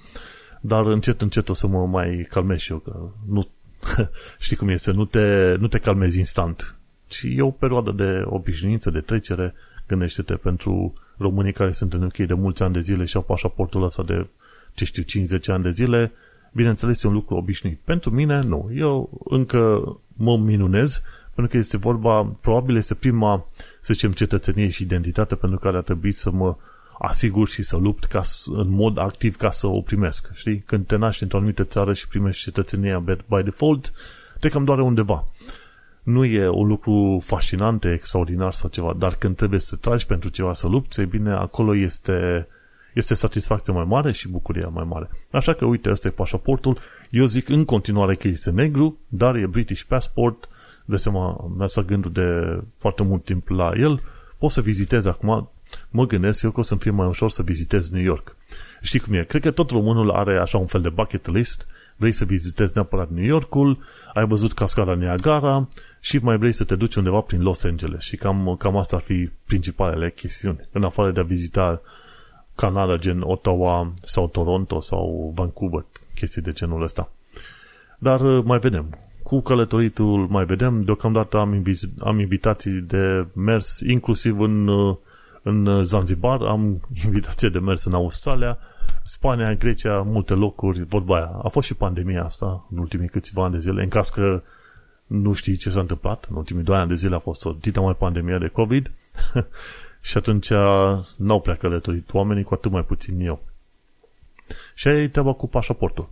dar 0.61 0.87
încet, 0.87 1.21
încet 1.21 1.49
o 1.49 1.53
să 1.53 1.67
mă 1.67 1.87
mai 1.87 2.27
calmez 2.31 2.59
și 2.59 2.71
eu, 2.71 2.79
că 2.79 3.09
nu, 3.29 3.49
știi 4.45 4.57
cum 4.57 4.69
este, 4.69 4.91
nu 4.91 5.05
te, 5.05 5.55
nu 5.59 5.67
te 5.67 5.79
calmezi 5.79 6.19
instant, 6.19 6.77
ci 7.07 7.23
e 7.29 7.43
o 7.43 7.51
perioadă 7.51 7.91
de 7.91 8.23
obișnuință, 8.25 8.91
de 8.91 9.01
trecere, 9.01 9.55
gândește-te 9.87 10.35
pentru 10.35 10.93
românii 11.17 11.53
care 11.53 11.73
sunt 11.73 11.93
în 11.93 12.03
UK 12.03 12.17
de 12.17 12.35
mulți 12.35 12.63
ani 12.63 12.73
de 12.73 12.81
zile 12.81 13.05
și 13.05 13.17
au 13.17 13.23
pașaportul 13.23 13.83
ăsta 13.83 14.03
de, 14.03 14.27
ce 14.75 14.85
știu, 14.85 15.03
50 15.03 15.49
ani 15.49 15.63
de 15.63 15.71
zile, 15.71 16.13
bineînțeles 16.53 17.03
e 17.03 17.07
un 17.07 17.13
lucru 17.13 17.35
obișnuit. 17.35 17.81
Pentru 17.85 18.11
mine, 18.11 18.41
nu. 18.41 18.71
Eu 18.75 19.11
încă 19.25 19.83
mă 20.17 20.37
minunez 20.37 21.03
pentru 21.37 21.53
că 21.53 21.57
este 21.57 21.77
vorba, 21.77 22.25
probabil 22.41 22.77
este 22.77 22.95
prima, 22.95 23.47
să 23.81 23.93
zicem, 23.93 24.13
cetățenie 24.13 24.69
și 24.69 24.83
identitate 24.83 25.35
pentru 25.35 25.59
care 25.59 25.77
a 25.77 25.81
trebuit 25.81 26.17
să 26.17 26.31
mă 26.31 26.57
asigur 26.99 27.49
și 27.49 27.63
să 27.63 27.77
lupt 27.77 28.05
ca, 28.05 28.23
în 28.47 28.71
mod 28.71 28.99
activ 28.99 29.37
ca 29.37 29.51
să 29.51 29.67
o 29.67 29.81
primesc. 29.81 30.31
Știi? 30.35 30.59
Când 30.59 30.87
te 30.87 30.97
naști 30.97 31.23
într-o 31.23 31.39
anumită 31.39 31.65
țară 31.65 31.93
și 31.93 32.09
primești 32.09 32.43
cetățenia 32.43 32.99
by 32.99 33.43
default, 33.45 33.93
te 34.41 34.49
cam 34.49 34.65
doare 34.65 34.83
undeva. 34.83 35.25
Nu 36.03 36.25
e 36.25 36.49
un 36.49 36.67
lucru 36.67 37.23
fascinant, 37.25 37.85
extraordinar 37.85 38.53
sau 38.53 38.71
ceva, 38.71 38.95
dar 38.99 39.15
când 39.15 39.37
trebuie 39.37 39.61
să 39.61 39.77
tragi 39.77 40.07
pentru 40.07 40.29
ceva 40.29 40.53
să 40.53 40.69
lupți, 40.69 41.01
e 41.01 41.05
bine, 41.05 41.33
acolo 41.33 41.75
este, 41.75 42.49
este 42.95 43.15
satisfacția 43.15 43.75
mai 43.75 43.85
mare 43.85 44.13
și 44.13 44.29
bucuria 44.29 44.69
mai 44.69 44.85
mare. 44.89 45.09
Așa 45.31 45.53
că, 45.53 45.65
uite, 45.65 45.91
ăsta 45.91 46.09
e 46.09 46.11
pașaportul. 46.11 46.79
Eu 47.11 47.25
zic 47.25 47.49
în 47.49 47.65
continuare 47.65 48.15
că 48.15 48.29
este 48.29 48.51
negru, 48.51 48.99
dar 49.09 49.37
e 49.37 49.47
British 49.47 49.83
Passport, 49.83 50.49
de 50.87 50.97
seama, 50.97 51.51
mi-a 51.57 51.67
să 51.67 51.85
gândul 51.85 52.13
de 52.13 52.61
foarte 52.77 53.03
mult 53.03 53.25
timp 53.25 53.49
la 53.49 53.73
el, 53.77 54.03
pot 54.39 54.51
să 54.51 54.61
vizitez 54.61 55.07
acum, 55.07 55.51
mă 55.91 56.07
gândesc 56.07 56.43
eu 56.43 56.51
că 56.51 56.61
o 56.61 56.63
să-mi 56.63 56.81
fie 56.81 56.91
mai 56.91 57.07
ușor 57.07 57.31
să 57.31 57.43
vizitez 57.43 57.91
New 57.91 58.03
York. 58.03 58.37
Știi 58.83 59.01
cum 59.01 59.15
e? 59.15 59.25
Cred 59.25 59.43
că 59.43 59.51
tot 59.51 59.71
românul 59.71 60.11
are 60.11 60.39
așa 60.39 60.59
un 60.59 60.67
fel 60.67 60.81
de 60.81 60.89
bucket 60.89 61.27
list, 61.27 61.67
vrei 61.97 62.13
să 62.13 62.25
vizitezi 62.25 62.73
neapărat 62.75 63.11
New 63.11 63.25
Yorkul, 63.25 63.79
ai 64.15 64.27
văzut 64.27 64.53
cascada 64.53 64.95
Niagara 64.95 65.69
și 66.01 66.19
mai 66.19 66.39
vrei 66.39 66.53
să 66.53 66.65
te 66.65 66.75
duci 66.77 66.95
undeva 66.95 67.21
prin 67.21 67.43
Los 67.43 67.65
Angeles 67.65 68.03
și 68.03 68.17
cam, 68.17 68.57
cam 68.59 68.77
asta 68.77 68.97
ar 68.97 69.03
fi 69.03 69.31
principalele 69.47 70.11
chestiuni, 70.11 70.61
în 70.73 70.85
afară 70.85 71.11
de 71.11 71.21
a 71.21 71.23
vizita 71.23 71.81
Canada 72.55 72.97
gen 72.97 73.21
Ottawa 73.21 73.93
sau 74.03 74.29
Toronto 74.29 74.81
sau 74.81 75.33
Vancouver, 75.35 75.85
chestii 76.15 76.43
de 76.43 76.53
genul 76.53 76.83
ăsta. 76.83 77.11
Dar 77.99 78.21
mai 78.21 78.59
vedem 78.59 78.99
cu 79.27 79.41
călătoritul 79.41 80.27
mai 80.29 80.45
vedem, 80.45 80.83
deocamdată 80.83 81.39
am, 81.39 81.55
invi- 81.55 81.99
am 81.99 82.19
invitații 82.19 82.73
de 82.73 83.27
mers 83.35 83.81
inclusiv 83.81 84.41
în, 84.41 84.69
în 85.43 85.85
Zanzibar, 85.85 86.43
am 86.43 86.81
invitație 87.05 87.49
de 87.49 87.59
mers 87.59 87.85
în 87.85 87.93
Australia, 87.93 88.59
Spania, 89.03 89.55
Grecia, 89.55 90.03
multe 90.03 90.35
locuri, 90.35 90.83
vorba 90.83 91.17
aia. 91.17 91.41
A 91.43 91.49
fost 91.49 91.67
și 91.67 91.75
pandemia 91.75 92.25
asta 92.25 92.67
în 92.71 92.79
ultimii 92.79 93.09
câțiva 93.09 93.45
ani 93.45 93.53
de 93.53 93.59
zile, 93.59 93.83
în 93.83 93.89
caz 93.89 94.09
că 94.09 94.43
nu 95.07 95.33
știi 95.33 95.57
ce 95.57 95.71
s-a 95.71 95.81
întâmplat, 95.81 96.27
în 96.31 96.37
ultimii 96.37 96.65
doi 96.65 96.77
ani 96.77 96.89
de 96.89 96.95
zile 96.95 97.15
a 97.15 97.19
fost 97.19 97.45
o 97.45 97.53
dita 97.61 97.81
mai 97.81 97.95
pandemie 97.95 98.39
de 98.39 98.49
COVID 98.49 98.91
și 100.09 100.17
atunci 100.17 100.51
n-au 101.17 101.41
prea 101.41 101.57
călătorit 101.57 102.15
oamenii, 102.15 102.45
cu 102.45 102.55
atât 102.55 102.71
mai 102.71 102.85
puțin 102.85 103.21
eu. 103.21 103.43
Și 104.75 104.89
aia 104.89 105.03
e 105.03 105.09
treaba 105.09 105.33
cu 105.33 105.49
pașaportul. 105.49 106.09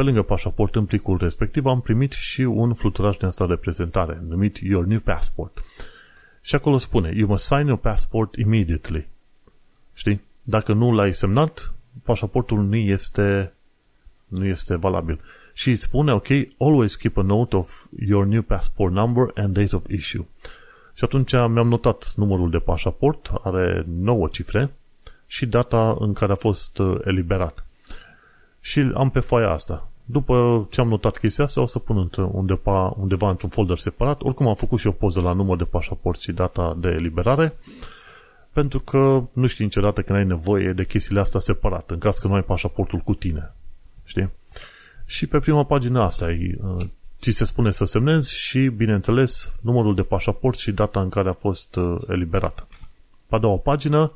Pe 0.00 0.06
lângă 0.06 0.22
pașaport 0.22 0.76
în 0.76 0.84
plicul 0.84 1.18
respectiv 1.18 1.66
am 1.66 1.80
primit 1.80 2.12
și 2.12 2.40
un 2.40 2.74
fluturaj 2.74 3.16
de 3.16 3.26
asta 3.26 3.46
de 3.46 3.56
prezentare, 3.56 4.22
numit 4.28 4.56
Your 4.56 4.84
New 4.84 4.98
Passport. 4.98 5.64
Și 6.40 6.54
acolo 6.54 6.76
spune, 6.76 7.12
you 7.14 7.28
must 7.28 7.44
sign 7.44 7.66
your 7.66 7.78
passport 7.78 8.36
immediately. 8.36 9.08
Știi? 9.92 10.20
Dacă 10.42 10.72
nu 10.72 10.92
l-ai 10.92 11.14
semnat, 11.14 11.72
pașaportul 12.02 12.62
nu 12.62 12.76
este, 12.76 13.52
nu 14.26 14.46
este 14.46 14.76
valabil. 14.76 15.20
Și 15.52 15.74
spune, 15.74 16.12
ok, 16.12 16.28
always 16.58 16.94
keep 16.94 17.16
a 17.16 17.22
note 17.22 17.56
of 17.56 17.86
your 17.98 18.26
new 18.26 18.42
passport 18.42 18.92
number 18.92 19.30
and 19.34 19.54
date 19.54 19.76
of 19.76 19.88
issue. 19.88 20.26
Și 20.94 21.04
atunci 21.04 21.32
mi-am 21.32 21.68
notat 21.68 22.12
numărul 22.16 22.50
de 22.50 22.58
pașaport, 22.58 23.32
are 23.42 23.84
9 23.86 24.28
cifre 24.28 24.70
și 25.26 25.46
data 25.46 25.96
în 25.98 26.12
care 26.12 26.32
a 26.32 26.36
fost 26.36 26.78
uh, 26.78 27.00
eliberat 27.04 27.64
și 28.60 28.90
am 28.94 29.10
pe 29.10 29.20
foaia 29.20 29.50
asta. 29.50 29.89
După 30.12 30.66
ce 30.70 30.80
am 30.80 30.88
notat 30.88 31.18
chestia 31.18 31.44
asta, 31.44 31.60
o 31.60 31.66
să 31.66 31.78
pun 31.78 32.10
undeva, 32.32 32.94
undeva 32.96 33.28
într-un 33.28 33.50
folder 33.50 33.78
separat. 33.78 34.22
Oricum 34.22 34.46
am 34.46 34.54
făcut 34.54 34.78
și 34.78 34.86
o 34.86 34.92
poză 34.92 35.20
la 35.20 35.32
număr 35.32 35.56
de 35.56 35.64
pașaport 35.64 36.20
și 36.20 36.32
data 36.32 36.76
de 36.78 36.88
eliberare, 36.88 37.56
pentru 38.52 38.80
că 38.80 39.22
nu 39.32 39.46
știi 39.46 39.64
niciodată 39.64 40.02
când 40.02 40.18
ai 40.18 40.24
nevoie 40.24 40.72
de 40.72 40.84
chestiile 40.84 41.20
astea 41.20 41.40
separat, 41.40 41.90
în 41.90 41.98
caz 41.98 42.18
că 42.18 42.28
nu 42.28 42.34
ai 42.34 42.42
pașaportul 42.42 42.98
cu 42.98 43.14
tine. 43.14 43.52
Știi? 44.04 44.30
Și 45.04 45.26
pe 45.26 45.38
prima 45.38 45.64
pagină 45.64 46.02
asta 46.02 46.26
uh, 46.26 46.84
ți 47.20 47.30
se 47.30 47.44
spune 47.44 47.70
să 47.70 47.84
semnezi 47.84 48.34
și, 48.34 48.66
bineînțeles, 48.66 49.52
numărul 49.60 49.94
de 49.94 50.02
pașaport 50.02 50.58
și 50.58 50.72
data 50.72 51.00
în 51.00 51.08
care 51.08 51.28
a 51.28 51.32
fost 51.32 51.76
uh, 51.76 52.00
eliberat. 52.08 52.66
Pe 53.26 53.34
a 53.34 53.38
doua 53.38 53.56
pagină 53.56 54.12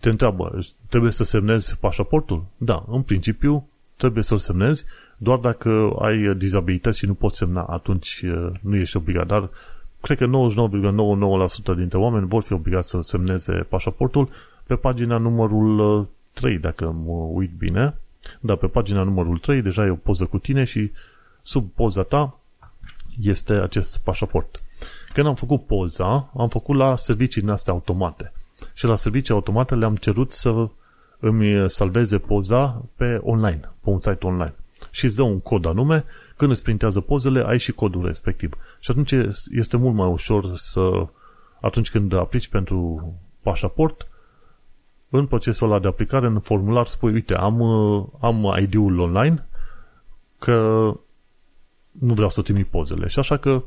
te 0.00 0.08
întreabă, 0.08 0.58
trebuie 0.88 1.12
să 1.12 1.24
semnezi 1.24 1.78
pașaportul? 1.78 2.44
Da, 2.56 2.84
în 2.88 3.02
principiu 3.02 3.68
trebuie 3.98 4.22
să-l 4.22 4.38
semnezi, 4.38 4.84
doar 5.16 5.38
dacă 5.38 5.96
ai 5.98 6.34
dizabilități 6.34 6.98
și 6.98 7.06
nu 7.06 7.14
poți 7.14 7.36
semna, 7.36 7.62
atunci 7.62 8.24
nu 8.60 8.76
ești 8.76 8.96
obligat. 8.96 9.26
Dar 9.26 9.50
cred 10.00 10.18
că 10.18 10.26
99,99% 11.72 11.76
dintre 11.76 11.98
oameni 11.98 12.26
vor 12.26 12.42
fi 12.42 12.52
obligați 12.52 12.88
să 12.88 13.00
semneze 13.00 13.52
pașaportul 13.52 14.28
pe 14.66 14.74
pagina 14.76 15.16
numărul 15.16 16.08
3, 16.32 16.58
dacă 16.58 16.90
mă 16.90 17.12
uit 17.12 17.50
bine. 17.58 17.98
Da, 18.40 18.56
pe 18.56 18.66
pagina 18.66 19.02
numărul 19.02 19.38
3 19.38 19.62
deja 19.62 19.86
e 19.86 19.90
o 19.90 19.94
poză 19.94 20.24
cu 20.24 20.38
tine 20.38 20.64
și 20.64 20.90
sub 21.42 21.70
poza 21.74 22.02
ta 22.02 22.38
este 23.22 23.52
acest 23.52 23.98
pașaport. 23.98 24.62
Când 25.12 25.26
am 25.26 25.34
făcut 25.34 25.66
poza, 25.66 26.30
am 26.36 26.48
făcut 26.48 26.76
la 26.76 26.96
servicii 26.96 27.40
din 27.40 27.50
astea 27.50 27.72
automate 27.72 28.32
și 28.74 28.84
la 28.84 28.96
servicii 28.96 29.34
automate 29.34 29.74
le-am 29.74 29.96
cerut 29.96 30.32
să 30.32 30.68
îmi 31.18 31.70
salveze 31.70 32.18
poza 32.18 32.82
pe 32.96 33.20
online, 33.22 33.60
pe 33.60 33.90
un 33.90 33.98
site 33.98 34.26
online. 34.26 34.54
Și 34.90 35.04
îți 35.04 35.16
dă 35.16 35.22
un 35.22 35.40
cod 35.40 35.66
anume, 35.66 36.04
când 36.36 36.50
îți 36.50 36.62
printează 36.62 37.00
pozele, 37.00 37.44
ai 37.46 37.58
și 37.58 37.72
codul 37.72 38.06
respectiv. 38.06 38.52
Și 38.80 38.90
atunci 38.90 39.14
este 39.50 39.76
mult 39.76 39.94
mai 39.94 40.08
ușor 40.08 40.54
să, 40.54 41.06
atunci 41.60 41.90
când 41.90 42.12
aplici 42.12 42.48
pentru 42.48 43.12
pașaport, 43.42 44.08
în 45.08 45.26
procesul 45.26 45.70
ăla 45.70 45.78
de 45.78 45.88
aplicare, 45.88 46.26
în 46.26 46.40
formular, 46.40 46.86
spui, 46.86 47.12
uite, 47.12 47.34
am, 47.34 47.62
am 48.20 48.56
ID-ul 48.60 48.98
online, 48.98 49.46
că 50.38 50.54
nu 51.90 52.14
vreau 52.14 52.28
să 52.28 52.42
trimit 52.42 52.66
pozele. 52.66 53.06
Și 53.06 53.18
așa 53.18 53.36
că 53.36 53.62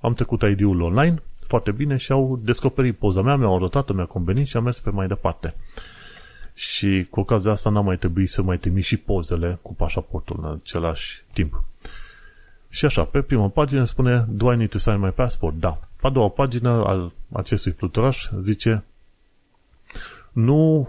am 0.00 0.14
trecut 0.14 0.42
ID-ul 0.42 0.80
online, 0.80 1.22
foarte 1.46 1.72
bine 1.72 1.96
și 1.96 2.12
au 2.12 2.38
descoperit 2.42 2.96
poza 2.96 3.22
mea, 3.22 3.36
mi-au 3.36 3.56
arătat 3.56 3.94
mi-a 3.94 4.04
convenit 4.04 4.46
și 4.46 4.56
am 4.56 4.64
mers 4.64 4.80
pe 4.80 4.90
mai 4.90 5.06
departe. 5.06 5.54
Și 6.54 7.06
cu 7.10 7.20
ocazia 7.20 7.50
asta 7.50 7.70
n-am 7.70 7.84
mai 7.84 7.96
trebuit 7.96 8.28
să 8.28 8.42
mai 8.42 8.58
trimit 8.58 8.84
și 8.84 8.96
pozele 8.96 9.58
cu 9.62 9.74
pașaportul 9.74 10.38
în 10.42 10.58
același 10.60 11.24
timp. 11.32 11.64
Și 12.68 12.84
așa, 12.84 13.04
pe 13.04 13.22
prima 13.22 13.48
pagină 13.48 13.84
spune 13.84 14.26
Do 14.28 14.52
I 14.52 14.56
need 14.56 14.70
to 14.70 14.78
sign 14.78 14.98
my 14.98 15.10
passport? 15.10 15.58
Da. 15.58 15.78
Pe 16.00 16.06
a 16.06 16.10
doua 16.10 16.28
pagină 16.28 16.70
al 16.70 17.12
acestui 17.32 17.72
fluturaș 17.72 18.28
zice 18.40 18.84
nu, 20.32 20.88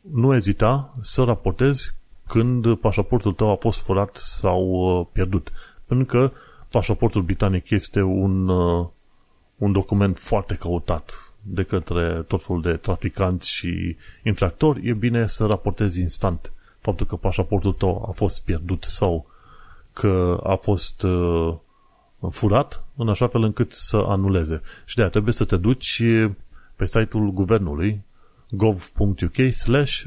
nu 0.00 0.34
ezita 0.34 0.94
să 1.00 1.24
raportezi 1.24 1.94
când 2.26 2.76
pașaportul 2.76 3.32
tău 3.32 3.50
a 3.50 3.56
fost 3.56 3.80
furat 3.80 4.16
sau 4.16 4.62
uh, 4.62 5.06
pierdut. 5.12 5.52
Pentru 5.86 6.06
că 6.06 6.32
pașaportul 6.70 7.22
britanic 7.22 7.70
este 7.70 8.02
un 8.02 8.48
uh, 8.48 8.86
un 9.60 9.72
document 9.72 10.18
foarte 10.18 10.54
căutat 10.54 11.29
de 11.42 11.62
către 11.62 12.24
tot 12.26 12.42
felul 12.42 12.62
de 12.62 12.72
traficanți 12.72 13.50
și 13.50 13.96
infractori, 14.22 14.88
e 14.88 14.92
bine 14.92 15.26
să 15.26 15.46
raportezi 15.46 16.00
instant 16.00 16.52
faptul 16.80 17.06
că 17.06 17.16
pașaportul 17.16 17.72
tău 17.72 18.06
a 18.08 18.12
fost 18.12 18.44
pierdut 18.44 18.84
sau 18.84 19.26
că 19.92 20.40
a 20.42 20.54
fost 20.54 21.02
uh, 21.02 21.54
furat, 22.30 22.84
în 22.96 23.08
așa 23.08 23.28
fel 23.28 23.42
încât 23.42 23.72
să 23.72 23.96
anuleze. 23.96 24.60
Și 24.84 24.94
de 24.94 25.00
aia 25.00 25.10
trebuie 25.10 25.32
să 25.32 25.44
te 25.44 25.56
duci 25.56 26.02
pe 26.76 26.86
site-ul 26.86 27.30
guvernului 27.30 28.02
gov.uk 28.50 29.52
slash 29.52 30.04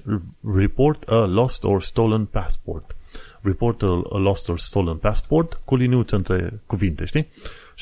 report 0.56 1.10
a 1.10 1.26
lost 1.26 1.64
or 1.64 1.82
stolen 1.82 2.26
passport. 2.26 2.96
Report 3.42 3.82
a 3.82 4.18
lost 4.18 4.50
or 4.50 4.60
stolen 4.60 4.98
passport 4.98 5.62
cu 5.66 5.76
liniuțe 5.76 6.16
între 6.16 6.62
cuvinte, 6.66 7.06
știi? 7.06 7.28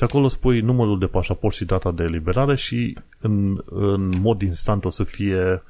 Și 0.02 0.08
acolo 0.08 0.28
spui 0.28 0.62
numărul 0.62 1.00
de 1.00 1.06
pașaport 1.06 1.56
și 1.56 1.66
data 1.66 1.92
de 1.92 2.04
eliberare 2.04 2.56
și 2.56 2.98
în, 3.20 3.64
în 3.70 4.10
mod 4.22 4.42
instant 4.42 4.86
o 4.86 4.90
să 4.90 5.04
fie 5.04 5.64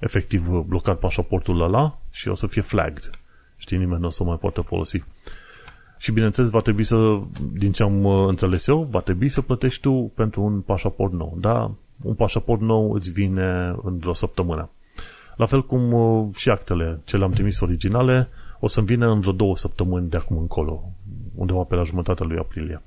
efectiv 0.00 0.48
blocat 0.48 0.98
pașaportul 0.98 1.60
ăla 1.60 1.98
și 2.10 2.28
o 2.28 2.34
să 2.34 2.46
fie 2.46 2.62
flagged. 2.62 3.10
Știi, 3.56 3.76
nimeni 3.76 4.00
nu 4.00 4.06
o 4.06 4.10
să 4.10 4.24
mai 4.24 4.36
poată 4.36 4.60
folosi. 4.60 5.04
Și 5.98 6.12
bineînțeles, 6.12 6.50
va 6.50 6.60
trebui 6.60 6.84
să, 6.84 7.20
din 7.52 7.72
ce 7.72 7.82
am 7.82 8.04
uh, 8.04 8.28
înțeles 8.28 8.66
eu, 8.66 8.82
va 8.90 9.00
trebui 9.00 9.28
să 9.28 9.40
plătești 9.40 9.80
tu 9.80 10.12
pentru 10.14 10.42
un 10.42 10.60
pașaport 10.60 11.12
nou. 11.12 11.36
Da, 11.40 11.70
un 12.02 12.14
pașaport 12.14 12.60
nou 12.60 12.92
îți 12.92 13.10
vine 13.10 13.74
în 13.82 13.98
vreo 13.98 14.12
săptămână. 14.12 14.70
La 15.36 15.46
fel 15.46 15.66
cum 15.66 15.92
uh, 15.92 16.34
și 16.34 16.50
actele 16.50 17.00
ce 17.04 17.16
le-am 17.16 17.30
trimis 17.30 17.60
originale 17.60 18.28
o 18.60 18.66
să-mi 18.66 18.86
vină 18.86 19.10
în 19.10 19.20
vreo 19.20 19.32
două 19.32 19.56
săptămâni 19.56 20.08
de 20.08 20.16
acum 20.16 20.36
încolo, 20.38 20.82
undeva 21.34 21.62
pe 21.62 21.74
la 21.74 21.82
jumătatea 21.82 22.26
lui 22.26 22.38
aprilie. 22.38 22.82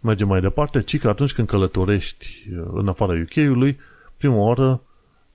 Mergem 0.00 0.28
mai 0.28 0.40
departe, 0.40 0.82
ci 0.82 0.98
că 0.98 1.08
atunci 1.08 1.32
când 1.32 1.48
călătorești 1.48 2.44
uh, 2.50 2.66
în 2.72 2.88
afara 2.88 3.12
UK-ului, 3.12 3.78
prima 4.16 4.36
oară 4.36 4.82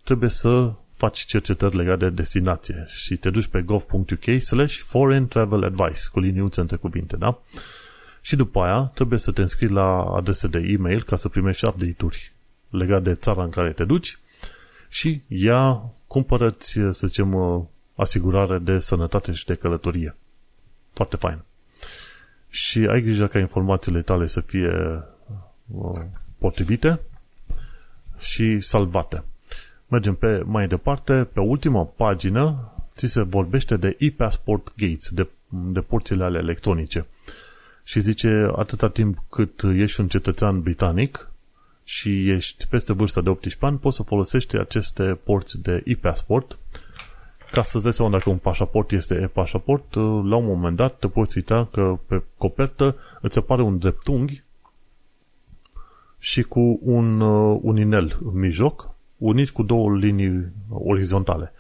trebuie 0.04 0.30
să 0.30 0.74
faci 0.98 1.26
cercetări 1.26 1.76
legate 1.76 2.06
de 2.06 2.10
destinație 2.10 2.86
și 2.88 3.16
te 3.16 3.30
duci 3.30 3.48
pe 3.48 3.62
gov.uk 3.62 4.42
slash 4.42 4.78
foreign 4.78 5.28
travel 5.28 5.64
advice 5.64 6.02
cu 6.12 6.20
liniuțe 6.20 6.60
între 6.60 6.76
cuvinte, 6.76 7.16
da? 7.16 7.40
Și 8.22 8.36
după 8.36 8.62
aia 8.62 8.92
trebuie 8.94 9.20
să 9.20 9.32
te 9.32 9.42
înscrii 9.42 9.70
la 9.70 10.04
adrese 10.04 10.48
de 10.48 10.60
e-mail 10.60 11.04
ca 11.04 11.16
să 11.16 11.30
primești 11.30 11.66
update-uri 11.66 12.32
legate 12.70 13.04
de 13.04 13.14
țara 13.14 13.44
în 13.44 13.50
care 13.50 13.72
te 13.72 13.84
duci 13.84 14.20
și 14.90 15.22
ea 15.28 15.94
cumpărăți, 16.08 16.72
să 16.72 17.08
zicem, 17.08 17.68
asigurare 17.96 18.58
de 18.58 18.80
sănătate 18.80 19.32
și 19.32 19.46
de 19.46 19.56
călătorie. 19.56 20.16
Foarte 20.94 21.16
fain. 21.16 21.40
Și 22.54 22.88
ai 22.90 23.02
grijă 23.02 23.28
ca 23.28 23.40
informațiile 23.40 24.02
tale 24.02 24.26
să 24.26 24.42
fie 24.42 25.04
uh, 25.68 26.02
potrivite 26.38 27.00
și 28.20 28.60
salvate. 28.60 29.24
Mergem 29.88 30.16
pe 30.16 30.42
mai 30.46 30.68
departe, 30.68 31.30
pe 31.34 31.40
ultima 31.40 31.84
pagină 31.84 32.72
ți 32.96 33.08
se 33.08 33.22
vorbește 33.22 33.78
de 33.78 33.96
e-passport 34.00 34.74
gates, 34.78 35.10
de, 35.10 35.28
de 35.50 35.80
porțile 35.80 36.24
ale 36.24 36.38
electronice. 36.38 37.06
Și 37.84 38.00
zice, 38.00 38.52
atâta 38.56 38.90
timp 38.90 39.18
cât 39.30 39.62
ești 39.64 40.00
un 40.00 40.08
cetățean 40.08 40.62
britanic 40.62 41.32
și 41.84 42.30
ești 42.30 42.68
peste 42.68 42.94
vârsta 42.94 43.22
de 43.22 43.30
18 43.30 43.66
ani, 43.66 43.78
poți 43.78 43.96
să 43.96 44.04
folosești 44.04 44.58
aceste 44.58 45.20
porți 45.24 45.62
de 45.62 45.82
e-passport 45.86 46.58
ca 47.54 47.62
să-ți 47.62 47.84
dai 47.84 47.94
seama 47.94 48.12
dacă 48.12 48.30
un 48.30 48.38
pașaport 48.38 48.92
este 48.92 49.16
e-pașaport, 49.22 49.94
la 49.96 50.36
un 50.36 50.46
moment 50.46 50.76
dat 50.76 51.00
te 51.00 51.08
poți 51.08 51.38
uita 51.38 51.68
că 51.72 52.00
pe 52.06 52.24
copertă 52.38 52.96
îți 53.22 53.38
apare 53.38 53.62
un 53.62 53.78
dreptunghi 53.78 54.44
și 56.20 56.42
cu 56.42 56.80
un, 56.82 57.20
uh, 57.20 57.60
un 57.62 57.78
inel 57.78 58.20
în 58.24 58.40
mijloc 58.40 58.90
unit 59.18 59.50
cu 59.50 59.64
două 59.64 59.96
linii 59.96 60.52
orizontale. 60.70 61.54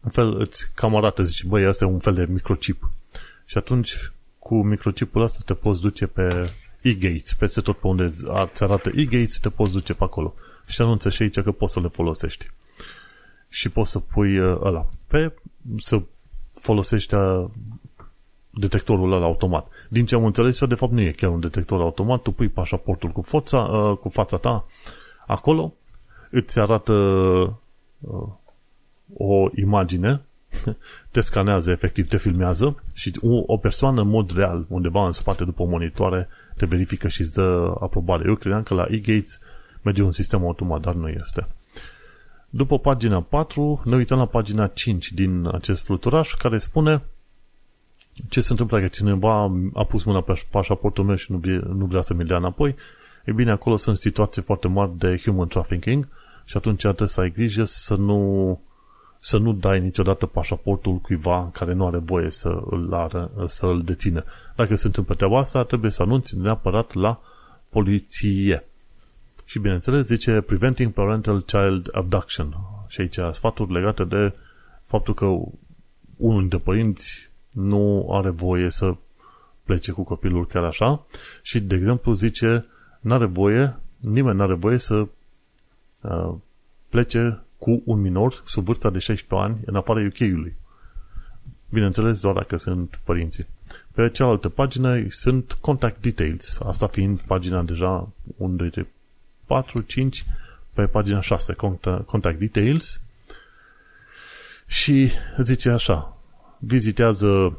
În 0.00 0.10
fel 0.10 0.40
îți 0.40 0.72
cam 0.74 0.96
arată, 0.96 1.22
zici, 1.22 1.44
băi, 1.44 1.64
asta 1.64 1.84
e 1.84 1.88
un 1.88 1.98
fel 1.98 2.14
de 2.14 2.26
microchip. 2.30 2.90
Și 3.44 3.58
atunci, 3.58 4.12
cu 4.38 4.62
microchipul 4.62 5.22
ăsta 5.22 5.40
te 5.44 5.54
poți 5.54 5.80
duce 5.80 6.06
pe 6.06 6.50
e-gates, 6.80 7.32
peste 7.32 7.60
tot 7.60 7.76
pe 7.76 7.86
unde 7.86 8.02
îți 8.02 8.62
arată 8.62 8.90
e-gates, 8.94 9.38
te 9.38 9.48
poți 9.48 9.72
duce 9.72 9.94
pe 9.94 10.04
acolo. 10.04 10.34
Și 10.66 10.80
anunță 10.80 11.10
și 11.10 11.22
aici 11.22 11.40
că 11.40 11.52
poți 11.52 11.72
să 11.72 11.80
le 11.80 11.88
folosești. 11.88 12.50
Și 13.52 13.68
poți 13.68 13.90
să 13.90 13.98
pui 13.98 14.38
uh, 14.38 14.58
ăla 14.62 14.86
pe, 15.06 15.32
să 15.76 16.02
folosești 16.54 17.14
uh, 17.14 17.44
detectorul 18.50 19.12
ăla 19.12 19.24
automat. 19.24 19.66
Din 19.88 20.06
ce 20.06 20.14
am 20.14 20.24
înțeles, 20.24 20.64
de 20.64 20.74
fapt 20.74 20.92
nu 20.92 21.00
e 21.00 21.10
chiar 21.10 21.30
un 21.30 21.40
detector 21.40 21.80
automat, 21.80 22.22
tu 22.22 22.30
pui 22.30 22.48
pașaportul 22.48 23.10
cu, 23.10 23.22
foța, 23.22 23.58
uh, 23.58 23.98
cu 23.98 24.08
fața 24.08 24.36
ta 24.36 24.66
acolo 25.26 25.74
îți 26.30 26.58
arată 26.58 26.92
uh, 28.00 28.28
o 29.14 29.48
imagine, 29.54 30.20
te 31.10 31.20
scanează, 31.20 31.70
efectiv 31.70 32.08
te 32.08 32.16
filmează 32.16 32.82
și 32.94 33.12
o 33.46 33.56
persoană 33.56 34.00
în 34.00 34.08
mod 34.08 34.30
real, 34.34 34.66
undeva 34.68 35.06
în 35.06 35.12
spate 35.12 35.44
după 35.44 35.64
monitoare, 35.64 36.28
te 36.56 36.66
verifică 36.66 37.08
și 37.08 37.20
îți 37.20 37.34
dă 37.34 37.74
aprobare. 37.80 38.24
Eu 38.26 38.34
credeam 38.34 38.62
că 38.62 38.74
la 38.74 38.86
e-gates 38.90 39.40
merge 39.82 40.02
un 40.02 40.12
sistem 40.12 40.44
automat, 40.44 40.80
dar 40.80 40.94
nu 40.94 41.08
este. 41.08 41.46
După 42.54 42.78
pagina 42.78 43.20
4, 43.20 43.82
ne 43.84 43.96
uităm 43.96 44.18
la 44.18 44.26
pagina 44.26 44.66
5 44.66 45.12
din 45.12 45.48
acest 45.52 45.84
fluturaș, 45.84 46.34
care 46.34 46.58
spune 46.58 47.02
ce 48.28 48.40
se 48.40 48.50
întâmplă 48.50 48.76
dacă 48.76 48.88
cineva 48.88 49.52
a 49.74 49.84
pus 49.84 50.04
mâna 50.04 50.20
pe 50.20 50.42
pașaportul 50.50 51.04
meu 51.04 51.14
și 51.14 51.32
nu, 51.32 51.38
vrea, 51.38 51.62
nu 51.74 51.84
vrea 51.84 52.00
să 52.00 52.14
mi-l 52.14 52.26
dea 52.26 52.36
înapoi. 52.36 52.74
E 53.24 53.32
bine, 53.32 53.50
acolo 53.50 53.76
sunt 53.76 53.98
situații 53.98 54.42
foarte 54.42 54.68
mari 54.68 54.98
de 54.98 55.20
human 55.24 55.48
trafficking, 55.48 56.08
și 56.44 56.56
atunci 56.56 56.80
trebuie 56.80 57.08
să 57.08 57.20
ai 57.20 57.30
grijă 57.30 57.64
să 57.64 57.94
nu, 57.94 58.60
să 59.20 59.38
nu 59.38 59.52
dai 59.52 59.80
niciodată 59.80 60.26
pașaportul 60.26 60.96
cuiva 60.96 61.50
care 61.52 61.72
nu 61.72 61.86
are 61.86 61.98
voie 61.98 62.30
să 62.30 62.62
îl, 62.70 62.94
are, 62.94 63.30
să 63.46 63.66
îl 63.66 63.82
dețină. 63.82 64.24
Dacă 64.56 64.74
se 64.74 64.86
întâmplă 64.86 65.14
treaba 65.14 65.38
asta, 65.38 65.64
trebuie 65.64 65.90
să 65.90 66.02
anunți 66.02 66.38
neapărat 66.38 66.94
la 66.94 67.20
poliție. 67.68 68.66
Și 69.52 69.58
bineînțeles 69.58 70.06
zice 70.06 70.40
Preventing 70.40 70.92
Parental 70.92 71.42
Child 71.42 71.88
Abduction. 71.92 72.52
Și 72.88 73.00
aici 73.00 73.18
sfaturi 73.30 73.72
legate 73.72 74.04
de 74.04 74.32
faptul 74.84 75.14
că 75.14 75.24
unul 76.16 76.40
dintre 76.40 76.58
părinți 76.58 77.30
nu 77.50 78.08
are 78.12 78.30
voie 78.30 78.70
să 78.70 78.94
plece 79.64 79.92
cu 79.92 80.02
copilul 80.02 80.46
chiar 80.46 80.64
așa 80.64 81.06
și, 81.42 81.60
de 81.60 81.74
exemplu, 81.74 82.12
zice 82.12 82.66
n-are 83.00 83.26
voie, 83.26 83.76
nimeni 83.98 84.36
n-are 84.36 84.54
voie 84.54 84.78
să 84.78 85.06
Uh, 86.02 86.34
plece 86.88 87.40
cu 87.58 87.82
un 87.84 88.00
minor 88.00 88.42
sub 88.44 88.64
vârsta 88.64 88.90
de 88.90 88.98
16 88.98 89.48
ani 89.48 89.60
în 89.64 89.76
afara 89.76 90.00
UK-ului. 90.00 90.56
Bineînțeles, 91.68 92.20
doar 92.20 92.34
dacă 92.34 92.56
sunt 92.56 93.00
părinții. 93.04 93.46
Pe 93.92 94.10
cealaltă 94.10 94.48
pagină 94.48 95.08
sunt 95.08 95.52
contact 95.52 96.02
details, 96.02 96.60
asta 96.64 96.86
fiind 96.86 97.20
pagina 97.20 97.62
deja 97.62 98.08
1, 98.36 98.54
2, 98.56 98.70
3, 98.70 98.86
4, 99.52 99.80
5, 99.80 100.24
pe 100.74 100.86
pagina 100.86 101.20
6, 101.20 101.56
contact 102.06 102.38
details, 102.38 103.00
și 104.66 105.10
zice 105.38 105.70
așa, 105.70 106.16
vizitează 106.58 107.58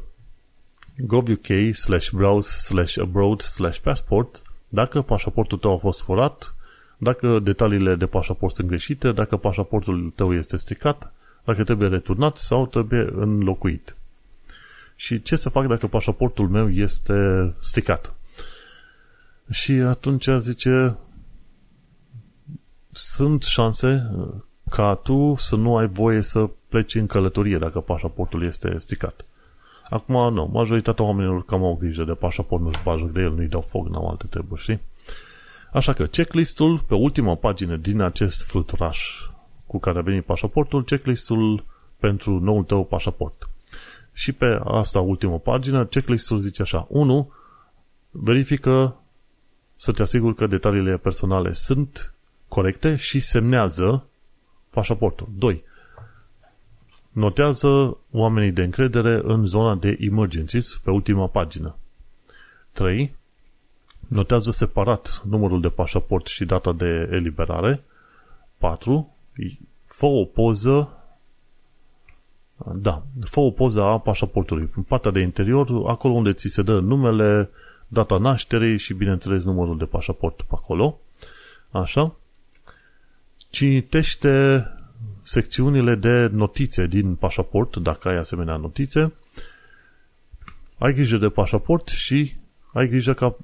gov.uk 0.98 1.74
slash 1.74 2.10
browse 2.10 2.58
slash 2.58 2.98
abroad 2.98 3.40
slash 3.40 3.78
passport 3.78 4.42
dacă 4.68 5.02
pașaportul 5.02 5.58
tău 5.58 5.72
a 5.72 5.76
fost 5.76 6.02
furat 6.02 6.54
dacă 6.96 7.38
detaliile 7.38 7.94
de 7.94 8.06
pașaport 8.06 8.54
sunt 8.54 8.68
greșite, 8.68 9.12
dacă 9.12 9.36
pașaportul 9.36 10.12
tău 10.16 10.34
este 10.34 10.56
stricat, 10.56 11.12
dacă 11.44 11.64
trebuie 11.64 11.88
returnat 11.88 12.36
sau 12.36 12.66
trebuie 12.66 13.08
înlocuit. 13.12 13.96
Și 14.96 15.22
ce 15.22 15.36
să 15.36 15.48
fac 15.48 15.66
dacă 15.66 15.86
pașaportul 15.86 16.48
meu 16.48 16.70
este 16.70 17.52
stricat? 17.60 18.14
Și 19.50 19.72
atunci 19.72 20.28
zice, 20.38 20.96
sunt 22.96 23.42
șanse 23.42 24.10
ca 24.70 24.94
tu 24.94 25.34
să 25.36 25.56
nu 25.56 25.76
ai 25.76 25.88
voie 25.88 26.22
să 26.22 26.50
pleci 26.68 26.94
în 26.94 27.06
călătorie 27.06 27.58
dacă 27.58 27.80
pașaportul 27.80 28.44
este 28.44 28.78
stricat. 28.78 29.24
Acum, 29.88 30.32
nu, 30.34 30.50
majoritatea 30.52 31.04
oamenilor 31.04 31.44
cam 31.44 31.62
au 31.62 31.76
grijă 31.80 32.04
de 32.04 32.12
pașaport, 32.12 32.62
nu-și 32.62 32.82
bajă 32.82 33.10
de 33.12 33.20
el, 33.20 33.32
nu-i 33.32 33.46
dau 33.46 33.60
foc, 33.60 33.88
n-au 33.88 34.08
alte 34.08 34.26
treburi, 34.26 34.60
știi? 34.60 34.80
Așa 35.72 35.92
că 35.92 36.06
checklistul, 36.06 36.78
pe 36.78 36.94
ultima 36.94 37.34
pagină 37.34 37.76
din 37.76 38.00
acest 38.00 38.42
fluturaș 38.42 39.28
cu 39.66 39.78
care 39.78 39.98
a 39.98 40.02
venit 40.02 40.24
pașaportul, 40.24 40.84
checklistul 40.84 41.64
pentru 41.98 42.38
noul 42.38 42.64
tău 42.64 42.84
pașaport. 42.84 43.50
Și 44.12 44.32
pe 44.32 44.60
asta 44.64 45.00
ultimă 45.00 45.38
pagină, 45.38 45.86
checklistul 45.86 46.40
zice 46.40 46.62
așa. 46.62 46.86
1. 46.88 47.32
Verifică 48.10 48.96
să 49.76 49.92
te 49.92 50.02
asiguri 50.02 50.34
că 50.34 50.46
detaliile 50.46 50.96
personale 50.96 51.52
sunt 51.52 52.14
corecte 52.54 52.96
și 52.96 53.20
semnează 53.20 54.06
pașaportul. 54.70 55.28
2. 55.38 55.62
Notează 57.10 57.96
oamenii 58.10 58.52
de 58.52 58.62
încredere 58.62 59.20
în 59.22 59.46
zona 59.46 59.74
de 59.74 59.96
emergencies 60.00 60.80
pe 60.84 60.90
ultima 60.90 61.26
pagină. 61.26 61.76
3 62.72 63.14
notează 64.08 64.50
separat 64.50 65.22
numărul 65.24 65.60
de 65.60 65.68
pașaport 65.68 66.26
și 66.26 66.44
data 66.44 66.72
de 66.72 67.08
eliberare. 67.10 67.84
4. 68.58 69.14
Fă 69.84 70.06
o 70.06 70.24
poză 70.24 70.98
da, 72.74 73.02
fă 73.20 73.40
o 73.40 73.50
poză 73.50 73.82
a 73.82 73.98
pașaportului. 73.98 74.70
În 74.76 74.82
partea 74.82 75.10
de 75.10 75.20
interior, 75.20 75.68
acolo 75.86 76.14
unde 76.14 76.32
ți 76.32 76.48
se 76.48 76.62
dă 76.62 76.80
numele, 76.80 77.50
data 77.88 78.18
nașterii 78.18 78.78
și, 78.78 78.94
bineînțeles, 78.94 79.44
numărul 79.44 79.78
de 79.78 79.84
pașaport 79.84 80.36
pe 80.36 80.54
acolo. 80.54 80.98
Așa. 81.70 82.14
Citește 83.54 84.66
secțiunile 85.22 85.94
de 85.94 86.28
notițe 86.32 86.86
din 86.86 87.14
pașaport, 87.14 87.76
dacă 87.76 88.08
ai 88.08 88.16
asemenea 88.16 88.56
notițe. 88.56 89.12
Ai 90.78 90.92
grijă 90.92 91.16
de 91.16 91.28
pașaport 91.28 91.88
și 91.88 92.36
ai 92.72 92.88
grijă 92.88 93.12
ca, 93.12 93.36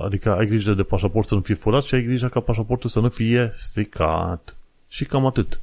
adică 0.00 0.36
ai 0.36 0.46
grijă 0.46 0.74
de 0.74 0.82
pașaport 0.82 1.26
să 1.26 1.34
nu 1.34 1.40
fie 1.40 1.54
furat 1.54 1.82
și 1.82 1.94
ai 1.94 2.02
grijă 2.02 2.28
ca 2.28 2.40
pașaportul 2.40 2.90
să 2.90 3.00
nu 3.00 3.08
fie 3.08 3.48
stricat. 3.52 4.56
Și 4.88 5.04
cam 5.04 5.26
atât. 5.26 5.60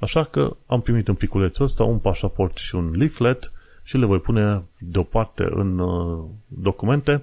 Așa 0.00 0.24
că 0.24 0.56
am 0.66 0.80
primit 0.80 1.08
în 1.08 1.14
piculețul 1.14 1.64
ăsta 1.64 1.84
un 1.84 1.98
pașaport 1.98 2.56
și 2.56 2.74
un 2.74 2.90
leaflet 2.96 3.52
și 3.82 3.96
le 3.96 4.06
voi 4.06 4.20
pune 4.20 4.62
deoparte 4.78 5.48
în 5.50 5.78
uh, 5.78 6.24
documente 6.46 7.22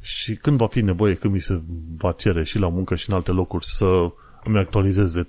și 0.00 0.34
când 0.34 0.56
va 0.56 0.66
fi 0.66 0.80
nevoie, 0.80 1.14
când 1.14 1.32
mi 1.32 1.40
se 1.40 1.60
va 1.96 2.12
cere 2.12 2.44
și 2.44 2.58
la 2.58 2.68
muncă 2.68 2.94
și 2.94 3.10
în 3.10 3.16
alte 3.16 3.30
locuri 3.30 3.64
să 3.64 4.10
îmi 4.46 4.58
actualizez 4.58 5.12
de, 5.12 5.26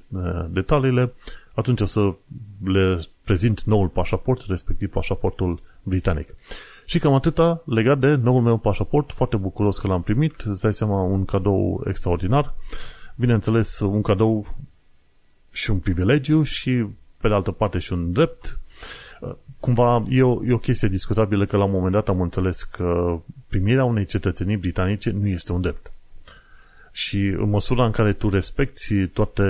detaliile, 0.49 1.13
atunci 1.53 1.81
o 1.81 1.85
să 1.85 2.13
le 2.63 2.99
prezint 3.23 3.61
noul 3.61 3.87
pașaport, 3.87 4.45
respectiv 4.47 4.89
pașaportul 4.89 5.59
britanic. 5.83 6.35
Și 6.85 6.99
cam 6.99 7.13
atâta 7.13 7.61
legat 7.65 7.99
de 7.99 8.15
noul 8.15 8.41
meu 8.41 8.57
pașaport, 8.57 9.11
foarte 9.11 9.37
bucuros 9.37 9.79
că 9.79 9.87
l-am 9.87 10.01
primit, 10.01 10.41
îți 10.41 10.61
dai 10.61 10.73
seama 10.73 11.01
un 11.01 11.25
cadou 11.25 11.83
extraordinar, 11.87 12.53
bineînțeles 13.15 13.79
un 13.79 14.01
cadou 14.01 14.55
și 15.51 15.71
un 15.71 15.79
privilegiu 15.79 16.43
și 16.43 16.85
pe 17.21 17.27
de 17.27 17.33
altă 17.33 17.51
parte 17.51 17.77
și 17.77 17.93
un 17.93 18.11
drept. 18.11 18.59
Cumva 19.59 20.03
e 20.09 20.23
o, 20.23 20.45
e 20.45 20.53
o 20.53 20.57
chestie 20.57 20.87
discutabilă 20.87 21.45
că 21.45 21.57
la 21.57 21.63
un 21.63 21.71
moment 21.71 21.91
dat 21.91 22.09
am 22.09 22.21
înțeles 22.21 22.63
că 22.63 23.19
primirea 23.47 23.83
unei 23.83 24.05
cetățenii 24.05 24.57
britanice 24.57 25.09
nu 25.09 25.27
este 25.27 25.51
un 25.51 25.61
drept. 25.61 25.91
Și 26.97 27.17
în 27.17 27.49
măsura 27.49 27.85
în 27.85 27.91
care 27.91 28.13
tu 28.13 28.29
respecti 28.29 29.07
toate, 29.07 29.43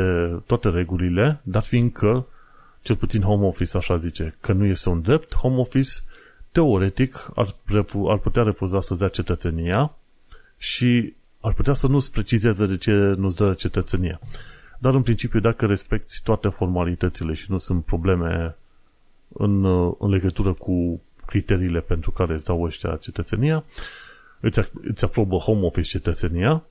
toate 0.45 0.69
regulile, 0.69 1.39
dar 1.43 1.63
fiindcă, 1.63 2.27
cel 2.81 2.95
puțin 2.95 3.21
Home 3.21 3.45
Office 3.45 3.77
așa 3.77 3.97
zice, 3.97 4.35
că 4.39 4.53
nu 4.53 4.65
este 4.65 4.89
un 4.89 5.01
drept, 5.01 5.35
Home 5.35 5.57
Office 5.57 5.89
teoretic 6.51 7.29
ar, 7.35 7.55
refu- 7.65 8.07
ar 8.07 8.17
putea 8.17 8.43
refuza 8.43 8.81
să 8.81 8.95
dea 8.95 9.07
cetățenia 9.07 9.95
și 10.57 11.13
ar 11.39 11.53
putea 11.53 11.73
să 11.73 11.87
nu-ți 11.87 12.11
precizeze 12.11 12.65
de 12.65 12.77
ce 12.77 12.93
nu-ți 12.93 13.37
dă 13.37 13.53
cetățenia. 13.53 14.19
Dar 14.79 14.93
în 14.93 15.01
principiu, 15.01 15.39
dacă 15.39 15.65
respecti 15.65 16.21
toate 16.23 16.47
formalitățile 16.47 17.33
și 17.33 17.51
nu 17.51 17.57
sunt 17.57 17.85
probleme 17.85 18.55
în, 19.27 19.65
în 19.99 20.09
legătură 20.09 20.53
cu 20.53 21.01
criteriile 21.25 21.79
pentru 21.79 22.11
care 22.11 22.33
îți 22.33 22.45
dau 22.45 22.61
ăștia 22.61 22.95
cetățenia, 22.95 23.63
îți, 24.39 24.69
îți 24.81 25.03
aprobă 25.03 25.37
Home 25.37 25.65
Office 25.65 25.89
cetățenia, 25.89 26.63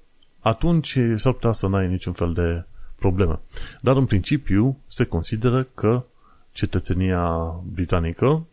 atunci 0.47 0.99
s-ar 1.17 1.33
putea 1.33 1.53
să 1.53 1.67
n-ai 1.67 1.89
niciun 1.89 2.13
fel 2.13 2.33
de 2.33 2.65
probleme. 2.99 3.41
Dar 3.81 3.97
în 3.97 4.07
principiu 4.07 4.79
se 4.87 5.05
consideră 5.05 5.63
că 5.75 6.05
cetățenia 6.53 7.55
britanică 7.73 8.47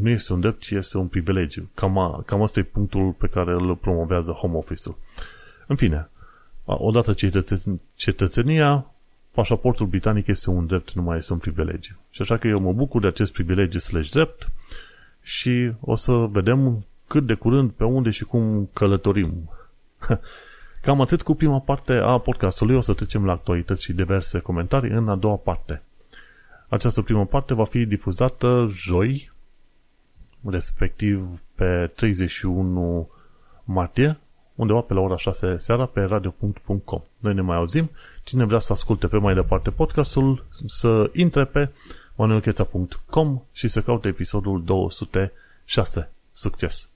nu 0.00 0.08
este 0.08 0.32
un 0.32 0.40
drept, 0.40 0.60
ci 0.60 0.70
este 0.70 0.98
un 0.98 1.06
privilegiu. 1.06 1.70
Cam, 1.74 1.98
a, 1.98 2.22
cam 2.26 2.42
asta 2.42 2.60
e 2.60 2.62
punctul 2.62 3.10
pe 3.10 3.26
care 3.26 3.52
îl 3.52 3.76
promovează 3.76 4.30
Home 4.30 4.56
Office-ul. 4.56 4.96
În 5.66 5.76
fine, 5.76 6.10
odată 6.64 7.14
cetăț- 7.14 7.80
cetățenia, 7.94 8.86
pașaportul 9.30 9.86
britanic 9.86 10.26
este 10.26 10.50
un 10.50 10.66
drept, 10.66 10.92
nu 10.92 11.02
mai 11.02 11.16
este 11.16 11.32
un 11.32 11.38
privilegiu. 11.38 11.96
Și 12.10 12.22
așa 12.22 12.36
că 12.36 12.48
eu 12.48 12.60
mă 12.60 12.72
bucur 12.72 13.00
de 13.00 13.06
acest 13.06 13.32
privilegiu 13.32 13.78
slash 13.78 14.10
drept 14.10 14.50
și 15.22 15.72
o 15.80 15.94
să 15.94 16.12
vedem 16.12 16.86
cât 17.06 17.26
de 17.26 17.34
curând 17.34 17.70
pe 17.70 17.84
unde 17.84 18.10
și 18.10 18.24
cum 18.24 18.70
călătorim. 18.72 19.50
Cam 20.82 21.00
atât 21.00 21.22
cu 21.22 21.34
prima 21.34 21.58
parte 21.58 21.92
a 21.92 22.18
podcastului. 22.18 22.76
O 22.76 22.80
să 22.80 22.92
trecem 22.92 23.24
la 23.24 23.32
actualități 23.32 23.82
și 23.82 23.92
diverse 23.92 24.38
comentarii 24.38 24.90
în 24.90 25.08
a 25.08 25.14
doua 25.14 25.36
parte. 25.36 25.82
Această 26.68 27.02
primă 27.02 27.26
parte 27.26 27.54
va 27.54 27.64
fi 27.64 27.86
difuzată 27.86 28.68
joi, 28.70 29.30
respectiv 30.44 31.42
pe 31.54 31.90
31 31.94 33.08
martie, 33.64 34.18
undeva 34.54 34.80
pe 34.80 34.94
la 34.94 35.00
ora 35.00 35.16
6 35.16 35.56
seara 35.58 35.86
pe 35.86 36.00
radio.com. 36.00 37.02
Noi 37.18 37.34
ne 37.34 37.40
mai 37.40 37.56
auzim. 37.56 37.90
Cine 38.22 38.44
vrea 38.44 38.58
să 38.58 38.72
asculte 38.72 39.06
pe 39.06 39.16
mai 39.16 39.34
departe 39.34 39.70
podcastul, 39.70 40.46
să 40.66 41.10
intre 41.12 41.44
pe 41.44 41.68
manuelcheța.com 42.14 43.42
și 43.52 43.68
să 43.68 43.82
caute 43.82 44.08
episodul 44.08 44.64
206. 44.64 46.10
Succes! 46.32 46.91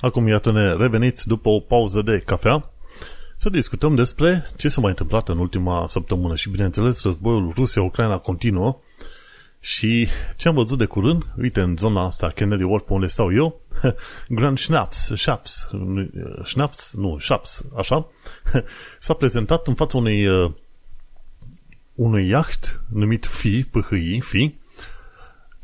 Acum 0.00 0.28
iată-ne 0.28 0.72
reveniți 0.72 1.26
după 1.26 1.48
o 1.48 1.60
pauză 1.60 2.02
de 2.02 2.18
cafea 2.18 2.70
să 3.36 3.50
discutăm 3.50 3.94
despre 3.94 4.50
ce 4.56 4.68
s-a 4.68 4.80
mai 4.80 4.90
întâmplat 4.90 5.28
în 5.28 5.38
ultima 5.38 5.86
săptămână 5.88 6.34
și 6.34 6.50
bineînțeles 6.50 7.02
războiul 7.02 7.52
Rusia-Ucraina 7.56 8.18
continuă 8.18 8.78
și 9.60 10.08
ce 10.36 10.48
am 10.48 10.54
văzut 10.54 10.78
de 10.78 10.84
curând, 10.84 11.32
uite 11.36 11.60
în 11.60 11.76
zona 11.76 12.04
asta 12.04 12.28
Kennedy 12.28 12.62
Wharf 12.62 12.84
pe 12.84 12.92
unde 12.92 13.06
stau 13.06 13.34
eu, 13.34 13.60
Grand 14.28 14.58
Schnaps, 14.58 15.10
Schnaps, 15.14 15.68
Schnaps, 16.44 16.94
nu, 16.94 17.18
Schnaps, 17.18 17.64
așa, 17.76 18.06
s-a 18.98 19.14
prezentat 19.14 19.66
în 19.66 19.74
fața 19.74 19.98
unei 19.98 20.26
uh, 20.26 20.52
unui 21.94 22.28
yacht 22.28 22.80
numit 22.92 23.26
FI, 23.26 23.64
PHI, 23.64 24.20
FI, 24.20 24.54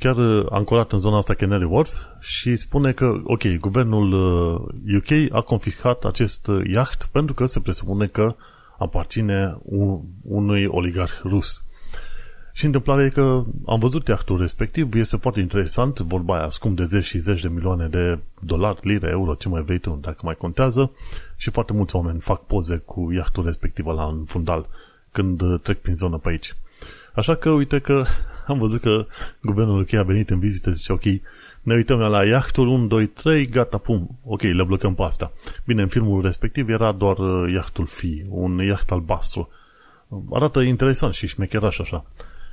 chiar 0.03 0.17
uh, 0.17 0.47
ancorat 0.51 0.93
în 0.93 1.01
zona 1.01 1.17
asta 1.17 1.35
Canary 1.35 1.65
Wharf 1.65 1.93
și 2.21 2.57
spune 2.57 2.93
că, 2.93 3.21
ok, 3.25 3.57
guvernul 3.61 4.13
UK 4.97 5.11
uh, 5.11 5.27
a 5.31 5.41
confiscat 5.41 6.05
acest 6.05 6.47
uh, 6.47 6.63
yacht 6.73 7.09
pentru 7.13 7.35
că 7.35 7.47
se 7.47 7.61
presupune 7.61 8.07
că 8.07 8.35
aparține 8.79 9.57
un, 9.63 10.01
unui 10.23 10.65
oligarh 10.65 11.13
rus. 11.25 11.65
Și 12.53 12.65
întâmplarea 12.65 13.05
e 13.05 13.09
că 13.09 13.43
am 13.67 13.79
văzut 13.79 14.09
iahtul 14.09 14.39
respectiv, 14.39 14.95
este 14.95 15.17
foarte 15.17 15.41
interesant, 15.41 15.99
vorba 15.99 16.39
aia 16.39 16.49
scump 16.49 16.77
de 16.77 16.85
zeci 16.85 17.05
și 17.05 17.19
zeci 17.19 17.41
de 17.41 17.49
milioane 17.49 17.87
de 17.87 18.19
dolari, 18.41 18.79
lire, 18.83 19.09
euro, 19.11 19.35
ce 19.35 19.49
mai 19.49 19.63
vei 19.63 19.79
tu, 19.79 19.99
dacă 20.01 20.19
mai 20.23 20.35
contează, 20.35 20.91
și 21.37 21.51
foarte 21.51 21.73
mulți 21.73 21.97
oameni 21.97 22.21
fac 22.21 22.47
poze 22.47 22.77
cu 22.77 23.13
iahtul 23.13 23.45
respectiv 23.45 23.87
la 23.87 24.07
un 24.07 24.25
fundal 24.25 24.67
când 25.13 25.61
trec 25.61 25.79
prin 25.79 25.97
zonă 25.97 26.17
pe 26.17 26.29
aici. 26.29 26.55
Așa 27.15 27.35
că 27.35 27.51
uite 27.51 27.79
că 27.79 28.05
am 28.53 28.59
văzut 28.59 28.81
că 28.81 29.07
guvernul 29.43 29.81
UK 29.81 29.93
a 29.93 30.03
venit 30.03 30.31
în 30.31 30.39
vizită, 30.39 30.71
zice 30.71 30.93
ok, 30.93 31.05
ne 31.63 31.75
uităm 31.75 31.99
la 31.99 32.25
iahtul 32.25 32.69
1, 32.69 32.87
2, 32.87 33.07
3, 33.07 33.47
gata, 33.47 33.79
pum, 33.79 34.19
ok, 34.25 34.41
le 34.43 34.65
blocăm 34.65 34.95
pe 34.95 35.03
asta. 35.03 35.33
Bine, 35.65 35.83
în 35.83 35.89
filmul 35.89 36.23
respectiv 36.23 36.69
era 36.69 36.93
doar 36.93 37.19
uh, 37.19 37.53
iahtul 37.53 37.87
fi, 37.87 38.25
un 38.29 38.59
iaht 38.59 38.91
albastru. 38.91 39.49
Arată 40.33 40.61
interesant 40.61 41.15
și 41.15 41.27
șmecheraș 41.27 41.79
așa. 41.79 42.05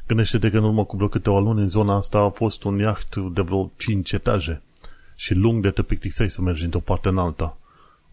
Gândește-te 0.08 0.50
că 0.50 0.58
în 0.58 0.64
urmă 0.64 0.86
cu 0.86 0.96
vreo 0.96 1.08
câteva 1.08 1.40
luni 1.40 1.62
în 1.62 1.70
zona 1.70 1.96
asta 1.96 2.18
a 2.18 2.30
fost 2.30 2.64
un 2.64 2.78
iaht 2.78 3.16
de 3.16 3.42
vreo 3.42 3.72
5 3.78 4.12
etaje 4.12 4.62
și 5.16 5.34
lung 5.34 5.64
de 5.64 5.70
te 5.70 5.82
plictiseai 5.82 6.30
să 6.30 6.42
mergi 6.42 6.64
într-o 6.64 6.80
parte 6.80 7.08
în 7.08 7.18
alta. 7.18 7.58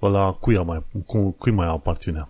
Ăla 0.03 0.33
cui, 0.33 0.65
mai, 0.65 0.83
cu, 1.07 1.31
cui 1.31 1.53
mai 1.53 1.67
aparținea. 1.67 2.29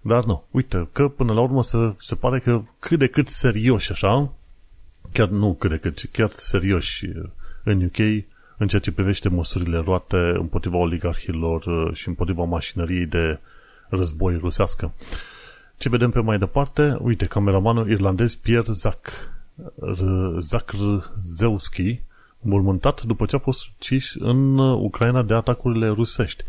Dar 0.00 0.24
nu, 0.24 0.44
uite, 0.50 0.88
că 0.92 1.08
până 1.08 1.32
la 1.32 1.40
urmă 1.40 1.62
se, 1.62 1.76
se 1.96 2.14
pare 2.14 2.38
că 2.38 2.62
cât 2.78 2.98
de 2.98 3.06
cât 3.06 3.28
serioși 3.28 3.92
așa, 3.92 4.32
chiar 5.12 5.28
nu 5.28 5.54
cât 5.54 5.70
de 5.70 5.76
cât, 5.76 5.98
chiar 6.12 6.30
serioși 6.30 7.06
în 7.62 7.84
UK 7.84 8.24
în 8.56 8.68
ceea 8.68 8.80
ce 8.80 8.92
privește 8.92 9.28
măsurile 9.28 9.78
luate 9.78 10.16
împotriva 10.16 10.76
oligarhilor 10.76 11.64
uh, 11.64 11.94
și 11.94 12.08
împotriva 12.08 12.44
mașinăriei 12.44 13.06
de 13.06 13.38
război 13.88 14.36
rusească. 14.36 14.92
Ce 15.76 15.88
vedem 15.88 16.10
pe 16.10 16.20
mai 16.20 16.38
departe? 16.38 16.96
Uite, 17.00 17.26
cameramanul 17.26 17.90
irlandez 17.90 18.34
Pierre 18.34 18.72
Zac, 18.72 20.68
Zeuski, 21.24 22.00
mormântat 22.40 23.02
după 23.02 23.26
ce 23.26 23.36
a 23.36 23.38
fost 23.38 23.66
ucis 23.76 24.14
în 24.18 24.58
Ucraina 24.58 25.22
de 25.22 25.34
atacurile 25.34 25.88
rusești. 25.88 26.44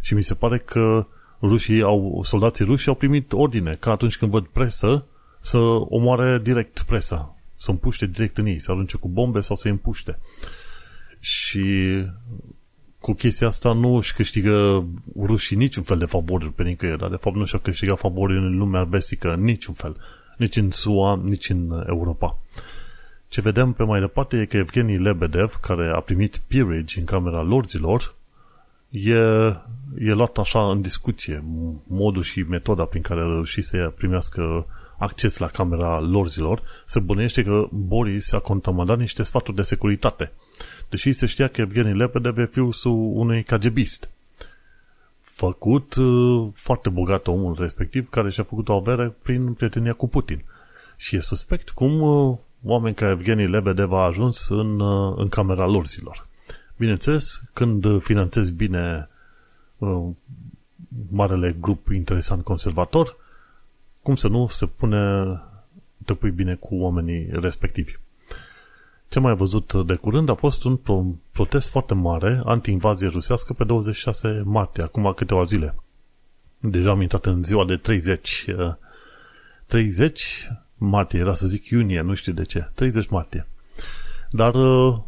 Și 0.00 0.14
mi 0.14 0.22
se 0.22 0.34
pare 0.34 0.58
că 0.58 1.06
rușii 1.42 1.82
au, 1.82 2.20
soldații 2.24 2.64
ruși 2.64 2.88
au 2.88 2.94
primit 2.94 3.32
ordine 3.32 3.76
ca 3.80 3.90
atunci 3.90 4.18
când 4.18 4.30
văd 4.30 4.46
presă 4.46 5.04
să 5.40 5.58
omoare 5.88 6.40
direct 6.42 6.82
presa, 6.82 7.36
să 7.60 7.70
împuște 7.70 8.06
direct 8.06 8.38
în 8.38 8.46
ei, 8.46 8.58
să 8.58 8.70
arunce 8.70 8.96
cu 8.96 9.08
bombe 9.08 9.40
sau 9.40 9.56
să 9.56 9.66
îi 9.66 9.72
împuște. 9.72 10.18
Și 11.18 11.96
cu 12.98 13.12
chestia 13.12 13.46
asta 13.46 13.72
nu 13.72 13.96
își 13.96 14.14
câștigă 14.14 14.84
rușii 15.20 15.56
niciun 15.56 15.82
fel 15.82 15.98
de 15.98 16.04
favoruri 16.04 16.52
pe 16.52 16.62
nicăieri, 16.62 16.98
dar 16.98 17.10
de 17.10 17.16
fapt 17.20 17.36
nu 17.36 17.44
și-au 17.44 17.60
câștigat 17.60 17.98
favoruri 17.98 18.38
în 18.38 18.58
lumea 18.58 18.84
vestică 18.84 19.34
niciun 19.34 19.74
fel, 19.74 19.96
nici 20.36 20.56
în 20.56 20.70
SUA, 20.70 21.20
nici 21.24 21.48
în 21.48 21.84
Europa. 21.88 22.38
Ce 23.28 23.40
vedem 23.40 23.72
pe 23.72 23.82
mai 23.82 24.00
departe 24.00 24.36
e 24.36 24.44
că 24.44 24.56
Evgeni 24.56 24.98
Lebedev, 24.98 25.54
care 25.54 25.92
a 25.94 26.00
primit 26.00 26.40
peerage 26.46 26.98
în 26.98 27.04
Camera 27.04 27.42
Lorzilor, 27.42 28.14
e, 28.90 29.14
e 29.98 30.12
luat 30.12 30.38
așa 30.38 30.70
în 30.70 30.80
discuție 30.80 31.44
modul 31.86 32.22
și 32.22 32.42
metoda 32.42 32.84
prin 32.84 33.02
care 33.02 33.20
a 33.20 33.24
reușit 33.24 33.64
să 33.64 33.92
primească 33.96 34.66
acces 35.00 35.38
la 35.38 35.46
camera 35.46 36.00
lorzilor, 36.00 36.62
se 36.84 37.00
bănuiește 37.00 37.42
că 37.42 37.68
Boris 37.70 38.32
a 38.32 38.38
contramandat 38.38 38.98
niște 38.98 39.22
sfaturi 39.22 39.56
de 39.56 39.62
securitate. 39.62 40.32
Deși 40.88 41.12
se 41.12 41.26
știa 41.26 41.48
că 41.48 41.60
Evgeni 41.60 41.96
Lebedev 41.96 42.38
e 42.38 42.46
fiul 42.46 42.74
unui 43.14 43.42
KGBist. 43.42 44.10
Făcut 45.20 45.94
uh, 45.94 46.48
foarte 46.54 46.88
bogat 46.88 47.26
omul 47.26 47.56
respectiv, 47.58 48.08
care 48.08 48.30
și-a 48.30 48.44
făcut 48.44 48.68
o 48.68 48.72
avere 48.72 49.14
prin 49.22 49.52
prietenia 49.52 49.92
cu 49.92 50.08
Putin. 50.08 50.44
Și 50.96 51.16
e 51.16 51.20
suspect 51.20 51.70
cum 51.70 52.00
uh, 52.00 52.36
oameni 52.62 52.94
ca 52.94 53.08
Evgeni 53.08 53.48
Lebedev 53.48 53.92
a 53.92 54.04
ajuns 54.04 54.48
în, 54.48 54.80
uh, 54.80 55.14
în 55.16 55.28
camera 55.28 55.66
lorzilor. 55.66 56.26
Bineînțeles, 56.76 57.40
când 57.52 58.02
finanțezi 58.02 58.52
bine 58.52 59.08
uh, 59.78 60.06
marele 61.10 61.56
grup 61.60 61.88
interesant 61.88 62.44
conservator, 62.44 63.16
cum 64.02 64.14
să 64.14 64.28
nu 64.28 64.46
se 64.46 64.66
pune, 64.66 65.24
te 66.04 66.14
pui 66.14 66.30
bine 66.30 66.54
cu 66.54 66.74
oamenii 66.74 67.28
respectivi. 67.30 67.92
Ce 69.08 69.20
mai 69.20 69.34
văzut 69.34 69.86
de 69.86 69.94
curând 69.94 70.28
a 70.28 70.34
fost 70.34 70.64
un 70.64 70.78
protest 71.32 71.68
foarte 71.68 71.94
mare 71.94 72.40
anti-invazie 72.44 73.08
rusească 73.08 73.52
pe 73.52 73.64
26 73.64 74.42
martie, 74.44 74.82
acum 74.82 75.12
câteva 75.16 75.42
zile. 75.42 75.74
Deja 76.58 76.90
am 76.90 77.00
intrat 77.00 77.26
în 77.26 77.42
ziua 77.42 77.64
de 77.64 77.76
30. 77.76 78.46
30 79.66 80.48
uh, 80.50 80.56
martie, 80.76 81.18
era 81.18 81.32
să 81.32 81.46
zic 81.46 81.68
iunie, 81.68 82.00
nu 82.00 82.14
știu 82.14 82.32
de 82.32 82.42
ce. 82.42 82.70
30 82.74 83.08
martie. 83.08 83.46
Dar 84.30 84.54
uh, 84.54 84.98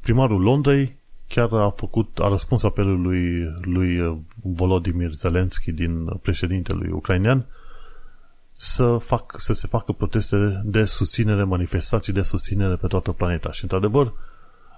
primarul 0.00 0.40
Londrei 0.40 0.96
chiar 1.28 1.52
a 1.52 1.70
făcut, 1.76 2.18
a 2.18 2.28
răspuns 2.28 2.62
apelului 2.62 3.54
lui 3.60 4.00
uh, 4.00 4.16
Volodymyr 4.42 5.10
Zelensky 5.10 5.72
din 5.72 6.04
președintelui 6.04 6.90
ucrainean 6.90 7.46
să, 8.62 8.96
fac, 8.96 9.34
să 9.38 9.52
se 9.52 9.66
facă 9.66 9.92
proteste 9.92 10.60
de 10.64 10.84
susținere, 10.84 11.44
manifestații 11.44 12.12
de 12.12 12.22
susținere 12.22 12.74
pe 12.74 12.86
toată 12.86 13.12
planeta. 13.12 13.52
Și, 13.52 13.62
într-adevăr, 13.62 14.12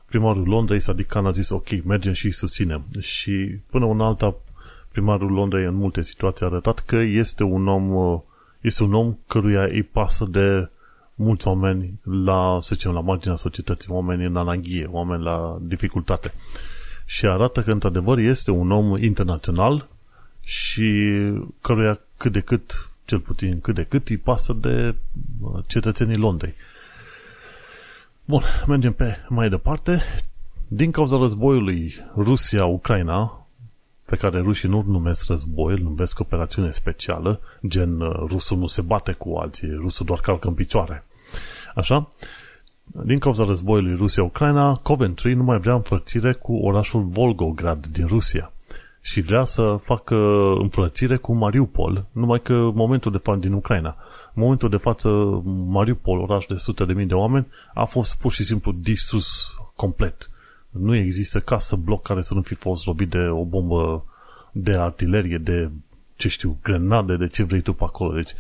primarul 0.07 0.49
Londrei, 0.49 0.81
Sadiq 0.81 1.07
Khan, 1.07 1.27
a 1.27 1.31
zis, 1.31 1.49
ok, 1.49 1.85
mergem 1.85 2.13
și 2.13 2.31
susținem. 2.31 2.85
Și 2.99 3.59
până 3.71 3.85
un 3.85 4.01
alta, 4.01 4.35
primarul 4.93 5.31
Londrei 5.31 5.65
în 5.65 5.75
multe 5.75 6.03
situații 6.03 6.45
a 6.45 6.49
arătat 6.49 6.79
că 6.79 6.97
este 6.97 7.45
un 7.45 7.69
om, 7.69 7.95
uh, 7.95 8.21
este 8.61 8.83
un 8.83 8.95
om 8.95 9.19
căruia 9.27 9.63
îi 9.63 9.83
pasă 9.83 10.25
de 10.31 10.69
mulți 11.15 11.47
oameni 11.47 12.01
la, 12.25 12.59
să 12.61 12.75
zicem, 12.75 12.93
la 12.93 13.01
marginea 13.01 13.37
societății, 13.37 13.91
oameni 13.91 14.25
în 14.25 14.37
ananghie, 14.37 14.89
oameni 14.91 15.23
la 15.23 15.59
dificultate. 15.61 16.35
Și 17.05 17.27
arată 17.27 17.63
că, 17.63 17.73
într-adevăr, 17.73 18.19
este 18.19 18.51
un 18.51 18.71
om 18.71 18.97
internațional 18.97 19.89
și 20.41 21.11
căruia 21.61 22.01
cât 22.17 22.33
de 22.33 22.41
cât 22.41 22.92
cel 23.13 23.21
puțin 23.21 23.61
cât 23.61 23.75
de 23.75 23.83
cât 23.85 24.09
îi 24.09 24.17
pasă 24.17 24.53
de 24.53 24.95
cetățenii 25.67 26.17
Londrei. 26.17 26.55
Bun, 28.25 28.43
mergem 28.67 28.93
pe 28.93 29.17
mai 29.29 29.49
departe. 29.49 30.03
Din 30.69 30.91
cauza 30.91 31.17
războiului 31.17 31.95
Rusia-Ucraina, 32.17 33.47
pe 34.05 34.17
care 34.17 34.41
rușii 34.41 34.69
nu 34.69 34.85
numesc 34.87 35.27
război, 35.27 35.73
îl 35.73 35.79
numesc 35.79 36.21
operațiune 36.21 36.71
specială, 36.71 37.41
gen 37.67 38.01
uh, 38.01 38.15
rusul 38.15 38.59
nu 38.59 38.67
se 38.67 38.81
bate 38.81 39.13
cu 39.13 39.35
alții, 39.35 39.71
rusul 39.71 40.07
doar 40.07 40.21
calcă 40.21 40.49
în 40.49 40.55
picioare. 40.55 41.05
Așa? 41.75 42.09
Din 42.85 43.19
cauza 43.19 43.45
războiului 43.45 43.95
Rusia-Ucraina, 43.95 44.75
Coventry 44.75 45.35
nu 45.35 45.43
mai 45.43 45.59
vrea 45.59 45.75
înfărțire 45.75 46.33
cu 46.33 46.55
orașul 46.57 47.03
Volgograd 47.03 47.87
din 47.87 48.07
Rusia 48.07 48.53
și 49.05 49.21
vrea 49.21 49.45
să 49.45 49.81
facă 49.83 50.17
înfrățire 50.59 51.17
cu 51.17 51.33
Mariupol, 51.33 52.07
numai 52.13 52.41
că 52.41 52.71
momentul 52.75 53.13
de 53.13 53.19
față 53.19 53.39
din 53.39 53.53
Ucraina, 53.53 53.97
momentul 54.33 54.69
de 54.69 54.77
față 54.77 55.09
Mariupol, 55.67 56.19
oraș 56.19 56.47
de 56.47 56.55
sute 56.57 56.85
de 56.85 56.93
mii 56.93 57.07
de 57.07 57.15
oameni, 57.15 57.47
a 57.75 57.85
fost 57.85 58.17
pur 58.17 58.33
și 58.33 58.45
simplu 58.45 58.73
distrus 58.73 59.55
complet. 59.75 60.31
Nu 60.71 60.95
există 60.95 61.41
casă, 61.41 61.77
bloc 61.77 62.03
care 62.03 62.21
să 62.21 62.35
nu 62.35 62.43
fi 62.43 62.55
fost 62.55 62.87
lovit 62.87 63.11
de 63.11 63.19
o 63.19 63.45
bombă 63.45 64.05
de 64.53 64.73
artilerie, 64.73 65.39
de, 65.39 65.71
ce 66.17 66.29
știu, 66.29 66.59
grenade, 66.63 67.17
de 67.17 67.27
ce 67.27 67.43
vrei 67.43 67.61
tu 67.61 67.73
pe 67.73 67.85
acolo. 67.85 68.15
Deci, 68.15 68.33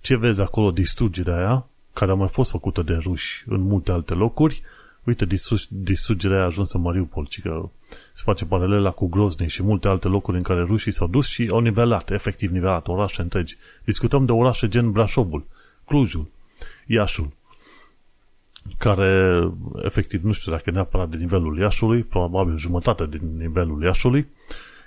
ce 0.00 0.16
vezi 0.16 0.40
acolo, 0.40 0.70
distrugerea 0.70 1.36
aia, 1.36 1.66
care 1.92 2.10
a 2.10 2.14
mai 2.14 2.28
fost 2.28 2.50
făcută 2.50 2.82
de 2.82 2.94
ruși 2.94 3.44
în 3.46 3.60
multe 3.60 3.92
alte 3.92 4.14
locuri, 4.14 4.62
uite, 5.04 5.26
distrugerea 5.68 6.36
aia 6.36 6.44
a 6.44 6.46
ajuns 6.46 6.72
în 6.72 6.80
Mariupol, 6.80 7.26
ci 7.26 7.40
că 7.40 7.68
se 8.12 8.22
face 8.24 8.44
paralela 8.44 8.90
cu 8.90 9.08
Grozny 9.08 9.48
și 9.48 9.62
multe 9.62 9.88
alte 9.88 10.08
locuri 10.08 10.36
în 10.36 10.42
care 10.42 10.62
rușii 10.62 10.92
s-au 10.92 11.06
dus 11.06 11.26
și 11.26 11.48
au 11.50 11.60
nivelat, 11.60 12.10
efectiv 12.10 12.50
nivelat, 12.50 12.88
orașe 12.88 13.22
întregi. 13.22 13.56
Discutăm 13.84 14.24
de 14.24 14.32
orașe 14.32 14.68
gen 14.68 14.90
Brașovul, 14.90 15.44
Clujul, 15.84 16.26
Iașul, 16.86 17.32
care, 18.78 19.40
efectiv, 19.82 20.22
nu 20.22 20.32
știu 20.32 20.52
dacă 20.52 20.70
neapărat 20.70 21.08
de 21.08 21.16
nivelul 21.16 21.58
Iașului, 21.58 22.02
probabil 22.02 22.56
jumătate 22.56 23.06
din 23.06 23.36
nivelul 23.36 23.82
Iașului, 23.82 24.28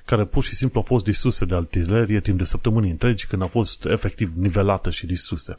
care 0.05 0.25
pur 0.25 0.43
și 0.43 0.55
simplu 0.55 0.79
au 0.79 0.85
fost 0.85 1.05
distruse 1.05 1.45
de 1.45 1.55
artilerie 1.55 2.19
timp 2.19 2.37
de 2.37 2.43
săptămâni 2.43 2.89
întregi, 2.89 3.27
când 3.27 3.41
au 3.41 3.47
fost 3.47 3.85
efectiv 3.85 4.31
nivelate 4.35 4.89
și 4.89 5.05
distruse. 5.05 5.57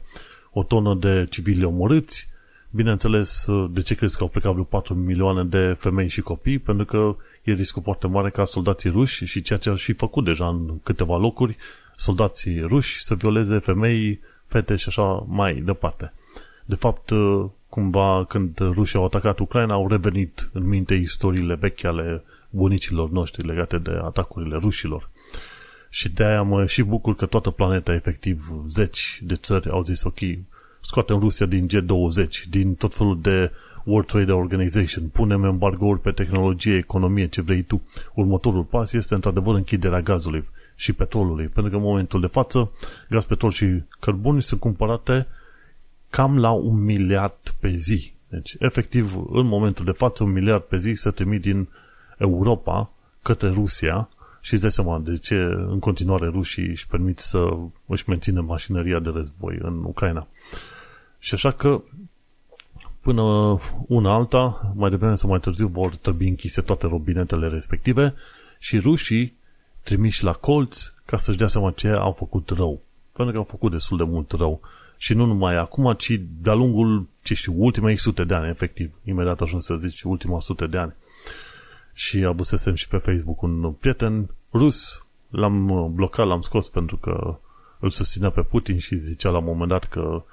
O 0.51 0.63
tonă 0.63 0.95
de 0.95 1.27
civili 1.29 1.63
omorâți, 1.63 2.29
bineînțeles, 2.69 3.45
de 3.69 3.81
ce 3.81 3.95
crezi 3.95 4.17
că 4.17 4.23
au 4.23 4.29
plecat 4.29 4.51
vreo 4.51 4.63
4 4.63 4.93
milioane 4.93 5.43
de 5.43 5.75
femei 5.79 6.07
și 6.07 6.21
copii? 6.21 6.59
Pentru 6.59 6.85
că 6.85 7.15
e 7.49 7.53
riscul 7.53 7.81
foarte 7.81 8.07
mare 8.07 8.29
ca 8.29 8.45
soldații 8.45 8.89
ruși 8.89 9.25
și 9.25 9.41
ceea 9.41 9.59
ce 9.59 9.69
au 9.69 9.75
și 9.75 9.93
făcut 9.93 10.23
deja 10.23 10.47
în 10.47 10.79
câteva 10.83 11.17
locuri, 11.17 11.57
soldații 11.95 12.59
ruși 12.59 13.03
să 13.03 13.15
violeze 13.15 13.57
femei, 13.57 14.19
fete 14.45 14.75
și 14.75 14.85
așa 14.87 15.25
mai 15.27 15.53
departe. 15.53 16.13
De 16.65 16.75
fapt, 16.75 17.11
cumva, 17.69 18.25
când 18.27 18.57
rușii 18.59 18.97
au 18.97 19.05
atacat 19.05 19.39
Ucraina, 19.39 19.73
au 19.73 19.87
revenit 19.87 20.49
în 20.53 20.67
minte 20.67 20.93
istoriile 20.93 21.55
vechi 21.55 21.83
ale 21.83 22.23
bunicilor 22.49 23.09
noștri 23.09 23.47
legate 23.47 23.77
de 23.77 23.91
atacurile 24.03 24.57
rușilor. 24.57 25.09
Și 25.89 26.09
de 26.09 26.23
aia 26.23 26.41
mă 26.41 26.65
și 26.65 26.83
bucur 26.83 27.15
că 27.15 27.25
toată 27.25 27.49
planeta, 27.49 27.93
efectiv, 27.93 28.53
zeci 28.67 29.19
de 29.23 29.35
țări 29.35 29.69
au 29.69 29.83
zis, 29.83 30.03
ok, 30.03 30.19
scoatem 30.79 31.19
Rusia 31.19 31.45
din 31.45 31.67
G20, 31.67 32.49
din 32.49 32.75
tot 32.75 32.93
felul 32.93 33.21
de 33.21 33.51
World 33.87 34.07
Trade 34.07 34.31
Organization, 34.31 35.07
punem 35.07 35.43
embargouri 35.43 35.99
pe 35.99 36.11
tehnologie, 36.11 36.75
economie, 36.75 37.27
ce 37.27 37.41
vrei 37.41 37.61
tu. 37.61 37.81
Următorul 38.13 38.63
pas 38.63 38.93
este 38.93 39.13
într-adevăr 39.13 39.55
închiderea 39.55 40.01
gazului 40.01 40.47
și 40.75 40.93
petrolului, 40.93 41.47
pentru 41.47 41.71
că 41.71 41.77
în 41.77 41.83
momentul 41.83 42.21
de 42.21 42.27
față 42.27 42.71
gaz, 43.09 43.25
petrol 43.25 43.51
și 43.51 43.83
cărbuni 43.99 44.41
sunt 44.41 44.59
cumpărate 44.59 45.27
cam 46.09 46.39
la 46.39 46.51
un 46.51 46.83
miliard 46.83 47.37
pe 47.59 47.69
zi. 47.75 48.13
Deci, 48.27 48.55
efectiv, 48.59 49.15
în 49.29 49.45
momentul 49.45 49.85
de 49.85 49.91
față, 49.91 50.23
un 50.23 50.31
miliard 50.31 50.61
pe 50.61 50.77
zi 50.77 50.93
se 50.93 51.09
trimit 51.09 51.41
din 51.41 51.67
Europa 52.17 52.91
către 53.21 53.49
Rusia 53.49 54.09
și 54.41 54.53
îți 54.53 54.61
dai 54.61 54.71
seama 54.71 54.99
de 54.99 55.17
ce 55.17 55.35
în 55.69 55.79
continuare 55.79 56.27
rușii 56.27 56.67
își 56.67 56.87
permit 56.87 57.19
să 57.19 57.57
își 57.85 58.09
mențină 58.09 58.41
mașinăria 58.41 58.99
de 58.99 59.09
război 59.09 59.57
în 59.61 59.83
Ucraina. 59.83 60.27
Și 61.19 61.33
așa 61.33 61.51
că 61.51 61.81
până 63.07 63.59
una 63.87 64.13
alta, 64.13 64.71
mai 64.75 64.89
devreme 64.89 65.15
sau 65.15 65.29
mai 65.29 65.39
târziu 65.39 65.67
vor 65.67 65.95
trebui 65.95 66.27
închise 66.27 66.61
toate 66.61 66.87
robinetele 66.87 67.47
respective 67.47 68.13
și 68.59 68.79
rușii 68.79 69.33
trimiși 69.83 70.23
la 70.23 70.31
colț 70.31 70.91
ca 71.05 71.17
să-și 71.17 71.37
dea 71.37 71.47
seama 71.47 71.71
ce 71.71 71.87
au 71.87 72.11
făcut 72.11 72.49
rău. 72.49 72.81
Pentru 73.11 73.33
că 73.33 73.39
au 73.39 73.47
făcut 73.49 73.71
destul 73.71 73.97
de 73.97 74.03
mult 74.03 74.31
rău. 74.31 74.61
Și 74.97 75.13
nu 75.13 75.25
numai 75.25 75.55
acum, 75.55 75.93
ci 75.93 76.21
de-a 76.41 76.53
lungul, 76.53 77.07
ce 77.23 77.33
știu, 77.33 77.53
ultimei 77.55 77.97
sute 77.97 78.23
de 78.23 78.33
ani, 78.33 78.49
efectiv. 78.49 78.91
Imediat 79.03 79.41
ajuns 79.41 79.65
să 79.65 79.75
zici 79.75 80.01
ultima 80.01 80.39
sute 80.39 80.65
de 80.65 80.77
ani. 80.77 80.93
Și 81.93 82.25
avusesem 82.25 82.73
și 82.73 82.87
pe 82.87 82.97
Facebook 82.97 83.41
un 83.41 83.71
prieten 83.71 84.29
rus, 84.53 85.05
l-am 85.29 85.91
blocat, 85.93 86.27
l-am 86.27 86.41
scos 86.41 86.69
pentru 86.69 86.97
că 86.97 87.37
îl 87.79 87.89
susținea 87.89 88.29
pe 88.29 88.41
Putin 88.41 88.77
și 88.77 88.97
zicea 88.97 89.29
la 89.29 89.37
un 89.37 89.45
moment 89.45 89.69
dat 89.69 89.83
că 89.83 90.23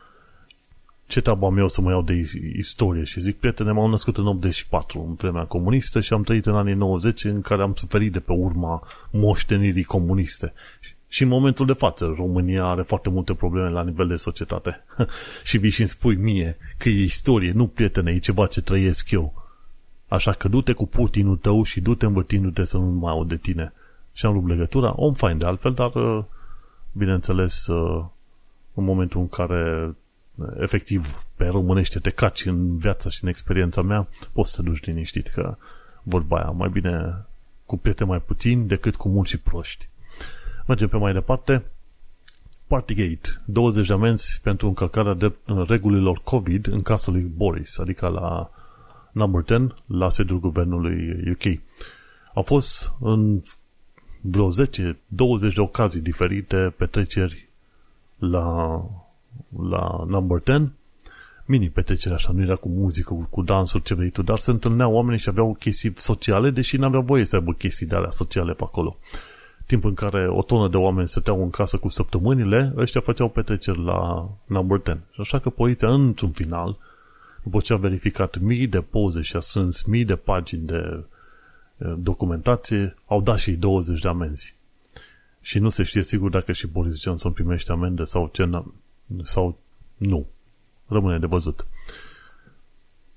ce 1.07 1.20
treaba 1.20 1.48
meu 1.48 1.68
să 1.68 1.80
mă 1.80 1.90
iau 1.90 2.02
de 2.02 2.24
istorie 2.57 3.05
și 3.05 3.20
zic, 3.20 3.36
prietene, 3.36 3.72
m-am 3.72 3.90
născut 3.90 4.16
în 4.16 4.26
84, 4.26 5.05
în 5.09 5.14
vremea 5.14 5.44
comunistă 5.44 6.00
și 6.00 6.12
am 6.12 6.22
trăit 6.22 6.46
în 6.46 6.55
anii 6.55 6.74
90 6.74 7.24
în 7.24 7.40
care 7.40 7.62
am 7.62 7.74
suferit 7.74 8.12
de 8.12 8.20
pe 8.20 8.32
urma 8.32 8.82
moștenirii 9.11 9.84
comuniste. 9.84 10.52
Și 11.09 11.22
în 11.22 11.28
momentul 11.28 11.66
de 11.66 11.72
față, 11.72 12.14
România 12.16 12.64
are 12.64 12.82
foarte 12.82 13.09
multe 13.09 13.34
probleme 13.34 13.68
la 13.68 13.82
nivel 13.82 14.07
de 14.07 14.16
societate. 14.16 14.84
și 15.44 15.59
vii 15.59 15.70
și 15.70 15.80
îmi 15.80 15.88
spui 15.88 16.16
mie 16.16 16.57
că 16.78 16.88
e 16.88 17.02
istorie, 17.02 17.52
nu 17.52 17.66
prietene, 17.66 18.11
e 18.11 18.18
ceva 18.18 18.46
ce 18.46 18.61
trăiesc 18.61 19.11
eu. 19.11 19.42
Așa 20.09 20.32
că 20.32 20.48
du-te 20.48 20.72
cu 20.72 20.86
Putinul 20.86 21.36
tău 21.36 21.62
și 21.62 21.80
du-te 21.80 22.07
învățindu-te 22.07 22.64
să 22.64 22.76
nu 22.76 22.84
mai 22.84 23.12
au 23.12 23.24
de 23.24 23.36
tine. 23.36 23.72
Și 24.12 24.26
am 24.26 24.32
rupt 24.32 24.48
legătura, 24.48 24.92
om 24.96 25.12
fain 25.12 25.38
de 25.38 25.44
altfel, 25.44 25.72
dar 25.72 25.94
uh, 25.94 26.24
bineînțeles 26.92 27.66
uh, 27.66 28.05
în 28.74 28.84
momentul 28.84 29.20
în 29.20 29.28
care 29.28 29.94
efectiv 30.61 31.24
pe 31.37 31.47
românește 31.47 31.99
te 31.99 32.11
caci 32.11 32.45
în 32.45 32.78
viața 32.78 33.09
și 33.09 33.22
în 33.22 33.28
experiența 33.28 33.82
mea, 33.82 34.09
poți 34.32 34.53
să 34.53 34.62
te 34.62 34.68
duci 34.68 34.85
liniștit 34.85 35.26
că 35.26 35.57
vorba 36.03 36.37
aia, 36.37 36.51
mai 36.51 36.68
bine 36.68 37.24
cu 37.66 37.76
prieteni 37.76 38.09
mai 38.09 38.20
puțin 38.20 38.66
decât 38.66 38.97
cu 38.97 39.09
mulți 39.09 39.30
și 39.30 39.39
proști. 39.39 39.89
Mergem 40.66 40.89
pe 40.89 40.97
mai 40.97 41.12
departe. 41.12 41.64
Partygate. 42.66 43.43
20 43.45 43.87
de 43.87 43.93
amenzi 43.93 44.41
pentru 44.43 44.66
încălcarea 44.66 45.14
de 45.14 45.32
regulilor 45.66 46.20
COVID 46.24 46.66
în 46.66 46.82
casa 46.82 47.11
lui 47.11 47.20
Boris, 47.20 47.78
adică 47.78 48.09
la 48.09 48.51
number 49.12 49.43
10, 49.47 49.74
la 49.87 50.11
sediul 50.11 50.41
guvernului 50.41 51.30
UK. 51.30 51.61
Au 52.35 52.43
fost 52.43 52.93
în 53.01 53.43
vreo 54.20 54.49
10-20 54.51 55.55
de 55.55 55.61
ocazii 55.61 56.01
diferite 56.01 56.74
petreceri 56.76 57.49
la 58.18 58.80
la 59.70 60.05
Number 60.09 60.40
10, 60.44 60.72
mini 61.44 61.70
petrecere 61.70 62.14
așa, 62.14 62.32
nu 62.32 62.42
era 62.42 62.55
cu 62.55 62.68
muzică, 62.68 63.14
cu, 63.14 63.26
cu 63.30 63.42
dansuri, 63.42 63.82
ce 63.82 63.94
vrei 63.94 64.11
tu, 64.11 64.22
dar 64.22 64.38
se 64.38 64.50
întâlneau 64.50 64.92
oamenii 64.92 65.18
și 65.18 65.28
aveau 65.28 65.57
chestii 65.59 65.92
sociale, 65.96 66.50
deși 66.50 66.76
nu 66.76 66.86
aveau 66.86 67.02
voie 67.02 67.24
să 67.24 67.36
aibă 67.36 67.52
chestii 67.52 67.86
de 67.86 67.94
alea 67.94 68.11
sociale 68.11 68.52
pe 68.52 68.62
acolo. 68.62 68.96
Timp 69.66 69.84
în 69.84 69.94
care 69.94 70.28
o 70.28 70.42
tonă 70.42 70.68
de 70.68 70.76
oameni 70.76 71.09
stăteau 71.09 71.42
în 71.42 71.50
casă 71.50 71.76
cu 71.76 71.88
săptămânile, 71.88 72.72
ăștia 72.76 73.00
făceau 73.00 73.28
petreceri 73.28 73.84
la 73.84 74.28
Number 74.46 74.80
10. 74.84 75.00
Și 75.11 75.20
așa 75.20 75.38
că 75.38 75.50
poliția, 75.50 75.92
într-un 75.92 76.30
final, 76.30 76.76
după 77.42 77.61
ce 77.61 77.72
a 77.72 77.76
verificat 77.76 78.38
mii 78.38 78.66
de 78.66 78.80
poze 78.80 79.20
și 79.20 79.36
a 79.36 79.40
strâns 79.40 79.82
mii 79.82 80.05
de 80.05 80.16
pagini 80.16 80.66
de 80.66 81.05
documentație, 81.96 82.94
au 83.07 83.20
dat 83.20 83.38
și 83.38 83.52
20 83.52 84.00
de 84.00 84.09
amenzi. 84.09 84.57
Și 85.40 85.59
nu 85.59 85.68
se 85.68 85.82
știe 85.82 86.02
sigur 86.02 86.30
dacă 86.30 86.52
și 86.52 86.66
Boris 86.66 87.00
Johnson 87.00 87.32
primește 87.32 87.72
amendă 87.72 88.05
sau, 88.05 88.28
ce 88.32 88.44
sau 89.22 89.59
nu. 89.96 90.26
Rămâne 90.86 91.18
de 91.18 91.26
văzut. 91.26 91.66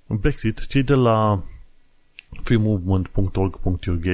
În 0.07 0.17
Brexit, 0.17 0.67
cei 0.67 0.83
de 0.83 0.93
la 0.93 1.43
freemovement.org.uk 2.43 4.05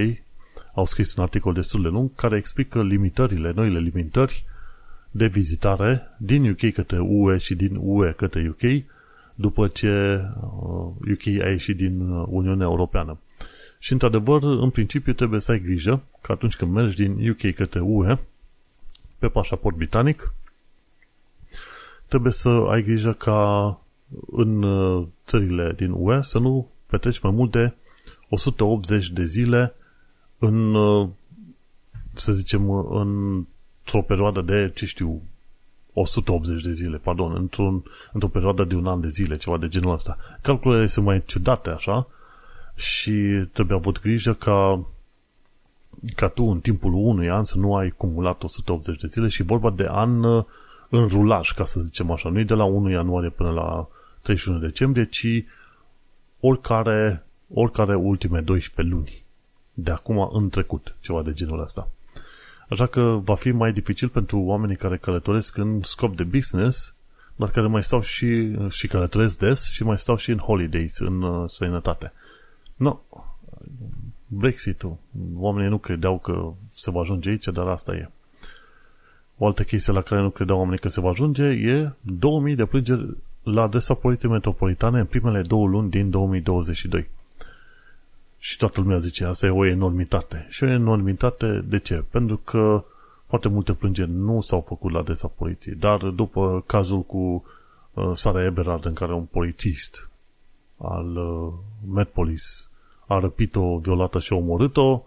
au 0.74 0.86
scris 0.86 1.16
un 1.16 1.24
articol 1.24 1.54
destul 1.54 1.82
de 1.82 1.88
lung 1.88 2.10
care 2.16 2.38
explică 2.38 2.84
limitările, 2.84 3.52
noile 3.52 3.80
limitări 3.80 4.46
de 5.12 5.28
vizitare 5.28 6.02
din 6.18 6.50
UK 6.50 6.74
către 6.74 7.00
UE 7.00 7.38
și 7.38 7.56
din 7.56 7.78
UE 7.80 8.12
către 8.12 8.50
UK 8.50 8.84
după 9.36 9.68
ce 9.68 10.22
UK 11.12 11.26
uh, 11.26 11.44
a 11.44 11.50
ieșit 11.50 11.76
din 11.76 12.10
uh, 12.10 12.26
Uniunea 12.30 12.66
Europeană. 12.66 13.18
Și 13.80 13.92
într-adevăr, 13.92 14.44
în 14.44 14.70
principiu 14.70 15.14
trebuie 15.14 15.40
să 15.40 15.52
ai 15.52 15.60
grijă 15.60 16.04
că 16.22 16.32
atunci 16.32 16.56
când 16.56 16.72
mergi 16.72 16.96
din 16.96 17.30
UK 17.30 17.56
către 17.56 17.80
UE 17.80 18.18
pe 19.20 19.28
pașaport 19.28 19.76
britanic, 19.76 20.34
trebuie 22.14 22.34
să 22.34 22.50
ai 22.50 22.84
grijă 22.84 23.14
ca 23.14 23.80
în 24.32 24.64
uh, 24.64 25.08
țările 25.26 25.74
din 25.76 25.94
UE 25.98 26.22
să 26.22 26.40
nu 26.40 26.68
petreci 26.86 27.20
mai 27.20 27.32
mult 27.32 27.52
de 27.52 27.74
180 28.30 29.10
de 29.10 29.24
zile 29.24 29.76
în, 30.38 30.76
să 32.14 32.32
zicem, 32.32 32.70
într-o 32.70 34.02
perioadă 34.02 34.42
de, 34.42 34.72
ce 34.76 34.86
știu, 34.86 35.22
180 35.94 36.62
de 36.62 36.72
zile, 36.72 36.98
pardon, 36.98 37.36
într-un, 37.36 37.84
într-o 38.12 38.30
perioadă 38.30 38.64
de 38.64 38.76
un 38.76 38.88
an 38.88 39.02
de 39.02 39.08
zile, 39.08 39.36
ceva 39.36 39.58
de 39.58 39.68
genul 39.68 39.94
ăsta. 39.94 40.18
Calculele 40.42 40.86
sunt 40.86 41.06
mai 41.06 41.24
ciudate 41.26 41.70
așa 41.70 42.08
și 42.76 43.46
trebuie 43.54 43.78
avut 43.78 44.02
grijă 44.02 44.34
ca 44.34 44.86
ca 46.16 46.28
tu 46.28 46.44
în 46.44 46.60
timpul 46.60 46.94
unui 46.94 47.30
an 47.30 47.44
să 47.44 47.58
nu 47.58 47.76
ai 47.76 47.90
cumulat 47.90 48.44
180 48.44 49.00
de 49.00 49.08
zile 49.08 49.28
și 49.28 49.44
vorba 49.44 49.70
de 49.70 49.88
an 49.90 50.24
uh, 50.24 50.46
în 50.96 51.08
rulaj, 51.08 51.52
ca 51.52 51.66
să 51.66 51.80
zicem 51.80 52.12
așa. 52.12 52.30
Nu 52.30 52.40
e 52.40 52.44
de 52.44 52.54
la 52.54 52.64
1 52.64 52.90
ianuarie 52.90 53.30
până 53.30 53.52
la 53.52 53.88
31 54.22 54.60
decembrie, 54.60 55.06
ci 55.06 55.44
oricare, 56.40 57.26
oricare 57.54 57.96
ultime 57.96 58.40
12 58.40 58.96
luni 58.96 59.24
de 59.74 59.92
acum 59.92 60.30
în 60.34 60.50
trecut, 60.50 60.96
ceva 61.00 61.22
de 61.22 61.34
genul 61.34 61.62
ăsta. 61.62 61.90
Așa 62.70 62.86
că 62.86 63.02
va 63.02 63.36
fi 63.36 63.52
mai 63.52 63.74
dificil 63.74 64.10
pentru 64.10 64.40
oamenii 64.40 64.76
care 64.76 64.98
călătoresc 64.98 65.58
în 65.58 65.82
scop 65.82 66.16
de 66.16 66.24
business, 66.24 66.96
dar 67.36 67.50
care 67.50 67.68
mai 67.68 67.84
stau 67.84 68.02
și, 68.02 68.58
și 68.70 68.88
călătoresc 68.88 69.40
des 69.40 69.70
și 69.70 69.84
mai 69.84 70.00
stau 70.00 70.16
și 70.16 70.32
în 70.32 70.38
holidays, 70.38 70.98
în 71.00 71.22
uh, 71.22 71.50
străinătate. 71.50 72.14
No, 72.76 73.00
Brexit-ul. 74.28 74.98
Oamenii 75.36 75.70
nu 75.70 75.78
credeau 75.78 76.20
că 76.20 76.54
se 76.72 76.92
va 76.92 77.00
ajunge 77.00 77.30
aici, 77.30 77.48
dar 77.48 77.68
asta 77.68 77.96
e. 77.96 78.10
O 79.44 79.46
altă 79.46 79.64
chestie 79.64 79.94
la 79.94 80.02
care 80.02 80.22
nu 80.22 80.30
credeau 80.30 80.58
oamenii 80.58 80.80
că 80.80 80.88
se 80.88 81.02
va 81.02 81.10
ajunge 81.10 81.44
e 81.44 81.92
2000 82.02 82.56
de 82.56 82.66
plângeri 82.66 83.18
la 83.44 83.62
adresa 83.62 83.94
Poliției 83.94 84.32
Metropolitane 84.32 85.00
în 85.00 85.06
primele 85.06 85.42
două 85.42 85.68
luni 85.68 85.90
din 85.90 86.10
2022. 86.10 87.10
Și 88.38 88.58
toată 88.58 88.82
lumea 88.82 88.98
zice, 88.98 89.26
asta 89.26 89.46
e 89.46 89.50
o 89.50 89.66
enormitate. 89.66 90.46
Și 90.50 90.64
o 90.64 90.68
enormitate 90.68 91.64
de 91.68 91.80
ce? 91.80 92.04
Pentru 92.10 92.38
că 92.38 92.84
foarte 93.28 93.48
multe 93.48 93.74
plângeri 93.74 94.10
nu 94.10 94.42
s-au 94.42 94.64
făcut 94.68 94.92
la 94.92 95.00
adresa 95.00 95.28
poliției, 95.28 95.76
dar 95.76 95.98
după 95.98 96.64
cazul 96.66 97.02
cu 97.02 97.44
uh, 97.94 98.12
Sara 98.16 98.44
Eberhard 98.44 98.86
în 98.86 98.94
care 98.94 99.14
un 99.14 99.26
polițist 99.26 100.10
al 100.78 101.16
uh, 101.16 101.54
Medpolis 101.94 102.70
a 103.08 103.20
răpit-o, 103.20 103.78
violat 103.78 104.14
și 104.20 104.34
a 104.34 104.36
omorât-o, 104.36 105.04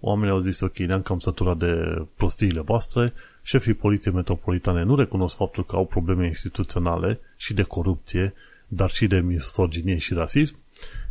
oamenii 0.00 0.34
au 0.34 0.40
zis, 0.40 0.60
ok, 0.60 0.76
ne-am 0.76 1.02
cam 1.02 1.18
săturat 1.18 1.56
de 1.56 2.02
prostiile 2.14 2.60
voastre, 2.60 3.12
șefii 3.46 3.74
poliției 3.74 4.14
metropolitane 4.14 4.82
nu 4.82 4.96
recunosc 4.96 5.36
faptul 5.36 5.64
că 5.64 5.76
au 5.76 5.86
probleme 5.86 6.26
instituționale 6.26 7.20
și 7.36 7.54
de 7.54 7.62
corupție, 7.62 8.34
dar 8.68 8.90
și 8.90 9.06
de 9.06 9.20
misoginie 9.20 9.96
și 9.96 10.14
rasism 10.14 10.56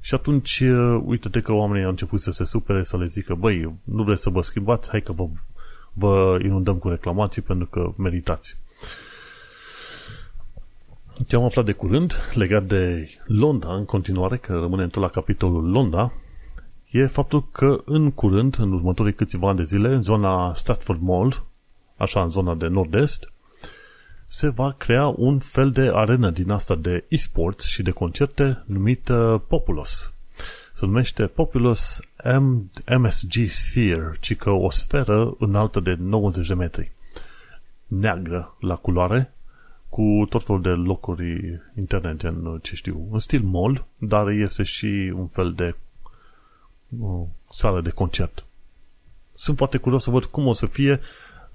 și 0.02 0.14
atunci, 0.14 0.60
uh, 0.60 1.02
uite-te 1.06 1.42
că 1.42 1.52
oamenii 1.52 1.84
au 1.84 1.90
început 1.90 2.20
să 2.20 2.32
se 2.32 2.44
supere, 2.44 2.84
să 2.84 2.98
le 2.98 3.06
zică, 3.06 3.36
băi, 3.36 3.74
nu 3.84 4.04
vreți 4.04 4.22
să 4.22 4.30
vă 4.30 4.42
schimbați, 4.42 4.90
hai 4.90 5.02
că 5.02 5.12
vă, 5.12 5.28
vă 5.94 6.40
inundăm 6.44 6.78
cu 6.78 6.90
reclamații 6.90 7.42
pentru 7.42 7.66
că 7.66 7.94
meritați. 7.98 8.58
Ce 11.28 11.36
am 11.36 11.44
aflat 11.44 11.66
de 11.66 11.72
curând, 11.72 12.14
legat 12.34 12.64
de 12.64 13.10
Londra, 13.26 13.76
în 13.76 13.86
continuare, 13.86 14.38
că 14.38 14.54
rămânem 14.54 14.90
tot 14.90 15.02
la 15.02 15.10
capitolul 15.10 15.70
Londra, 15.70 16.14
e 16.92 17.06
faptul 17.06 17.48
că 17.52 17.82
în 17.86 18.12
curând, 18.12 18.56
în 18.60 18.72
următorii 18.72 19.14
câțiva 19.14 19.48
ani 19.48 19.58
de 19.58 19.64
zile, 19.64 19.94
în 19.94 20.04
zona 20.04 20.54
Stratford 20.54 21.02
Mall, 21.02 21.44
așa 21.98 22.22
în 22.22 22.30
zona 22.30 22.56
de 22.56 22.68
nord-est, 22.68 23.34
se 24.26 24.50
va 24.50 24.72
crea 24.72 25.08
un 25.08 25.40
fel 25.40 25.72
de 25.72 25.92
arenă 25.94 26.30
din 26.30 26.50
asta 26.50 26.76
de 26.76 27.04
e-sports 27.08 27.66
și 27.66 27.82
de 27.82 27.92
concerte 27.92 28.64
numită 28.66 29.44
Populous. 29.48 30.14
Se 30.74 30.86
numește 30.86 31.28
Populous 31.28 32.00
M- 32.24 32.98
MSG 32.98 33.34
Sphere, 33.48 34.18
ci 34.20 34.36
că 34.36 34.50
o 34.50 34.70
sferă 34.70 35.36
înaltă 35.40 35.80
de 35.80 35.96
90 36.00 36.48
de 36.48 36.54
metri. 36.54 36.92
Neagră 37.88 38.56
la 38.60 38.76
culoare, 38.76 39.34
cu 39.90 40.26
tot 40.30 40.44
felul 40.44 40.62
de 40.62 40.70
locuri 40.70 41.62
interne, 41.78 42.16
gen, 42.18 42.60
ce 42.62 42.76
știu, 42.76 43.08
în 43.12 43.20
stil 43.20 43.42
mall, 43.44 43.86
dar 44.00 44.30
este 44.30 44.64
și 44.64 45.14
un 45.16 45.28
fel 45.28 45.54
de 45.54 45.76
uh, 47.00 47.28
sală 47.52 47.82
de 47.82 47.90
concert. 47.90 48.46
Sunt 49.36 49.58
foarte 49.58 49.78
curios 49.78 50.04
să 50.04 50.10
văd 50.10 50.26
cum 50.26 50.48
o 50.48 50.54
să 50.54 50.66
fie 50.66 51.00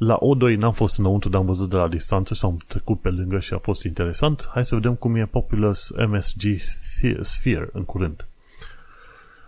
la 0.01 0.19
O2 0.19 0.57
n-am 0.57 0.73
fost 0.73 0.99
înăuntru, 0.99 1.29
dar 1.29 1.41
am 1.41 1.47
văzut 1.47 1.71
de 1.71 1.77
la 1.77 1.89
distanță 1.89 2.35
și 2.35 2.45
am 2.45 2.57
trecut 2.67 3.01
pe 3.01 3.09
lângă 3.09 3.39
și 3.39 3.53
a 3.53 3.59
fost 3.59 3.85
interesant. 3.85 4.49
Hai 4.53 4.65
să 4.65 4.75
vedem 4.75 4.95
cum 4.95 5.17
e 5.17 5.27
Populous 5.27 5.93
MSG 6.07 6.43
Sphere 7.21 7.69
în 7.73 7.85
curând. 7.85 8.27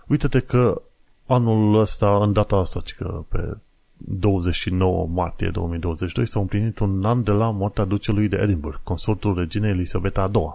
Uite-te 0.07 0.39
că 0.39 0.83
anul 1.27 1.81
ăsta, 1.81 2.17
în 2.17 2.33
data 2.33 2.57
asta, 2.57 2.83
că 2.97 3.25
pe 3.29 3.57
29 3.97 5.07
martie 5.07 5.49
2022 5.49 6.27
s-a 6.27 6.41
împlinit 6.41 6.79
un 6.79 7.05
an 7.05 7.23
de 7.23 7.31
la 7.31 7.51
moartea 7.51 7.85
ducelui 7.85 8.29
de 8.29 8.37
Edinburgh, 8.37 8.79
consortul 8.83 9.35
reginei 9.35 9.71
Elisabeta 9.71 10.31
II. 10.35 10.53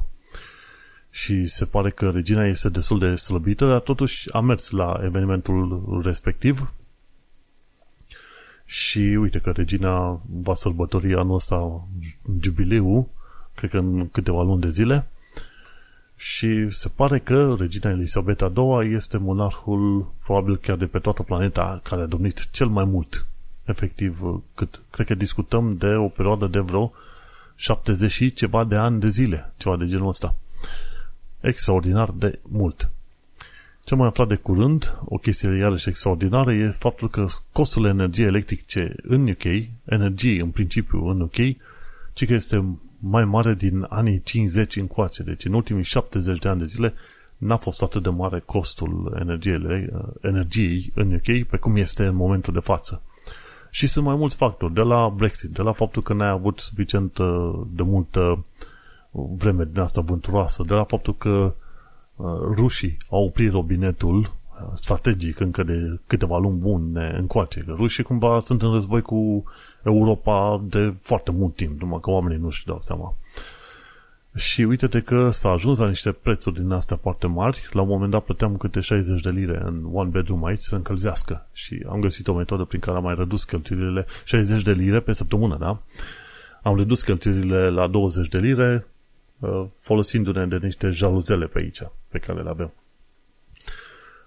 Și 1.10 1.45
se 1.45 1.66
pare 1.66 1.89
că 1.89 2.10
regina 2.10 2.45
este 2.45 2.70
destul 2.70 3.00
de 3.00 3.16
slăbită, 3.16 3.68
dar 3.68 3.80
totuși 3.80 4.34
a 4.34 4.39
mers 4.39 4.70
la 4.70 5.00
evenimentul 5.04 6.02
respectiv 6.04 6.74
și 8.70 8.99
uite 8.99 9.39
că 9.39 9.49
regina 9.49 10.22
va 10.41 10.53
sărbători 10.53 11.15
anul 11.15 11.36
ăsta 11.36 11.88
jubileu, 12.41 13.09
cred 13.55 13.70
că 13.70 13.78
în 13.78 14.09
câteva 14.09 14.41
luni 14.41 14.61
de 14.61 14.70
zile. 14.70 15.07
Și 16.15 16.70
se 16.70 16.89
pare 16.95 17.20
că 17.20 17.55
regina 17.59 17.89
Elisabeta 17.89 18.51
II 18.55 18.93
este 18.93 19.18
monarhul 19.18 20.11
probabil 20.24 20.57
chiar 20.57 20.78
de 20.78 20.86
pe 20.86 20.99
toată 20.99 21.24
planeta 21.24 21.80
care 21.84 22.01
a 22.01 22.05
domnit 22.05 22.47
cel 22.51 22.68
mai 22.68 22.86
mult. 22.86 23.26
Efectiv, 23.63 24.22
cât 24.55 24.82
cred 24.89 25.07
că 25.07 25.15
discutăm 25.15 25.78
de 25.78 25.88
o 25.88 26.07
perioadă 26.07 26.47
de 26.47 26.59
vreo 26.59 26.93
70 27.55 28.11
și 28.11 28.34
ceva 28.34 28.63
de 28.63 28.76
ani 28.76 28.99
de 28.99 29.07
zile, 29.07 29.53
ceva 29.57 29.78
de 29.78 29.86
genul 29.86 30.07
ăsta. 30.07 30.36
Extraordinar 31.39 32.11
de 32.11 32.39
mult. 32.41 32.91
Ce 33.88 33.93
am 33.93 33.99
mai 33.99 34.07
aflat 34.07 34.27
de 34.27 34.35
curând, 34.35 34.97
o 35.05 35.17
chestie 35.17 35.57
iarăși 35.57 35.89
extraordinară, 35.89 36.53
e 36.53 36.69
faptul 36.69 37.09
că 37.09 37.25
costul 37.51 37.85
energiei 37.85 38.27
electrice 38.27 38.95
în 39.01 39.29
UK, 39.29 39.43
energie 39.85 40.41
în 40.41 40.49
principiu 40.49 41.07
în 41.07 41.21
UK, 41.21 41.35
ci 42.13 42.25
că 42.25 42.33
este 42.33 42.77
mai 42.99 43.25
mare 43.25 43.53
din 43.53 43.85
anii 43.89 44.21
50 44.21 44.75
încoace. 44.75 45.23
Deci 45.23 45.45
în 45.45 45.53
ultimii 45.53 45.83
70 45.83 46.39
de 46.39 46.49
ani 46.49 46.59
de 46.59 46.65
zile 46.65 46.93
n-a 47.38 47.57
fost 47.57 47.81
atât 47.81 48.03
de 48.03 48.09
mare 48.09 48.43
costul 48.45 49.17
energiei, 49.19 49.89
energiei 50.21 50.91
în 50.93 51.13
UK 51.13 51.47
pe 51.47 51.57
cum 51.57 51.75
este 51.75 52.05
în 52.05 52.15
momentul 52.15 52.53
de 52.53 52.59
față. 52.59 53.01
Și 53.69 53.88
sunt 53.88 54.05
mai 54.05 54.15
mulți 54.15 54.35
factori, 54.35 54.73
de 54.73 54.81
la 54.81 55.09
Brexit, 55.09 55.49
de 55.49 55.61
la 55.61 55.71
faptul 55.71 56.01
că 56.01 56.13
n-ai 56.13 56.29
avut 56.29 56.59
suficient 56.59 57.17
uh, 57.17 57.61
de 57.69 57.83
multă 57.83 58.45
vreme 59.11 59.63
din 59.71 59.81
asta 59.81 60.01
vânturoasă, 60.01 60.63
de 60.67 60.73
la 60.73 60.83
faptul 60.83 61.15
că 61.15 61.29
Uh, 61.29 61.65
rușii 62.55 62.97
au 63.09 63.24
oprit 63.24 63.51
robinetul 63.51 64.18
uh, 64.18 64.68
strategic 64.74 65.39
încă 65.39 65.63
de 65.63 65.99
câteva 66.07 66.38
luni 66.38 66.57
bune 66.57 67.15
încoace. 67.18 67.59
Că 67.59 67.74
rușii 67.78 68.03
cumva 68.03 68.39
sunt 68.39 68.61
în 68.61 68.72
război 68.72 69.01
cu 69.01 69.43
Europa 69.84 70.63
de 70.63 70.93
foarte 71.01 71.32
mult 71.32 71.55
timp, 71.55 71.82
numai 71.82 71.99
că 72.01 72.09
oamenii 72.09 72.38
nu 72.38 72.49
și 72.49 72.65
dau 72.65 72.78
seama. 72.82 73.15
Și 74.36 74.61
uite-te 74.61 74.99
că 74.99 75.30
s-a 75.30 75.49
ajuns 75.49 75.78
la 75.78 75.88
niște 75.88 76.11
prețuri 76.11 76.55
din 76.55 76.72
astea 76.72 76.97
foarte 76.97 77.28
mari. 77.28 77.70
La 77.72 77.82
un 77.82 77.88
moment 77.88 78.11
dat 78.11 78.24
plăteam 78.24 78.57
câte 78.57 78.80
60 78.80 79.22
de 79.22 79.30
lire 79.30 79.61
în 79.65 79.89
one 79.93 80.09
bedroom 80.09 80.45
aici 80.45 80.59
să 80.59 80.76
încălzească. 80.76 81.47
Și 81.53 81.86
am 81.89 81.99
găsit 81.99 82.28
o 82.28 82.34
metodă 82.34 82.63
prin 82.63 82.80
care 82.80 82.97
am 82.97 83.03
mai 83.03 83.15
redus 83.18 83.43
cheltuielile 83.43 84.05
60 84.24 84.61
de 84.61 84.72
lire 84.72 84.99
pe 84.99 85.13
săptămână, 85.13 85.57
da? 85.59 85.82
Am 86.61 86.78
redus 86.78 87.03
cheltuielile 87.03 87.70
la 87.70 87.88
20 87.88 88.28
de 88.28 88.38
lire, 88.38 88.88
Uh, 88.97 88.97
folosindu-ne 89.79 90.45
de 90.45 90.57
niște 90.57 90.89
jaluzele 90.89 91.47
pe 91.47 91.59
aici, 91.59 91.81
pe 92.09 92.19
care 92.19 92.41
le 92.41 92.49
avem. 92.49 92.73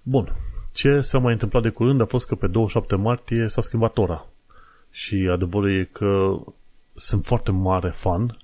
Bun. 0.02 0.34
Ce 0.72 1.00
s-a 1.00 1.18
mai 1.18 1.32
întâmplat 1.32 1.62
de 1.62 1.68
curând 1.68 2.00
a 2.00 2.04
fost 2.04 2.26
că 2.26 2.34
pe 2.34 2.46
27 2.46 2.96
martie 2.96 3.48
s-a 3.48 3.60
schimbat 3.60 3.98
ora. 3.98 4.26
Și 4.90 5.28
adevărul 5.32 5.70
e 5.70 5.84
că 5.92 6.38
sunt 6.94 7.24
foarte 7.24 7.50
mare 7.50 7.90
fan 7.90 8.36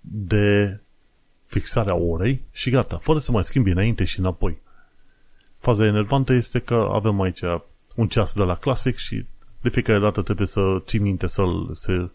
de 0.00 0.78
fixarea 1.46 1.94
orei 1.94 2.42
și 2.52 2.70
gata, 2.70 2.98
fără 2.98 3.18
să 3.18 3.32
mai 3.32 3.44
schimbi 3.44 3.70
înainte 3.70 4.04
și 4.04 4.18
înapoi. 4.18 4.58
Faza 5.58 5.84
enervantă 5.84 6.32
este 6.32 6.58
că 6.58 6.88
avem 6.92 7.20
aici 7.20 7.42
un 7.94 8.08
ceas 8.08 8.34
de 8.34 8.42
la 8.42 8.56
Classic 8.56 8.96
și 8.96 9.24
de 9.60 9.68
fiecare 9.68 9.98
dată 9.98 10.22
trebuie 10.22 10.46
să 10.46 10.60
ții 10.84 10.98
minte 10.98 11.26
să-l, 11.26 11.68
să, 11.72 12.08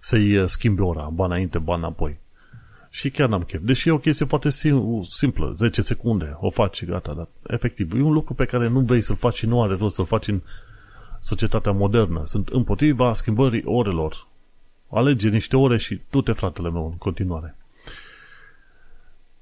să-i 0.00 0.48
schimbi 0.48 0.80
ora, 0.80 1.08
ba 1.12 1.24
înainte, 1.24 1.58
ba 1.58 1.74
înapoi. 1.74 2.19
Și 2.90 3.10
chiar 3.10 3.28
n-am 3.28 3.42
chef. 3.42 3.60
Deși 3.62 3.88
e 3.88 3.92
o 3.92 3.98
chestie 3.98 4.26
foarte 4.26 4.48
simplă, 5.02 5.52
10 5.54 5.82
secunde, 5.82 6.36
o 6.40 6.50
faci 6.50 6.76
și 6.76 6.84
gata, 6.84 7.12
dar 7.12 7.28
efectiv, 7.46 7.94
e 7.94 8.00
un 8.00 8.12
lucru 8.12 8.34
pe 8.34 8.44
care 8.44 8.68
nu 8.68 8.80
vrei 8.80 9.00
să-l 9.00 9.16
faci 9.16 9.36
și 9.36 9.46
nu 9.46 9.62
are 9.62 9.74
rost 9.74 9.94
să-l 9.94 10.04
faci 10.04 10.28
în 10.28 10.40
societatea 11.20 11.72
modernă. 11.72 12.22
Sunt 12.24 12.48
împotriva 12.48 13.12
schimbării 13.12 13.62
orelor. 13.64 14.26
Alege 14.88 15.28
niște 15.28 15.56
ore 15.56 15.76
și 15.76 16.00
tu 16.10 16.22
te 16.22 16.32
fratele 16.32 16.70
meu 16.70 16.86
în 16.86 16.96
continuare. 16.96 17.56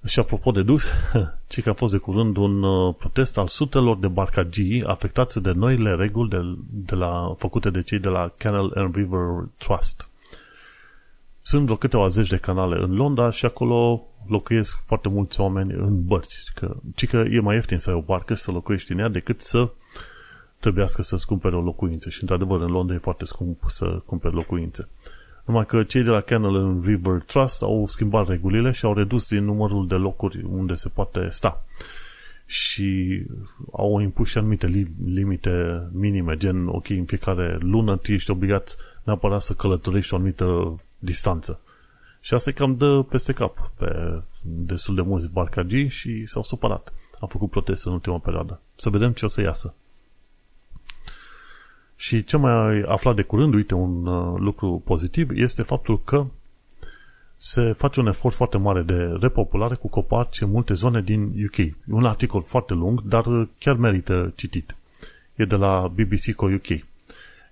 Și 0.05 0.19
apropo 0.19 0.51
de 0.51 0.63
dus, 0.63 0.91
ci 1.49 1.63
că 1.63 1.71
a 1.71 1.73
fost 1.73 1.93
de 1.93 1.99
curând 1.99 2.37
un 2.37 2.63
uh, 2.63 2.95
protest 2.99 3.39
al 3.39 3.49
sutelor 3.49 3.99
de 3.99 4.09
barcagii 4.09 4.85
afectați 4.85 5.43
de 5.43 5.53
noile 5.53 5.95
reguli 5.95 6.29
de, 6.29 6.41
de 6.71 6.95
la, 6.95 7.35
făcute 7.39 7.71
de 7.71 7.83
cei 7.83 7.99
de 7.99 8.09
la 8.09 8.33
Canal 8.37 8.73
and 8.75 8.95
River 8.95 9.49
Trust. 9.57 10.08
Sunt 11.51 11.65
vreo 11.65 11.77
câteva 11.77 12.09
zeci 12.09 12.29
de 12.29 12.37
canale 12.37 12.83
în 12.83 12.95
Londra 12.95 13.31
și 13.31 13.45
acolo 13.45 14.07
locuiesc 14.27 14.83
foarte 14.87 15.09
mulți 15.09 15.41
oameni 15.41 15.73
în 15.73 16.05
bărci. 16.05 16.43
Că, 16.55 16.77
ci 16.95 17.07
că 17.07 17.17
e 17.17 17.41
mai 17.41 17.55
ieftin 17.55 17.79
să 17.79 17.91
ai 17.91 17.97
o 17.97 18.01
barcă 18.01 18.35
și 18.35 18.43
să 18.43 18.51
locuiești 18.51 18.93
în 18.93 18.99
ea 18.99 19.09
decât 19.09 19.41
să 19.41 19.69
trebuiască 20.59 21.03
să-ți 21.03 21.27
cumpere 21.27 21.57
o 21.57 21.61
locuință. 21.61 22.09
Și 22.09 22.19
într-adevăr 22.21 22.61
în 22.61 22.71
Londra 22.71 22.95
e 22.95 22.99
foarte 22.99 23.25
scump 23.25 23.63
să 23.67 24.03
cumperi 24.07 24.35
locuințe. 24.35 24.89
Numai 25.45 25.67
că 25.67 25.83
cei 25.83 26.03
de 26.03 26.11
la 26.11 26.21
Canal 26.21 26.57
and 26.57 26.87
River 26.87 27.23
Trust 27.27 27.63
au 27.63 27.87
schimbat 27.87 28.29
regulile 28.29 28.71
și 28.71 28.85
au 28.85 28.95
redus 28.95 29.29
din 29.29 29.45
numărul 29.45 29.87
de 29.87 29.95
locuri 29.95 30.43
unde 30.43 30.75
se 30.75 30.89
poate 30.89 31.29
sta. 31.31 31.65
Și 32.47 33.23
au 33.73 34.01
impus 34.01 34.29
și 34.29 34.39
anumite 34.39 34.87
limite 35.05 35.83
minime, 35.93 36.37
gen, 36.37 36.67
ok, 36.67 36.89
în 36.89 37.05
fiecare 37.05 37.59
lună 37.61 37.97
tu 37.97 38.13
ești 38.13 38.31
obligat 38.31 38.77
neapărat 39.03 39.43
să 39.43 39.53
călătorești 39.53 40.13
o 40.13 40.17
anumită 40.17 40.79
distanță. 40.99 41.61
Și 42.21 42.35
asta 42.35 42.51
e 42.51 42.53
cam 42.53 42.77
dă 42.77 43.03
peste 43.03 43.33
cap 43.33 43.71
pe 43.77 44.21
destul 44.43 44.95
de 44.95 45.01
mulți 45.01 45.29
barcagii 45.29 45.89
și 45.89 46.27
s-au 46.27 46.43
supărat. 46.43 46.93
Au 47.21 47.29
făcut 47.29 47.51
proteste 47.51 47.89
în 47.89 47.95
ultima 47.95 48.19
perioadă. 48.19 48.61
Să 48.75 48.91
vedem 48.91 49.13
ce 49.13 49.25
o 49.25 49.29
să 49.29 49.41
iasă. 49.41 49.75
Și 51.97 52.25
ce 52.25 52.37
mai 52.37 52.81
aflat 52.81 53.15
de 53.15 53.23
curând, 53.23 53.55
uite, 53.55 53.75
un 53.75 54.07
uh, 54.07 54.41
lucru 54.41 54.83
pozitiv, 54.85 55.31
este 55.31 55.63
faptul 55.63 56.03
că 56.03 56.27
se 57.37 57.73
face 57.73 58.01
un 58.01 58.07
efort 58.07 58.35
foarte 58.35 58.59
mare 58.59 58.83
de 58.83 59.17
repopulare 59.21 59.75
cu 59.75 59.89
copaci 59.89 60.41
în 60.41 60.51
multe 60.51 60.75
zone 60.75 61.03
din 61.03 61.45
UK. 61.45 61.57
E 61.59 61.75
un 61.87 62.05
articol 62.05 62.43
foarte 62.43 62.75
lung, 62.75 63.03
dar 63.03 63.49
chiar 63.59 63.77
merită 63.77 64.33
citit. 64.37 64.77
E 65.35 65.45
de 65.45 65.57
la 65.57 65.89
BBC 65.89 66.35
Co 66.35 66.47
UK. 66.47 66.88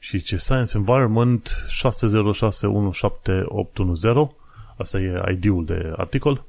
Și 0.07 0.23
ce 0.23 0.37
Science 0.37 0.77
Environment 0.77 1.65
6061710, 1.69 4.35
asta 4.77 5.01
e 5.01 5.23
ID-ul 5.31 5.65
de 5.65 5.93
articol, 5.97 6.45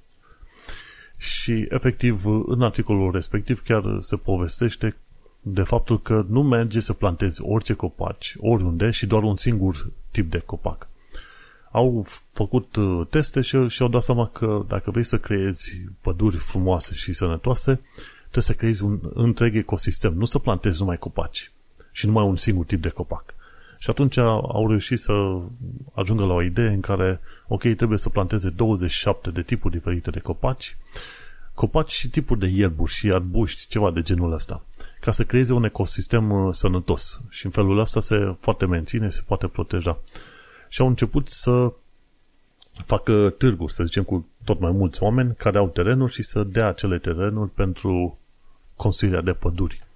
și 1.18 1.68
efectiv 1.70 2.26
în 2.26 2.62
articolul 2.62 3.12
respectiv 3.12 3.64
chiar 3.64 3.98
se 4.00 4.16
povestește 4.16 4.96
de 5.42 5.62
faptul 5.62 6.02
că 6.02 6.26
nu 6.30 6.44
merge 6.44 6.80
să 6.80 6.94
plantezi 6.94 7.42
orice 7.42 7.74
copaci, 7.74 8.36
oriunde 8.40 8.90
și 8.90 9.06
doar 9.06 9.24
un 9.24 9.36
singur 9.36 9.92
tip 10.12 10.32
de 10.32 10.40
copac. 10.40 10.88
Au 11.72 12.08
făcut 12.32 12.76
uh, 12.76 13.08
teste 13.10 13.42
și, 13.42 13.68
și 13.68 13.82
au 13.82 13.88
dat 13.88 14.04
seama 14.04 14.28
că 14.28 14.66
dacă 14.68 14.92
vrei 14.92 15.04
să 15.04 15.18
creezi 15.18 15.82
păduri 16.02 16.38
frumoase 16.38 16.94
și 16.94 17.14
sănătoase, 17.14 17.82
trebuie 18.20 18.44
să 18.44 18.54
creezi 18.54 18.84
un 18.84 19.00
întreg 19.14 19.56
ecosistem, 19.56 20.14
nu 20.14 20.26
să 20.26 20.40
plantezi 20.40 20.80
numai 20.80 20.98
copaci 20.98 21.52
și 21.92 22.06
numai 22.06 22.26
un 22.26 22.36
singur 22.36 22.66
tip 22.66 22.82
de 22.82 22.90
copac. 22.90 23.36
Și 23.78 23.90
atunci 23.90 24.18
au 24.18 24.68
reușit 24.68 25.00
să 25.00 25.14
ajungă 25.94 26.26
la 26.26 26.34
o 26.34 26.42
idee 26.42 26.70
în 26.70 26.82
care, 26.82 27.20
ok, 27.48 27.62
trebuie 27.62 27.98
să 27.98 28.10
planteze 28.10 28.50
27 28.50 29.32
de 29.32 29.42
tipuri 29.42 29.74
diferite 29.74 30.10
de 30.10 30.20
copaci, 30.20 30.78
copaci 31.54 31.92
și 31.92 32.10
tipuri 32.10 32.40
de 32.40 32.48
ierburi 32.48 32.92
și 32.92 33.12
arbuști, 33.12 33.68
ceva 33.68 33.92
de 33.92 34.02
genul 34.02 34.34
ăsta 34.34 34.64
ca 35.00 35.14
să 35.14 35.24
creeze 35.24 35.54
un 35.54 35.64
ecosistem 35.64 36.32
uh, 36.32 36.54
sănătos. 36.54 37.22
Și 37.30 37.46
în 37.46 37.52
felul 37.52 37.80
ăsta 37.80 38.00
se 38.00 38.16
poate 38.40 38.66
menține, 38.66 39.10
se 39.10 39.22
poate 39.26 39.48
proteja. 39.48 40.00
Și 40.70 40.82
au 40.82 40.88
început 40.88 41.28
să 41.28 41.74
facă 42.86 43.34
târguri, 43.38 43.74
să 43.74 43.84
zicem, 43.84 44.04
cu 44.04 44.28
tot 44.44 44.60
mai 44.60 44.72
mulți 44.72 45.04
oameni 45.04 45.36
care 45.36 45.58
au 45.58 45.68
terenuri 45.68 46.14
și 46.14 46.24
să 46.24 46.44
dea 46.44 46.68
acele 46.68 46.98
terenuri 46.98 47.50
pentru 47.50 48.20
construirea 48.76 49.22
de 49.22 49.34
păduri. 49.34 49.87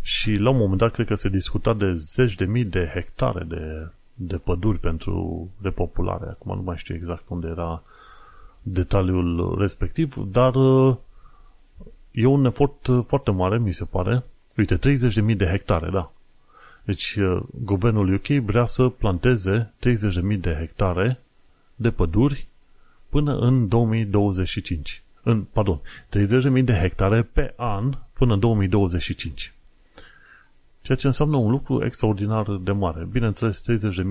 Și 0.00 0.34
la 0.34 0.50
un 0.50 0.56
moment 0.56 0.78
dat 0.78 0.92
cred 0.92 1.06
că 1.06 1.14
se 1.14 1.28
discuta 1.28 1.74
de 1.74 1.94
zeci 1.94 2.34
de 2.34 2.44
mii 2.44 2.64
de 2.64 2.90
hectare 2.94 3.44
de, 3.44 3.88
de 4.14 4.36
păduri 4.36 4.78
pentru 4.78 5.48
repopulare. 5.62 6.26
Acum 6.28 6.56
nu 6.56 6.62
mai 6.62 6.76
știu 6.76 6.94
exact 6.94 7.24
unde 7.28 7.46
era 7.46 7.82
detaliul 8.62 9.56
respectiv, 9.58 10.14
dar 10.14 10.54
uh, 10.54 10.96
e 12.10 12.26
un 12.26 12.44
efort 12.44 12.86
uh, 12.86 13.04
foarte 13.06 13.30
mare, 13.30 13.58
mi 13.58 13.72
se 13.72 13.84
pare. 13.84 14.24
Uite, 14.56 14.78
30.000 14.78 15.36
de 15.36 15.46
hectare, 15.46 15.90
da. 15.90 16.12
Deci, 16.84 17.14
uh, 17.14 17.42
guvernul 17.64 18.14
UK 18.14 18.26
vrea 18.26 18.64
să 18.64 18.88
planteze 18.88 19.72
30.000 20.32 20.40
de 20.40 20.56
hectare 20.58 21.20
de 21.74 21.90
păduri 21.90 22.46
până 23.08 23.38
în 23.38 23.68
2025. 23.68 25.02
În, 25.22 25.42
pardon, 25.42 25.80
30.000 26.58 26.64
de 26.64 26.78
hectare 26.80 27.22
pe 27.22 27.52
an 27.56 27.98
până 28.12 28.32
în 28.32 28.40
2025. 28.40 29.54
Ceea 30.90 31.02
ce 31.02 31.08
înseamnă 31.08 31.36
un 31.36 31.50
lucru 31.50 31.84
extraordinar 31.84 32.56
de 32.62 32.72
mare. 32.72 33.08
Bineînțeles, 33.10 33.62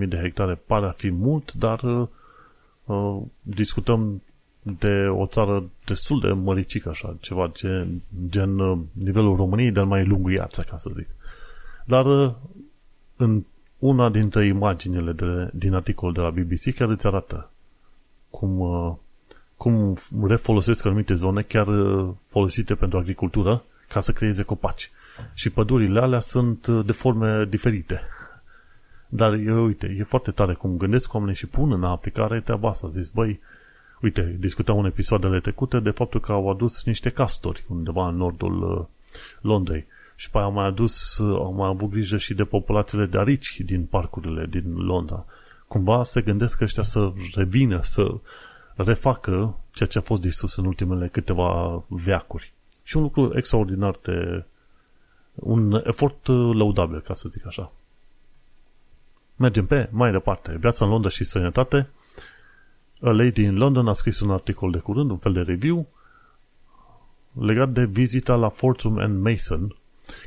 30.000 0.02 0.08
de 0.08 0.18
hectare 0.18 0.62
pare 0.66 0.86
a 0.86 0.92
fi 0.92 1.10
mult, 1.10 1.54
dar 1.54 1.82
uh, 1.84 2.08
uh 2.86 3.22
discutăm 3.42 4.22
de 4.62 5.08
o 5.08 5.26
țară 5.26 5.70
destul 5.86 6.20
de 6.20 6.32
măricică, 6.32 6.90
așa, 6.90 7.16
ceva 7.20 7.52
gen, 7.54 8.02
gen 8.30 8.60
uh, 8.60 8.78
nivelul 8.92 9.36
României, 9.36 9.72
dar 9.72 9.84
mai 9.84 10.06
lunguiață, 10.06 10.62
ca 10.62 10.78
să 10.78 10.90
zic. 10.96 11.08
Dar 11.86 12.06
uh, 12.06 12.34
în 13.16 13.44
una 13.80 14.10
dintre 14.10 14.46
imaginile 14.46 15.12
de, 15.12 15.50
din 15.54 15.74
articolul 15.74 16.14
de 16.14 16.22
la 16.22 16.30
BBC 16.30 16.76
chiar 16.76 16.90
îți 16.90 17.08
arată 17.08 17.50
cum, 18.30 18.60
uh, 18.60 18.94
cum 19.58 19.98
refolosesc 20.28 20.86
anumite 20.86 21.16
zone 21.16 21.42
chiar 21.42 21.68
folosite 22.28 22.76
pentru 22.76 22.98
agricultură 22.98 23.64
ca 23.88 24.00
să 24.00 24.12
creeze 24.12 24.44
copaci. 24.44 24.92
Și 25.34 25.50
pădurile 25.50 26.00
alea 26.00 26.20
sunt 26.20 26.68
de 26.68 26.92
forme 26.92 27.46
diferite. 27.46 28.02
Dar, 29.08 29.34
uite, 29.48 29.96
e 30.00 30.04
foarte 30.04 30.32
tare 30.32 30.54
cum 30.54 30.78
gândesc 30.78 31.14
oamenii 31.14 31.36
și 31.36 31.48
pun 31.48 31.72
în 31.72 31.84
aplicare 31.84 32.42
treaba 32.42 32.70
asta. 32.70 32.90
Zici, 32.90 33.12
băi, 33.14 33.40
Uite, 34.02 34.36
discutam 34.40 34.78
în 34.78 34.86
episoadele 34.86 35.40
trecute 35.40 35.80
de 35.80 35.90
faptul 35.90 36.20
că 36.20 36.32
au 36.32 36.50
adus 36.50 36.84
niște 36.84 37.10
castori 37.10 37.66
undeva 37.68 38.08
în 38.08 38.16
nordul 38.16 38.62
uh, 38.62 38.86
Londrei. 39.42 39.86
Și 40.16 40.30
pe 40.30 40.38
aia 40.38 40.46
au 40.46 40.52
mai 40.52 40.66
adus, 40.66 41.18
uh, 41.18 41.36
au 41.36 41.54
mai 41.54 41.68
avut 41.68 41.90
grijă 41.90 42.18
și 42.18 42.34
de 42.34 42.44
populațiile 42.44 43.06
de 43.06 43.18
arici 43.18 43.60
din 43.60 43.86
parcurile 43.86 44.46
din 44.50 44.76
Londra. 44.76 45.26
Cumva 45.68 46.04
se 46.04 46.22
gândesc 46.22 46.58
că 46.58 46.64
ăștia 46.64 46.84
să 46.84 47.12
revină, 47.34 47.82
să 47.82 48.14
refacă 48.76 49.58
ceea 49.72 49.90
ce 49.90 49.98
a 49.98 50.02
fost 50.02 50.22
distrus 50.22 50.56
în 50.56 50.66
ultimele 50.66 51.08
câteva 51.08 51.84
veacuri. 51.88 52.54
Și 52.84 52.98
un 52.98 53.04
lucru 53.04 53.32
extraordinar 53.36 54.00
de... 54.04 54.44
un 55.40 55.82
efort 55.86 56.28
uh, 56.28 56.56
laudabil, 56.56 57.00
ca 57.00 57.14
să 57.14 57.30
zic 57.30 57.46
așa. 57.46 57.72
Mergem 59.36 59.66
pe 59.66 59.90
mai 59.92 60.12
departe. 60.12 60.58
Viața 60.60 60.86
în 60.86 60.92
Londra 60.92 61.10
și 61.10 61.24
sănătate 61.24 61.90
A 63.02 63.10
Lady 63.10 63.44
in 63.44 63.58
London 63.58 63.88
a 63.88 63.94
scris 63.94 64.20
un 64.20 64.32
articol 64.32 64.72
de 64.72 64.78
curând, 64.78 65.10
un 65.10 65.18
fel 65.18 65.34
de 65.34 65.42
review, 65.42 65.88
legat 67.34 67.70
de 67.70 67.86
vizita 67.86 68.36
la 68.36 68.50
Fortune 68.50 69.04
and 69.04 69.24
Mason. 69.24 69.76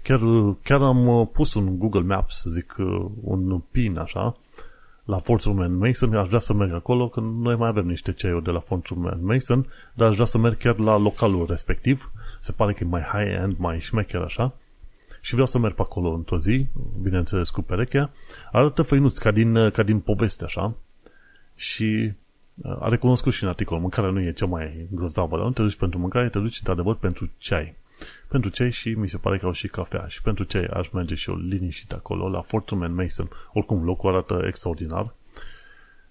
Chiar, 0.02 0.20
chiar 0.62 0.82
am 0.82 1.06
uh, 1.06 1.28
pus 1.32 1.54
un 1.54 1.78
Google 1.78 2.00
Maps, 2.00 2.44
zic, 2.50 2.74
uh, 2.78 3.06
un 3.20 3.62
pin 3.70 3.98
așa, 3.98 4.36
la 5.04 5.18
Fortune 5.18 5.64
and 5.64 5.80
Mason, 5.80 6.14
aș 6.14 6.26
vrea 6.26 6.38
să 6.38 6.52
merg 6.52 6.72
acolo, 6.72 7.08
că 7.08 7.20
noi 7.20 7.56
mai 7.56 7.68
avem 7.68 7.86
niște 7.86 8.12
ceiuri 8.12 8.44
de 8.44 8.50
la 8.50 8.60
Fortune 8.60 9.08
and 9.08 9.22
Mason, 9.22 9.66
dar 9.94 10.08
aș 10.08 10.14
vrea 10.14 10.26
să 10.26 10.38
merg 10.38 10.56
chiar 10.56 10.78
la 10.78 10.96
localul 10.96 11.46
respectiv, 11.46 12.10
se 12.40 12.52
pare 12.52 12.72
că 12.72 12.84
e 12.84 12.86
mai 12.86 13.02
high-end, 13.02 13.58
mai 13.58 13.80
șmecher 13.80 14.20
așa, 14.20 14.54
și 15.25 15.33
vreau 15.33 15.47
să 15.47 15.59
merg 15.59 15.75
pe 15.75 15.83
acolo 15.83 16.11
într-o 16.11 16.39
zi, 16.39 16.66
bineînțeles 17.03 17.51
cu 17.51 17.62
perechea, 17.62 18.11
arată 18.53 18.83
făinuți 18.83 19.20
ca 19.20 19.31
din, 19.31 19.70
ca 19.70 19.83
din 19.83 20.01
poveste 20.01 20.45
așa, 20.45 20.75
și 21.55 22.12
a 22.79 22.89
recunoscut 22.89 23.33
și 23.33 23.43
în 23.43 23.49
articol, 23.49 23.79
mâncarea 23.79 24.11
nu 24.11 24.20
e 24.20 24.33
cea 24.33 24.47
mai 24.47 24.87
grozavă, 24.91 25.37
dar 25.37 25.47
nu 25.47 25.53
te 25.53 25.62
duci 25.62 25.77
pentru 25.77 25.99
mâncare, 25.99 26.29
te 26.29 26.39
duci 26.39 26.59
într-adevăr 26.59 26.97
pentru 26.97 27.31
ceai. 27.39 27.75
Pentru 28.29 28.51
cei 28.51 28.70
și 28.70 28.89
mi 28.89 29.09
se 29.09 29.18
pare 29.18 29.39
că 29.39 29.47
au 29.47 29.53
și 29.53 29.68
cafea. 29.68 30.07
Și 30.07 30.23
pentru 30.23 30.45
cei 30.45 30.66
aș 30.66 30.89
merge 30.89 31.14
și 31.14 31.31
eu 31.31 31.37
liniștit 31.37 31.93
acolo, 31.93 32.29
la 32.29 32.41
Fortune 32.41 32.87
Mason. 32.87 33.29
Oricum, 33.53 33.85
locul 33.85 34.11
arată 34.11 34.43
extraordinar. 34.47 35.14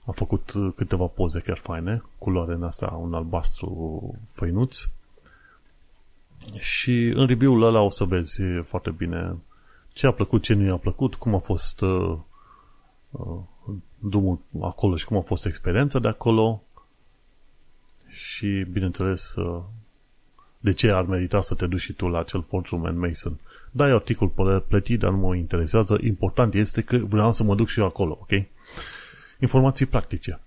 Am 0.06 0.14
făcut 0.14 0.54
câteva 0.76 1.06
poze 1.06 1.40
chiar 1.40 1.58
faine, 1.58 2.04
culoare 2.18 2.54
în 2.54 2.64
asta, 2.64 3.00
un 3.02 3.14
albastru 3.14 4.16
făinuț. 4.32 4.84
Și 6.60 7.06
în 7.06 7.28
review-ul 7.28 7.64
ăla 7.64 7.80
o 7.80 7.90
să 7.90 8.04
vezi 8.04 8.42
foarte 8.64 8.92
bine 8.92 9.36
ce 9.94 10.08
a 10.08 10.12
plăcut, 10.12 10.42
ce 10.42 10.54
nu 10.54 10.66
i-a 10.66 10.78
plăcut, 10.78 11.16
cum 11.16 11.36
a 11.36 11.38
fost 11.38 11.82
uh, 11.82 12.18
uh, 13.12 13.38
drumul 14.00 14.40
acolo 14.62 14.96
și 14.96 15.06
cum 15.06 15.18
a 15.18 15.22
fost 15.22 15.46
experiența 15.46 16.00
de 16.00 16.08
acolo 16.08 16.64
și, 18.08 18.66
bineînțeles, 18.72 19.36
uh, 19.36 19.62
de 20.60 20.74
ce 20.74 20.90
ar 20.92 21.04
merita 21.04 21.42
să 21.42 21.56
te 21.56 21.68
duci 21.68 21.80
și 21.80 21.94
tu 21.94 22.08
la 22.08 22.20
acel 22.20 22.46
Fortune 22.48 22.88
and 22.88 22.98
Mason. 22.98 23.40
Da, 23.72 23.88
e 23.88 23.92
articol 23.92 24.62
plătit, 24.68 25.00
dar 25.00 25.12
nu 25.12 25.18
mă 25.18 25.36
interesează. 25.36 25.98
Important 26.04 26.54
este 26.54 26.82
că 26.82 26.98
vreau 26.98 27.34
să 27.34 27.44
mă 27.44 27.56
duc 27.56 27.68
și 27.68 27.80
eu 27.80 27.86
acolo, 27.86 28.18
ok? 28.22 28.44
Informații 29.40 29.86
practice. 29.86 30.40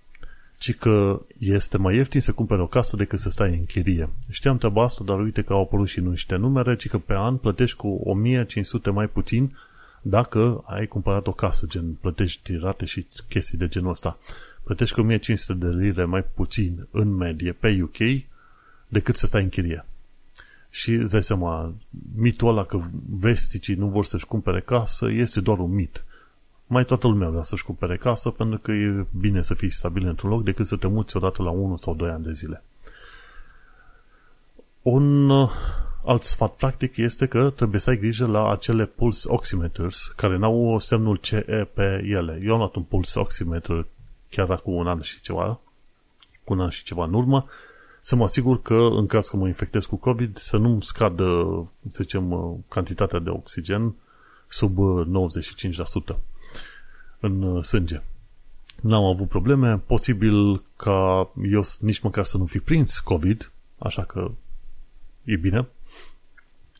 Ci 0.65 0.75
că 0.75 1.21
este 1.37 1.77
mai 1.77 1.95
ieftin 1.95 2.21
să 2.21 2.31
cumperi 2.31 2.61
o 2.61 2.67
casă 2.67 2.95
decât 2.95 3.19
să 3.19 3.29
stai 3.29 3.49
în 3.49 3.65
chirie. 3.65 4.09
Știam 4.29 4.57
treaba 4.57 4.83
asta, 4.83 5.03
dar 5.03 5.19
uite 5.19 5.41
că 5.41 5.53
au 5.53 5.61
apărut 5.61 5.87
și 5.87 5.99
niște 5.99 6.35
numere, 6.35 6.75
ci 6.75 6.87
că 6.87 6.97
pe 6.97 7.13
an 7.13 7.37
plătești 7.37 7.77
cu 7.77 7.87
1500 7.87 8.89
mai 8.89 9.07
puțin 9.07 9.57
dacă 10.01 10.63
ai 10.67 10.87
cumpărat 10.87 11.27
o 11.27 11.31
casă, 11.31 11.65
gen 11.69 11.93
plătești 12.01 12.55
rate 12.57 12.85
și 12.85 13.07
chestii 13.29 13.57
de 13.57 13.67
genul 13.67 13.89
ăsta. 13.89 14.17
Plătești 14.63 14.95
cu 14.95 15.01
1500 15.01 15.65
de 15.65 15.67
lire 15.67 16.03
mai 16.03 16.23
puțin 16.23 16.87
în 16.91 17.15
medie 17.15 17.51
pe 17.51 17.81
UK 17.81 18.25
decât 18.87 19.15
să 19.15 19.25
stai 19.25 19.43
în 19.43 19.49
chirie. 19.49 19.85
Și 20.69 20.91
îți 20.91 21.11
dai 21.11 21.23
seama, 21.23 21.73
mitul 22.15 22.47
ăla 22.47 22.63
că 22.63 22.81
vesticii 23.09 23.75
nu 23.75 23.87
vor 23.87 24.05
să-și 24.05 24.25
cumpere 24.25 24.61
casă 24.61 25.11
este 25.11 25.41
doar 25.41 25.59
un 25.59 25.73
mit. 25.73 26.03
Mai 26.67 26.85
toată 26.85 27.07
lumea 27.07 27.29
vrea 27.29 27.41
să-și 27.41 27.63
cumpere 27.63 27.97
casă 27.97 28.29
pentru 28.29 28.59
că 28.59 28.71
e 28.71 29.05
bine 29.17 29.41
să 29.41 29.53
fii 29.53 29.69
stabil 29.69 30.07
într-un 30.07 30.29
loc 30.29 30.43
decât 30.43 30.67
să 30.67 30.75
te 30.75 30.87
muți 30.87 31.17
odată 31.17 31.43
la 31.43 31.49
1 31.49 31.77
sau 31.77 31.95
2 31.95 32.09
ani 32.09 32.23
de 32.23 32.31
zile. 32.31 32.63
Un 34.81 35.29
uh, 35.29 35.51
alt 36.05 36.23
sfat 36.23 36.53
practic 36.53 36.97
este 36.97 37.25
că 37.25 37.49
trebuie 37.49 37.79
să 37.79 37.89
ai 37.89 37.97
grijă 37.97 38.25
la 38.25 38.51
acele 38.51 38.85
pulse 38.85 39.31
oximeters 39.31 40.13
care 40.15 40.37
n-au 40.37 40.79
semnul 40.79 41.15
CE 41.15 41.67
pe 41.73 42.01
ele. 42.05 42.39
Eu 42.43 42.51
am 42.51 42.57
luat 42.57 42.75
un 42.75 42.83
pulse 42.83 43.19
oximeter 43.19 43.85
chiar 44.29 44.49
acum 44.49 44.73
un 44.73 44.87
an 44.87 45.01
și 45.01 45.21
ceva, 45.21 45.59
cu 46.43 46.53
un 46.53 46.59
an 46.59 46.69
și 46.69 46.83
ceva 46.83 47.03
în 47.03 47.13
urmă, 47.13 47.45
să 47.99 48.15
mă 48.15 48.23
asigur 48.23 48.61
că 48.61 48.87
în 48.91 49.05
caz 49.05 49.27
că 49.27 49.37
mă 49.37 49.47
infectez 49.47 49.85
cu 49.85 49.95
COVID 49.95 50.37
să 50.37 50.57
nu 50.57 50.79
scadă, 50.79 51.23
să 51.89 52.03
zicem, 52.03 52.31
uh, 52.31 52.55
cantitatea 52.67 53.19
de 53.19 53.29
oxigen 53.29 53.95
sub 54.47 54.77
95% 54.77 56.09
uh, 56.09 56.15
în 57.25 57.41
uh, 57.41 57.63
sânge. 57.63 58.01
N-am 58.81 59.03
avut 59.03 59.27
probleme, 59.27 59.77
posibil 59.77 60.63
ca 60.75 61.29
eu 61.51 61.63
nici 61.79 61.99
măcar 61.99 62.23
să 62.23 62.37
nu 62.37 62.45
fi 62.45 62.59
prins 62.59 62.99
COVID, 62.99 63.51
așa 63.77 64.03
că 64.03 64.31
e 65.23 65.35
bine. 65.35 65.67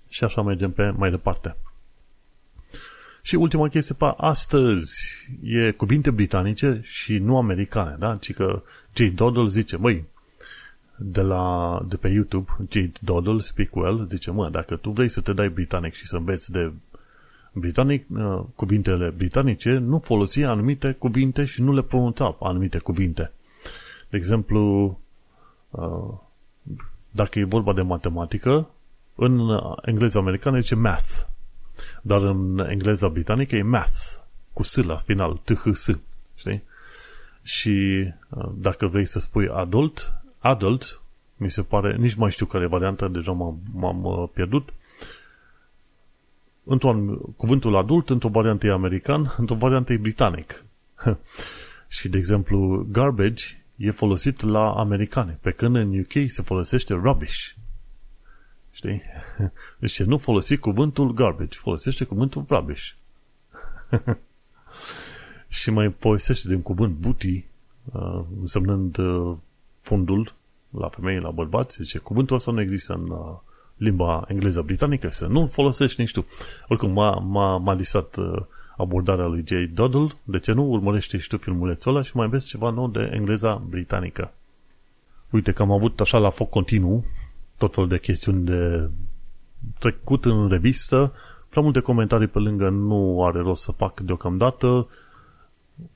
Și 0.10 0.24
așa 0.24 0.42
mergem 0.42 0.72
pe 0.72 0.90
mai 0.90 1.10
departe. 1.10 1.56
Și 3.22 3.36
ultima 3.36 3.68
chestie 3.68 3.96
pe 3.96 4.14
astăzi 4.18 4.94
e 5.44 5.72
cuvinte 5.72 6.12
britanice 6.12 6.82
și 6.84 7.18
nu 7.18 7.38
americane, 7.38 7.96
da? 8.00 8.16
Ci 8.16 8.34
că 8.34 8.62
Jay 8.94 9.10
Doddle 9.10 9.48
zice, 9.48 9.78
măi, 9.78 10.06
de, 10.96 11.22
la, 11.22 11.80
de 11.88 11.96
pe 11.96 12.08
YouTube, 12.08 12.52
Jade 12.70 12.92
Doddle, 13.02 13.40
Speak 13.40 13.76
Well, 13.76 14.08
zice, 14.10 14.32
mă, 14.32 14.50
dacă 14.50 14.76
tu 14.76 14.90
vrei 14.90 15.10
să 15.10 15.22
te 15.22 15.34
dai 15.34 15.50
britanic 15.50 15.94
și 15.94 16.08
să 16.08 16.16
înveți 16.16 16.52
de 16.52 16.72
britanic, 17.56 18.06
uh, 18.10 18.42
cuvintele 18.56 19.10
britanice, 19.10 19.72
nu 19.78 20.00
folosi 20.00 20.44
anumite 20.44 20.92
cuvinte 20.92 21.46
și 21.46 21.62
nu 21.62 21.74
le 21.74 21.82
pronunța 21.82 22.36
anumite 22.40 22.78
cuvinte. 22.78 23.32
De 24.10 24.18
exemplu, 24.18 24.86
uh, 25.70 26.14
dacă 27.12 27.40
e 27.40 27.44
vorba 27.44 27.74
de 27.74 27.82
matematică, 27.82 28.70
în 29.16 29.60
engleza 29.82 30.20
americană 30.20 30.60
zice 30.60 30.76
math, 30.76 31.22
dar 32.02 32.22
în 32.22 32.66
engleza 32.70 33.08
britanică 33.08 33.56
e 33.56 33.62
math, 33.62 34.16
cu 34.54 34.64
s 34.64 34.76
la 34.76 34.96
final, 34.96 35.42
t 35.44 35.54
h 35.54 35.70
s 35.74 35.90
știi? 36.36 36.64
Și 37.42 38.06
uh, 38.30 38.50
dacă 38.56 38.88
vrei 38.88 39.06
să 39.06 39.20
spui 39.20 39.50
adult, 39.50 40.14
adult, 40.40 41.02
mi 41.38 41.52
se 41.52 41.62
pare, 41.62 41.96
nici 41.96 42.16
mai 42.16 42.32
știu 42.32 42.46
care 42.46 42.64
e 42.64 42.68
varianta, 42.68 43.08
deja 43.08 43.32
m-am, 43.32 43.60
m-am 43.74 44.04
uh, 44.04 44.30
pierdut. 44.34 44.74
Într-un, 46.68 47.18
cuvântul 47.18 47.76
adult, 47.76 48.10
într-o 48.10 48.30
variantă 48.30 48.66
e 48.66 48.72
american, 48.72 49.34
într-o 49.38 49.56
variantă 49.56 49.94
e 49.94 49.98
britanic. 49.98 50.66
și, 51.88 52.10
de 52.10 52.18
exemplu, 52.18 52.88
garbage 52.92 53.46
e 53.76 53.92
folosit 53.92 54.42
la 54.42 54.74
americane, 54.74 55.38
pe 55.42 55.52
când 55.52 55.76
în 55.76 56.00
UK 56.00 56.30
se 56.30 56.42
folosește 56.42 56.94
rubbish. 56.94 57.52
Știi? 58.72 59.02
Deci 59.80 60.04
nu 60.04 60.18
folosi 60.18 60.58
cuvântul 60.58 61.14
garbage, 61.14 61.58
folosește 61.58 62.04
cuvântul 62.04 62.46
rubbish. 62.50 62.92
și 65.48 65.70
mai 65.70 65.96
folosește 66.00 66.48
din 66.48 66.62
cuvânt 66.62 66.96
booty, 66.96 67.46
uh, 67.84 68.24
însemnând 68.40 68.98
uh, 68.98 69.38
fundul 69.82 70.34
la 70.70 70.90
femei, 70.90 71.20
la 71.20 71.32
bărbați, 71.32 71.82
zice, 71.82 71.98
cuvântul 71.98 72.36
ăsta 72.36 72.52
nu 72.52 72.62
există 72.62 72.94
în 72.94 73.10
uh, 73.10 73.38
limba 73.78 74.26
engleză 74.28 74.62
britanică, 74.62 75.10
să 75.10 75.26
nu-l 75.26 75.48
folosești 75.48 76.02
nici 76.02 76.12
tu. 76.12 76.26
Oricum, 76.68 76.92
m-a, 76.92 77.12
m-a, 77.12 77.58
m-a 77.58 77.74
lisat 77.74 78.16
uh, 78.16 78.42
abordarea 78.78 79.26
lui 79.26 79.44
Jay 79.48 79.66
Doddle, 79.74 80.08
de 80.24 80.40
ce 80.40 80.52
nu 80.52 80.64
urmărește 80.64 81.18
și 81.18 81.28
tu 81.28 81.38
filmulețul 81.38 81.96
ăla 81.96 82.04
și 82.04 82.16
mai 82.16 82.28
vezi 82.28 82.48
ceva 82.48 82.70
nou 82.70 82.88
de 82.88 83.10
engleza 83.14 83.62
britanică. 83.70 84.34
Uite 85.30 85.52
că 85.52 85.62
am 85.62 85.72
avut 85.72 86.00
așa 86.00 86.18
la 86.18 86.30
foc 86.30 86.50
continuu 86.50 87.06
tot 87.58 87.74
felul 87.74 87.90
de 87.90 88.00
chestiuni 88.00 88.46
de 88.46 88.90
trecut 89.80 90.26
în 90.26 90.50
revistă, 90.50 91.14
prea 91.50 91.64
multe 91.64 91.80
comentarii 91.80 92.28
pe 92.28 92.40
lângă 92.40 92.70
nu 92.70 93.24
are 93.26 93.40
rost 93.40 93.64
să 93.64 93.72
fac 93.72 94.00
deocamdată, 94.00 94.88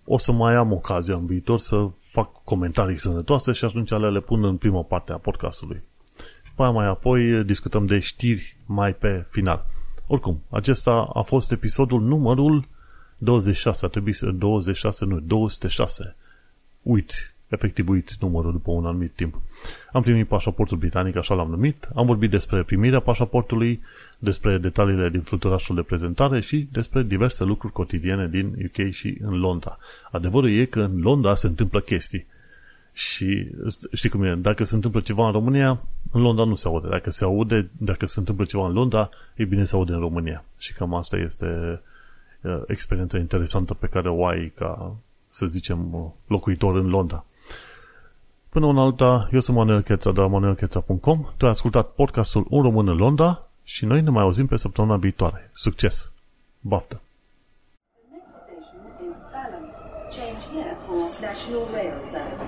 o 0.05 0.17
să 0.17 0.32
mai 0.32 0.55
am 0.55 0.71
ocazia 0.71 1.15
în 1.15 1.25
viitor 1.25 1.59
să 1.59 1.89
fac 1.99 2.43
comentarii 2.43 2.97
sănătoase 2.97 3.51
și 3.51 3.65
atunci 3.65 3.89
le, 3.89 4.09
le 4.09 4.19
pun 4.19 4.43
în 4.43 4.57
prima 4.57 4.82
parte 4.82 5.11
a 5.11 5.17
podcastului. 5.17 5.84
Și 6.60 6.66
pe 6.66 6.72
mai 6.72 6.88
apoi 6.88 7.43
discutăm 7.43 7.86
de 7.86 7.99
știri 7.99 8.55
mai 8.66 8.93
pe 8.93 9.26
final. 9.30 9.66
Oricum, 10.07 10.41
acesta 10.49 11.10
a 11.14 11.22
fost 11.22 11.51
episodul 11.51 12.01
numărul 12.01 12.68
26, 13.18 13.86
a 13.86 13.89
trebuit 13.89 14.16
să 14.16 14.32
26, 14.32 15.05
nu, 15.05 15.20
206. 15.20 16.16
Uit 16.82 17.34
efectiv 17.47 17.89
uit 17.89 18.16
numărul 18.20 18.51
după 18.51 18.72
un 18.72 18.86
anumit 18.86 19.12
timp. 19.12 19.41
Am 19.91 20.01
primit 20.01 20.28
pașaportul 20.28 20.78
britanic, 20.78 21.16
așa 21.16 21.34
l-am 21.34 21.49
numit, 21.49 21.89
am 21.95 22.05
vorbit 22.05 22.30
despre 22.30 22.64
primirea 22.64 22.99
pașaportului, 22.99 23.82
despre 24.18 24.57
detaliile 24.57 25.10
din 25.10 25.22
fluturașul 25.22 25.76
de 25.76 25.82
prezentare 25.82 26.39
și 26.39 26.68
despre 26.72 27.03
diverse 27.03 27.43
lucruri 27.43 27.74
cotidiene 27.74 28.28
din 28.28 28.55
UK 28.66 28.91
și 28.91 29.18
în 29.22 29.39
Londra. 29.39 29.78
Adevărul 30.12 30.49
e 30.49 30.66
că 30.66 30.80
în 30.80 30.99
Londra 31.01 31.36
se 31.36 31.47
întâmplă 31.47 31.80
chestii. 31.80 32.26
Și 33.00 33.52
știi 33.93 34.10
cum 34.10 34.24
e, 34.24 34.36
dacă 34.36 34.64
se 34.64 34.76
întâmplă 34.76 35.00
ceva 35.00 35.26
în 35.26 35.32
România, 35.32 35.82
în 36.12 36.22
Londra 36.22 36.43
nu 36.43 36.56
se 36.56 36.68
aude. 36.68 36.88
Dacă 36.88 37.12
se 37.12 37.24
aude, 37.24 37.70
dacă 37.78 38.06
se 38.06 38.20
întâmplă 38.20 38.45
ceva 38.45 38.66
în 38.66 38.74
Londra, 38.74 39.10
e 39.36 39.45
bine 39.45 39.66
să 39.66 39.76
aude 39.76 39.91
în 39.91 40.00
România. 40.00 40.43
Și 40.58 40.74
cam 40.74 40.93
asta 40.93 41.18
este 41.18 41.82
uh, 42.41 42.62
experiența 42.68 43.18
interesantă 43.18 43.74
pe 43.74 43.88
care 43.88 44.10
o 44.10 44.26
ai 44.26 44.52
ca, 44.56 44.95
să 45.30 45.45
zicem, 45.45 46.12
locuitor 46.28 46.76
în 46.76 46.89
Londra. 46.89 47.26
Până 48.50 48.66
una 48.66 48.82
alta, 48.82 49.30
eu 49.32 49.39
sunt 49.39 49.58
Manuel 49.58 49.82
Cheța 49.82 50.12
de 50.12 50.20
la 50.20 50.28
manuelcheța.com, 50.28 51.26
tu 51.38 51.45
ai 51.45 51.52
ascultat 51.52 51.93
podcastul 51.93 52.45
Un 52.50 52.62
Român 52.62 52.88
în 52.88 52.97
Londra 52.97 53.47
și 53.64 53.86
noi 53.86 54.02
ne 54.02 54.10
mai 54.10 54.24
auzim 54.24 54.45
pe 54.47 54.58
săptămâna 54.58 54.97
viitoare. 54.97 55.50
Succes! 55.54 56.12
Baftă! 56.60 57.02
Change 60.10 60.41
here 60.54 60.76
for 60.86 61.22
National 61.22 61.66
Rail 61.72 61.93
Service. 62.12 62.39